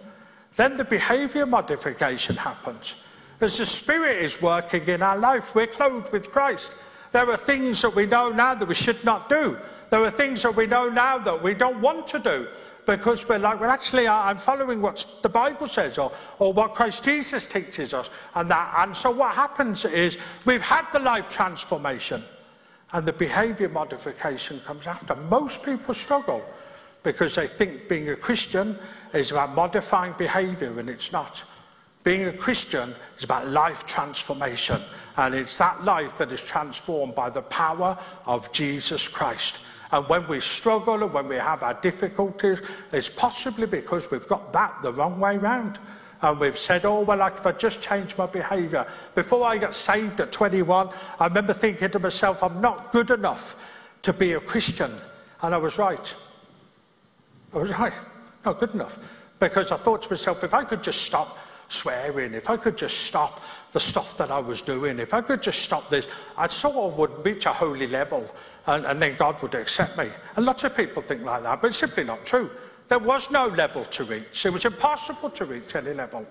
then 0.54 0.76
the 0.76 0.84
behavior 0.84 1.46
modification 1.46 2.36
happens. 2.36 3.04
As 3.40 3.58
the 3.58 3.66
Spirit 3.66 4.16
is 4.16 4.40
working 4.40 4.86
in 4.86 5.02
our 5.02 5.18
life, 5.18 5.54
we're 5.54 5.66
clothed 5.66 6.12
with 6.12 6.30
Christ. 6.30 6.80
There 7.12 7.28
are 7.28 7.36
things 7.36 7.82
that 7.82 7.94
we 7.94 8.06
know 8.06 8.30
now 8.30 8.54
that 8.54 8.68
we 8.68 8.74
should 8.74 9.04
not 9.04 9.28
do. 9.28 9.58
There 9.90 10.00
are 10.00 10.10
things 10.10 10.42
that 10.42 10.54
we 10.54 10.66
know 10.66 10.88
now 10.88 11.18
that 11.18 11.42
we 11.42 11.54
don't 11.54 11.80
want 11.80 12.06
to 12.08 12.18
do 12.20 12.46
because 12.86 13.28
we're 13.28 13.38
like, 13.38 13.60
well, 13.60 13.70
actually, 13.70 14.06
I'm 14.08 14.38
following 14.38 14.80
what 14.80 15.18
the 15.22 15.28
Bible 15.28 15.66
says 15.66 15.98
or, 15.98 16.12
or 16.38 16.52
what 16.52 16.72
Christ 16.72 17.04
Jesus 17.04 17.46
teaches 17.46 17.92
us. 17.92 18.08
And, 18.34 18.48
that, 18.50 18.74
and 18.78 18.96
so 18.96 19.10
what 19.10 19.34
happens 19.34 19.84
is 19.84 20.18
we've 20.46 20.62
had 20.62 20.86
the 20.92 21.00
life 21.00 21.28
transformation 21.28 22.22
and 22.92 23.04
the 23.04 23.12
behavior 23.12 23.68
modification 23.68 24.60
comes 24.60 24.86
after. 24.86 25.16
Most 25.16 25.64
people 25.64 25.92
struggle 25.92 26.42
because 27.02 27.34
they 27.34 27.46
think 27.46 27.88
being 27.88 28.08
a 28.08 28.16
Christian 28.16 28.76
is 29.12 29.32
about 29.32 29.54
modifying 29.54 30.14
behavior 30.16 30.78
and 30.78 30.88
it's 30.88 31.12
not. 31.12 31.44
Being 32.04 32.28
a 32.28 32.32
Christian 32.32 32.88
is 33.18 33.24
about 33.24 33.48
life 33.48 33.84
transformation, 33.84 34.76
and 35.16 35.34
it's 35.34 35.58
that 35.58 35.84
life 35.84 36.16
that 36.18 36.30
is 36.30 36.46
transformed 36.48 37.16
by 37.16 37.30
the 37.30 37.42
power 37.42 37.98
of 38.26 38.52
Jesus 38.52 39.08
Christ. 39.08 39.66
And 39.92 40.08
when 40.08 40.26
we 40.28 40.40
struggle 40.40 41.02
and 41.02 41.12
when 41.12 41.28
we 41.28 41.36
have 41.36 41.62
our 41.62 41.74
difficulties, 41.74 42.60
it's 42.92 43.08
possibly 43.08 43.66
because 43.66 44.10
we've 44.10 44.26
got 44.26 44.52
that 44.52 44.74
the 44.82 44.92
wrong 44.92 45.20
way 45.20 45.38
round. 45.38 45.78
And 46.22 46.40
we've 46.40 46.56
said, 46.56 46.84
oh, 46.84 47.02
well, 47.02 47.18
like 47.18 47.34
if 47.34 47.46
I 47.46 47.52
just 47.52 47.82
change 47.82 48.16
my 48.16 48.26
behaviour. 48.26 48.86
Before 49.14 49.44
I 49.44 49.58
got 49.58 49.74
saved 49.74 50.20
at 50.20 50.32
21, 50.32 50.88
I 51.20 51.26
remember 51.26 51.52
thinking 51.52 51.90
to 51.90 51.98
myself, 51.98 52.42
I'm 52.42 52.60
not 52.60 52.90
good 52.90 53.10
enough 53.10 53.98
to 54.02 54.12
be 54.12 54.32
a 54.32 54.40
Christian. 54.40 54.90
And 55.42 55.54
I 55.54 55.58
was 55.58 55.78
right. 55.78 56.14
I 57.54 57.58
was 57.58 57.78
right. 57.78 57.92
Not 58.44 58.58
good 58.58 58.74
enough. 58.74 59.24
Because 59.38 59.70
I 59.72 59.76
thought 59.76 60.02
to 60.02 60.10
myself, 60.10 60.42
if 60.42 60.54
I 60.54 60.64
could 60.64 60.82
just 60.82 61.02
stop 61.02 61.36
swearing, 61.68 62.32
if 62.32 62.48
I 62.48 62.56
could 62.56 62.78
just 62.78 63.06
stop 63.06 63.40
the 63.72 63.80
stuff 63.80 64.16
that 64.16 64.30
I 64.30 64.38
was 64.38 64.62
doing, 64.62 64.98
if 64.98 65.12
I 65.12 65.20
could 65.20 65.42
just 65.42 65.62
stop 65.62 65.88
this, 65.88 66.08
I 66.38 66.46
sort 66.46 66.76
of 66.76 66.98
would 66.98 67.24
reach 67.26 67.46
a 67.46 67.52
holy 67.52 67.86
level 67.88 68.28
and, 68.66 68.84
and 68.84 69.00
then 69.00 69.16
God 69.16 69.40
would 69.42 69.54
accept 69.54 69.96
me. 69.98 70.08
And 70.36 70.44
lots 70.44 70.64
of 70.64 70.76
people 70.76 71.02
think 71.02 71.22
like 71.22 71.42
that, 71.42 71.60
but 71.60 71.68
it's 71.68 71.78
simply 71.78 72.04
not 72.04 72.24
true. 72.24 72.50
There 72.88 72.98
was 72.98 73.30
no 73.30 73.48
level 73.48 73.84
to 73.84 74.04
reach. 74.04 74.46
It 74.46 74.52
was 74.52 74.64
impossible 74.64 75.30
to 75.30 75.44
reach 75.44 75.74
any 75.74 75.92
level 75.92 76.26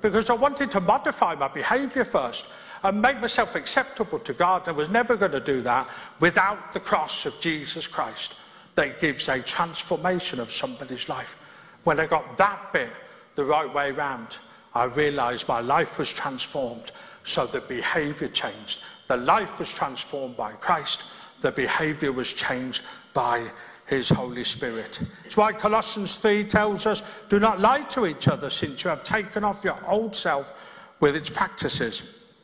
because 0.00 0.30
I 0.30 0.34
wanted 0.34 0.70
to 0.72 0.80
modify 0.80 1.34
my 1.34 1.48
behaviour 1.48 2.04
first 2.04 2.52
and 2.82 3.00
make 3.00 3.20
myself 3.20 3.54
acceptable 3.54 4.18
to 4.20 4.32
God. 4.32 4.68
I 4.68 4.72
was 4.72 4.90
never 4.90 5.16
going 5.16 5.32
to 5.32 5.40
do 5.40 5.60
that 5.62 5.88
without 6.20 6.72
the 6.72 6.80
cross 6.80 7.26
of 7.26 7.40
Jesus 7.40 7.86
Christ 7.86 8.40
that 8.74 9.00
gives 9.00 9.28
a 9.28 9.42
transformation 9.42 10.40
of 10.40 10.50
somebody's 10.50 11.08
life. 11.08 11.78
When 11.84 12.00
I 12.00 12.06
got 12.06 12.36
that 12.38 12.72
bit 12.72 12.90
the 13.34 13.44
right 13.44 13.72
way 13.72 13.92
round, 13.92 14.38
I 14.74 14.84
realised 14.84 15.48
my 15.48 15.60
life 15.60 15.98
was 15.98 16.12
transformed 16.12 16.90
so 17.22 17.46
the 17.46 17.60
behaviour 17.60 18.28
changed. 18.28 18.84
The 19.08 19.18
life 19.18 19.58
was 19.58 19.72
transformed 19.72 20.36
by 20.36 20.52
Christ 20.52 21.04
the 21.42 21.52
behavior 21.52 22.12
was 22.12 22.32
changed 22.32 22.86
by 23.14 23.46
his 23.86 24.08
Holy 24.08 24.44
Spirit. 24.44 25.00
It's 25.24 25.36
why 25.36 25.52
Colossians 25.52 26.16
3 26.16 26.44
tells 26.44 26.86
us, 26.86 27.26
do 27.28 27.38
not 27.38 27.60
lie 27.60 27.82
to 27.90 28.06
each 28.06 28.28
other 28.28 28.48
since 28.48 28.84
you 28.84 28.90
have 28.90 29.04
taken 29.04 29.44
off 29.44 29.64
your 29.64 29.78
old 29.86 30.16
self 30.16 30.96
with 31.00 31.16
its 31.16 31.28
practices. 31.28 32.34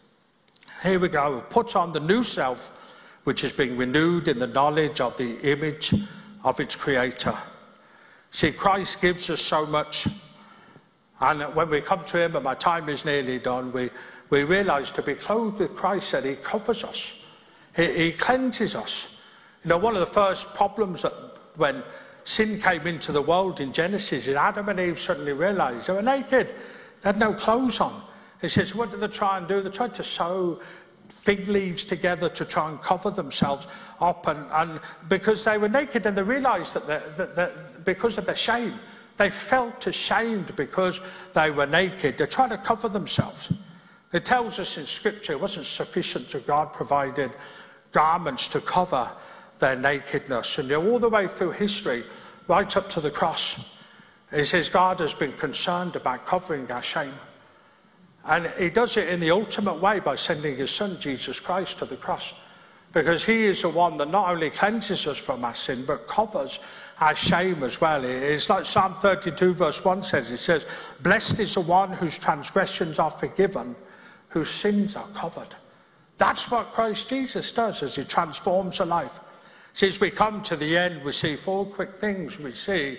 Here 0.82 0.99
we 0.99 1.09
go. 1.09 1.42
Put 1.49 1.74
on 1.74 1.92
the 1.92 2.01
new 2.01 2.22
self, 2.22 2.96
which 3.24 3.44
is 3.44 3.53
being 3.53 3.76
renewed 3.76 4.28
in 4.28 4.38
the 4.38 4.46
knowledge 4.49 5.01
of 5.01 5.16
the 5.16 5.38
image 5.42 5.94
of 6.44 6.61
its 6.61 6.76
creator. 6.76 7.34
See, 8.30 8.53
Christ 8.53 9.01
gives 9.01 9.30
us 9.30 9.40
so 9.40 9.66
much. 9.66 10.07
And 11.20 11.42
when 11.55 11.70
we 11.70 11.80
come 11.80 12.05
to 12.05 12.18
Him, 12.24 12.36
and 12.36 12.44
my 12.44 12.55
time 12.55 12.88
is 12.88 13.05
nearly 13.05 13.38
done, 13.38 13.72
we, 13.72 13.90
we 14.30 14.44
realize 14.44 14.90
to 14.92 15.03
be 15.03 15.14
clothed 15.14 15.59
with 15.59 15.74
Christ 15.74 16.12
that 16.12 16.24
He 16.24 16.36
covers 16.36 16.84
us, 16.84 17.27
He, 17.78 17.86
he 17.86 18.12
cleanses 18.12 18.74
us. 18.74 19.24
You 19.64 19.70
know, 19.70 19.78
one 19.78 19.94
of 19.94 20.00
the 20.00 20.06
first 20.06 20.54
problems 20.54 21.02
that 21.02 21.12
when 21.56 21.82
sin 22.24 22.60
came 22.60 22.86
into 22.86 23.12
the 23.12 23.22
world 23.22 23.60
in 23.60 23.72
Genesis 23.72 24.26
is 24.26 24.34
Adam 24.34 24.68
and 24.68 24.78
Eve 24.78 24.98
suddenly 24.98 25.32
realized 25.32 25.88
they 25.88 25.94
were 25.94 26.02
naked, 26.02 26.48
they 26.48 27.08
had 27.08 27.18
no 27.18 27.32
clothes 27.32 27.80
on. 27.80 28.02
He 28.40 28.48
says, 28.48 28.74
What 28.74 28.90
did 28.90 29.00
they 29.00 29.08
try 29.08 29.38
and 29.38 29.48
do? 29.48 29.60
They 29.60 29.70
tried 29.70 29.94
to 29.94 30.02
sew 30.02 30.60
fig 31.08 31.48
leaves 31.48 31.84
together 31.84 32.28
to 32.28 32.44
try 32.44 32.68
and 32.68 32.80
cover 32.80 33.10
themselves 33.10 33.66
up, 34.00 34.26
and, 34.26 34.44
and 34.52 34.80
because 35.08 35.44
they 35.44 35.56
were 35.56 35.68
naked 35.68 36.04
and 36.06 36.16
they 36.16 36.22
realized 36.22 36.74
that, 36.74 36.86
they, 36.86 37.16
that, 37.16 37.36
that 37.36 37.84
because 37.84 38.18
of 38.18 38.26
their 38.26 38.36
shame, 38.36 38.74
they 39.16 39.30
felt 39.30 39.86
ashamed 39.86 40.54
because 40.56 41.32
they 41.32 41.50
were 41.50 41.66
naked. 41.66 42.18
They 42.18 42.26
tried 42.26 42.50
to 42.50 42.56
cover 42.58 42.88
themselves. 42.88 43.52
It 44.12 44.24
tells 44.24 44.58
us 44.58 44.78
in 44.78 44.86
Scripture 44.86 45.32
it 45.32 45.40
wasn't 45.40 45.66
sufficient 45.66 46.28
that 46.28 46.46
God 46.46 46.72
provided 46.72 47.36
garments 47.93 48.49
to 48.49 48.61
cover 48.61 49.09
their 49.59 49.76
nakedness. 49.76 50.59
And 50.59 50.70
all 50.72 50.99
the 50.99 51.09
way 51.09 51.26
through 51.26 51.53
history, 51.53 52.03
right 52.47 52.76
up 52.76 52.89
to 52.91 53.01
the 53.01 53.11
cross, 53.11 53.84
it 54.32 54.45
says 54.45 54.68
God 54.68 55.01
has 55.01 55.14
been 55.14 55.32
concerned 55.32 55.97
about 55.97 56.26
covering 56.26 56.70
our 56.70 56.82
shame. 56.82 57.12
And 58.26 58.47
he 58.59 58.68
does 58.68 58.97
it 58.97 59.09
in 59.09 59.20
the 59.20 59.30
ultimate 59.30 59.80
way 59.80 60.01
by 60.01 60.14
sending 60.14 60.57
his 60.57 60.70
son, 60.70 60.91
Jesus 61.01 61.41
Christ, 61.41 61.78
to 61.78 61.86
the 61.86 61.97
cross. 61.97 62.45
Because 62.93 63.24
he 63.24 63.45
is 63.45 63.62
the 63.62 63.70
one 63.70 63.97
that 63.99 64.11
not 64.11 64.30
only 64.30 64.51
cleanses 64.51 65.07
us 65.07 65.18
from 65.18 65.45
our 65.45 65.55
sin, 65.55 65.84
but 65.86 66.07
covers 66.07 66.61
our 67.01 67.14
shame 67.14 67.62
as 67.62 67.80
well. 67.80 68.03
It's 68.05 68.51
like 68.51 68.64
Psalm 68.64 68.93
32, 68.95 69.55
verse 69.55 69.84
1 69.84 70.03
says, 70.03 70.30
it 70.32 70.39
says, 70.39 70.95
Blessed 71.03 71.41
is 71.41 71.55
the 71.55 71.62
one 71.62 71.91
whose 71.93 72.18
transgressions 72.18 72.99
are 72.99 73.11
forgiven, 73.11 73.76
whose 74.28 74.49
sins 74.49 74.97
are 74.97 75.07
covered. 75.14 75.55
That's 76.18 76.50
what 76.50 76.66
Christ 76.66 77.08
Jesus 77.08 77.52
does 77.52 77.82
as 77.82 77.96
he 77.96 78.04
transforms 78.04 78.80
a 78.80 78.84
life. 78.84 79.20
Since 79.72 80.00
we 80.00 80.10
come 80.10 80.42
to 80.42 80.56
the 80.56 80.76
end, 80.76 81.04
we 81.04 81.12
see 81.12 81.36
four 81.36 81.64
quick 81.64 81.94
things. 81.94 82.40
We 82.40 82.50
see 82.50 82.98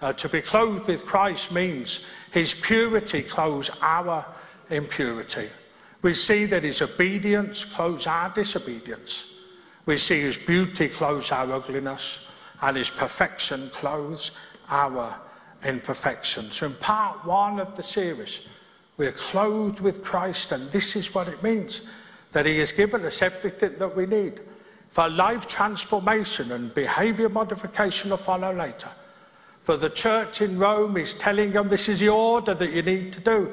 uh, 0.00 0.12
to 0.14 0.28
be 0.28 0.40
clothed 0.40 0.86
with 0.86 1.04
Christ 1.04 1.52
means 1.52 2.06
his 2.30 2.54
purity 2.54 3.22
clothes 3.22 3.70
our 3.82 4.24
impurity. 4.70 5.48
We 6.02 6.14
see 6.14 6.46
that 6.46 6.62
his 6.62 6.80
obedience 6.80 7.74
clothes 7.74 8.06
our 8.06 8.30
disobedience. 8.30 9.34
We 9.86 9.96
see 9.96 10.20
his 10.20 10.38
beauty 10.38 10.88
clothes 10.88 11.32
our 11.32 11.52
ugliness, 11.52 12.32
and 12.62 12.76
his 12.76 12.90
perfection 12.90 13.68
clothes 13.70 14.56
our 14.70 15.18
imperfection. 15.64 16.44
So, 16.44 16.66
in 16.66 16.74
part 16.74 17.24
one 17.26 17.58
of 17.58 17.76
the 17.76 17.82
series, 17.82 18.48
we 18.96 19.06
are 19.06 19.12
clothed 19.12 19.80
with 19.80 20.04
Christ, 20.04 20.52
and 20.52 20.70
this 20.70 20.94
is 20.94 21.14
what 21.14 21.28
it 21.28 21.42
means 21.42 21.90
that 22.32 22.46
he 22.46 22.58
has 22.58 22.72
given 22.72 23.04
us 23.04 23.22
everything 23.22 23.76
that 23.78 23.94
we 23.96 24.06
need 24.06 24.40
for 24.88 25.08
life 25.08 25.46
transformation 25.46 26.50
and 26.52 26.74
behavior 26.74 27.28
modification 27.28 28.10
to 28.10 28.16
follow 28.16 28.52
later. 28.52 28.88
For 29.60 29.76
the 29.76 29.90
church 29.90 30.40
in 30.40 30.58
Rome 30.58 30.96
is 30.96 31.14
telling 31.14 31.52
them 31.52 31.68
this 31.68 31.88
is 31.88 32.00
the 32.00 32.08
order 32.08 32.54
that 32.54 32.72
you 32.72 32.82
need 32.82 33.12
to 33.12 33.20
do. 33.20 33.52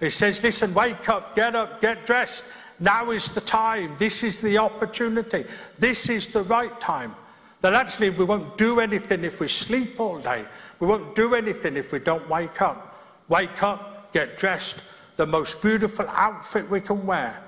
He 0.00 0.10
says, 0.10 0.42
Listen, 0.42 0.74
wake 0.74 1.08
up, 1.08 1.36
get 1.36 1.54
up, 1.54 1.80
get 1.80 2.04
dressed. 2.04 2.52
Now 2.80 3.10
is 3.12 3.32
the 3.32 3.40
time. 3.40 3.92
This 3.98 4.24
is 4.24 4.40
the 4.40 4.58
opportunity. 4.58 5.44
This 5.78 6.08
is 6.08 6.32
the 6.32 6.42
right 6.42 6.80
time. 6.80 7.14
That 7.60 7.74
actually 7.74 8.10
we 8.10 8.24
won't 8.24 8.56
do 8.56 8.80
anything 8.80 9.22
if 9.22 9.38
we 9.38 9.46
sleep 9.46 10.00
all 10.00 10.18
day. 10.18 10.44
We 10.80 10.88
won't 10.88 11.14
do 11.14 11.36
anything 11.36 11.76
if 11.76 11.92
we 11.92 12.00
don't 12.00 12.28
wake 12.28 12.60
up. 12.60 12.98
Wake 13.28 13.62
up, 13.62 14.12
get 14.12 14.36
dressed. 14.36 15.16
The 15.16 15.26
most 15.26 15.62
beautiful 15.62 16.06
outfit 16.08 16.68
we 16.68 16.80
can 16.80 17.06
wear 17.06 17.40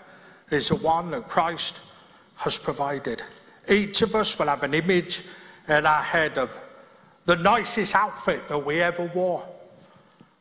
is 0.55 0.71
the 0.71 0.77
one 0.77 1.11
that 1.11 1.27
Christ 1.29 1.95
has 2.37 2.59
provided. 2.59 3.23
Each 3.69 4.03
of 4.03 4.15
us 4.15 4.39
will 4.39 4.47
have 4.47 4.63
an 4.63 4.75
image 4.75 5.23
in 5.69 5.87
our 5.87 6.03
head 6.03 6.39
of 6.39 6.59
the 7.25 7.37
nicest 7.37 7.95
outfit 7.95 8.49
that 8.49 8.59
we 8.59 8.81
ever 8.81 9.11
wore. 9.15 9.47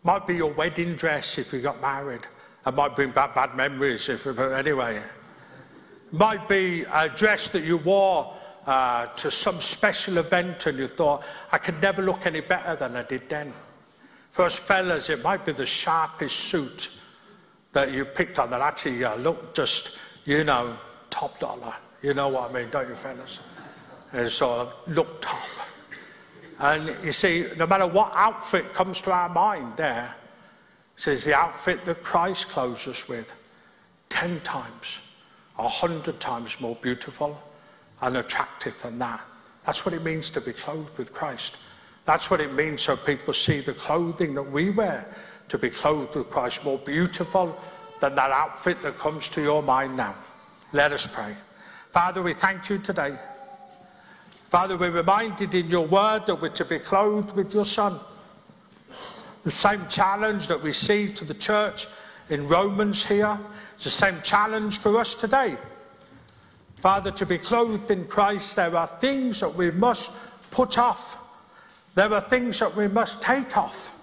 Might 0.03 0.27
be 0.27 0.35
your 0.35 0.53
wedding 0.53 0.95
dress 0.95 1.37
if 1.37 1.53
you 1.53 1.61
got 1.61 1.81
married. 1.81 2.21
It 2.65 2.73
might 2.73 2.95
bring 2.95 3.11
back 3.11 3.35
bad 3.35 3.55
memories, 3.55 4.09
if, 4.09 4.23
but 4.23 4.51
anyway. 4.51 5.01
Might 6.11 6.47
be 6.47 6.83
a 6.93 7.09
dress 7.09 7.49
that 7.49 7.63
you 7.63 7.77
wore 7.77 8.33
uh, 8.65 9.07
to 9.07 9.31
some 9.31 9.59
special 9.59 10.17
event 10.17 10.65
and 10.67 10.77
you 10.77 10.87
thought, 10.87 11.25
I 11.51 11.57
could 11.57 11.81
never 11.81 12.01
look 12.01 12.25
any 12.25 12.41
better 12.41 12.75
than 12.75 12.95
I 12.95 13.03
did 13.03 13.27
then. 13.29 13.53
For 14.31 14.45
us 14.45 14.65
fellas, 14.65 15.09
it 15.09 15.23
might 15.23 15.45
be 15.45 15.51
the 15.51 15.65
sharpest 15.65 16.35
suit 16.35 16.99
that 17.71 17.91
you 17.91 18.05
picked 18.05 18.39
on 18.39 18.49
that 18.51 18.61
actually 18.61 19.03
uh, 19.03 19.15
looked 19.17 19.55
just, 19.55 19.99
you 20.25 20.43
know, 20.43 20.75
top 21.09 21.39
dollar. 21.39 21.73
You 22.01 22.13
know 22.13 22.29
what 22.29 22.51
I 22.51 22.53
mean, 22.53 22.69
don't 22.69 22.87
you, 22.87 22.95
fellas? 22.95 23.49
And 24.11 24.29
sort 24.29 24.59
of 24.59 24.95
look 24.95 25.21
top. 25.21 25.39
And 26.59 26.87
you 27.03 27.11
see, 27.11 27.45
no 27.57 27.65
matter 27.65 27.87
what 27.87 28.11
outfit 28.15 28.73
comes 28.73 29.01
to 29.01 29.11
our 29.11 29.29
mind 29.29 29.75
there, 29.75 30.15
says 30.95 31.25
the 31.25 31.35
outfit 31.35 31.81
that 31.83 32.03
Christ 32.03 32.49
clothes 32.49 32.87
us 32.87 33.09
with, 33.09 33.51
ten 34.09 34.39
times, 34.41 35.23
a 35.57 35.67
hundred 35.67 36.19
times 36.19 36.61
more 36.61 36.77
beautiful 36.81 37.37
and 38.01 38.17
attractive 38.17 38.79
than 38.81 38.99
that. 38.99 39.21
That's 39.65 39.85
what 39.85 39.95
it 39.95 40.03
means 40.03 40.29
to 40.31 40.41
be 40.41 40.51
clothed 40.51 40.97
with 40.97 41.13
Christ. 41.13 41.61
That's 42.05 42.29
what 42.29 42.41
it 42.41 42.53
means 42.53 42.81
so 42.81 42.95
people 42.97 43.33
see 43.33 43.61
the 43.61 43.73
clothing 43.73 44.33
that 44.35 44.43
we 44.43 44.69
wear 44.69 45.07
to 45.49 45.57
be 45.57 45.69
clothed 45.69 46.15
with 46.15 46.29
Christ 46.29 46.65
more 46.65 46.79
beautiful 46.79 47.57
than 48.03 48.15
that 48.15 48.31
outfit 48.31 48.81
that 48.81 48.97
comes 48.97 49.29
to 49.29 49.41
your 49.41 49.63
mind 49.63 49.95
now. 49.95 50.13
Let 50.73 50.91
us 50.91 51.07
pray. 51.15 51.33
Father, 51.89 52.21
we 52.21 52.33
thank 52.33 52.69
you 52.69 52.77
today. 52.77 53.15
Father, 54.49 54.75
we're 54.75 54.91
reminded 54.91 55.55
in 55.55 55.69
your 55.69 55.87
word 55.87 56.25
that 56.25 56.41
we're 56.41 56.49
to 56.49 56.65
be 56.65 56.79
clothed 56.79 57.33
with 57.33 57.53
your 57.53 57.63
Son. 57.63 57.97
The 59.45 59.51
same 59.51 59.87
challenge 59.87 60.47
that 60.47 60.61
we 60.61 60.73
see 60.73 61.13
to 61.13 61.23
the 61.23 61.33
church 61.33 61.85
in 62.29 62.45
Romans 62.49 63.05
here, 63.05 63.39
it's 63.73 63.85
the 63.85 63.89
same 63.89 64.21
challenge 64.21 64.79
for 64.79 64.99
us 64.99 65.15
today. 65.15 65.55
Father, 66.75 67.09
to 67.11 67.25
be 67.25 67.37
clothed 67.37 67.89
in 67.89 68.05
Christ, 68.07 68.57
there 68.57 68.75
are 68.75 68.87
things 68.87 69.39
that 69.39 69.55
we 69.57 69.71
must 69.71 70.51
put 70.51 70.77
off. 70.77 71.39
There 71.95 72.13
are 72.13 72.19
things 72.19 72.59
that 72.59 72.75
we 72.75 72.89
must 72.89 73.21
take 73.21 73.55
off. 73.55 74.02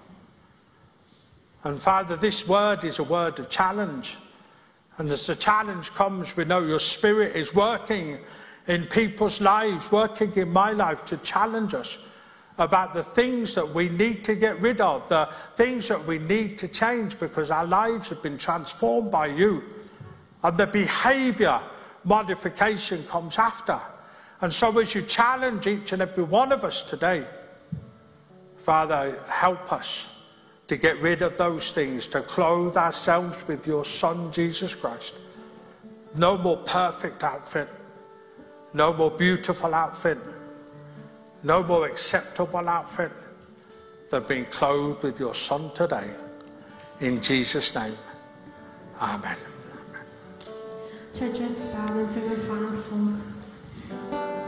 And 1.65 1.81
Father, 1.81 2.17
this 2.17 2.49
word 2.49 2.85
is 2.85 2.99
a 2.99 3.05
word 3.05 3.39
of 3.39 3.51
challenge. 3.51 4.17
And 4.99 5.09
as 5.11 5.27
the 5.27 5.35
challenge 5.35 5.91
comes, 5.91 6.37
we 6.37 6.45
know 6.45 6.61
your 6.61 6.79
spirit 6.79 7.37
is 7.37 7.55
working 7.55 8.19
in 8.67 8.85
people's 8.85 9.41
lives, 9.41 9.93
working 9.93 10.33
in 10.37 10.53
my 10.53 10.73
life 10.73 11.05
to 11.07 11.23
challenge 11.23 11.75
us 11.75 12.23
about 12.59 12.93
the 12.93 13.03
things 13.03 13.55
that 13.55 13.67
we 13.69 13.89
need 13.91 14.23
to 14.25 14.35
get 14.35 14.59
rid 14.61 14.81
of, 14.81 15.09
the 15.09 15.27
things 15.55 15.89
that 15.89 16.03
we 16.07 16.19
need 16.19 16.59
to 16.59 16.69
change 16.69 17.19
because 17.19 17.51
our 17.51 17.67
lives 17.67 18.11
have 18.11 18.23
been 18.23 18.39
transformed 18.39 19.11
by 19.11 19.27
you. 19.27 19.63
And 20.43 20.57
the 20.57 20.67
behavior 20.67 21.59
modification 22.05 23.03
comes 23.05 23.39
after. 23.39 23.79
And 24.43 24.53
so, 24.53 24.79
as 24.79 24.95
you 24.95 25.03
challenge 25.03 25.67
each 25.67 25.93
and 25.93 26.01
every 26.01 26.25
one 26.25 26.53
of 26.53 26.65
us 26.65 26.89
today, 26.89 27.27
Father, 28.57 29.19
help 29.29 29.73
us 29.73 30.20
to 30.71 30.77
get 30.77 30.97
rid 30.99 31.21
of 31.21 31.37
those 31.37 31.75
things, 31.75 32.07
to 32.07 32.21
clothe 32.21 32.77
ourselves 32.77 33.49
with 33.49 33.67
your 33.67 33.85
Son, 33.85 34.31
Jesus 34.31 34.73
Christ. 34.73 35.27
No 36.17 36.39
more 36.39 36.59
perfect 36.59 37.25
outfit, 37.25 37.69
no 38.73 38.93
more 38.93 39.11
beautiful 39.11 39.75
outfit, 39.75 40.17
no 41.43 41.65
more 41.65 41.87
acceptable 41.87 42.69
outfit 42.69 43.11
than 44.13 44.23
being 44.29 44.45
clothed 44.45 45.03
with 45.03 45.19
your 45.19 45.35
Son 45.35 45.75
today. 45.75 46.09
In 47.01 47.21
Jesus' 47.21 47.75
name, 47.75 47.97
Amen. 49.03 49.39
Church, 51.13 51.37
let's 51.41 51.75
and 51.81 52.09
sing 52.09 52.31
our 52.31 52.37
final 52.37 52.77
song. 52.77 54.40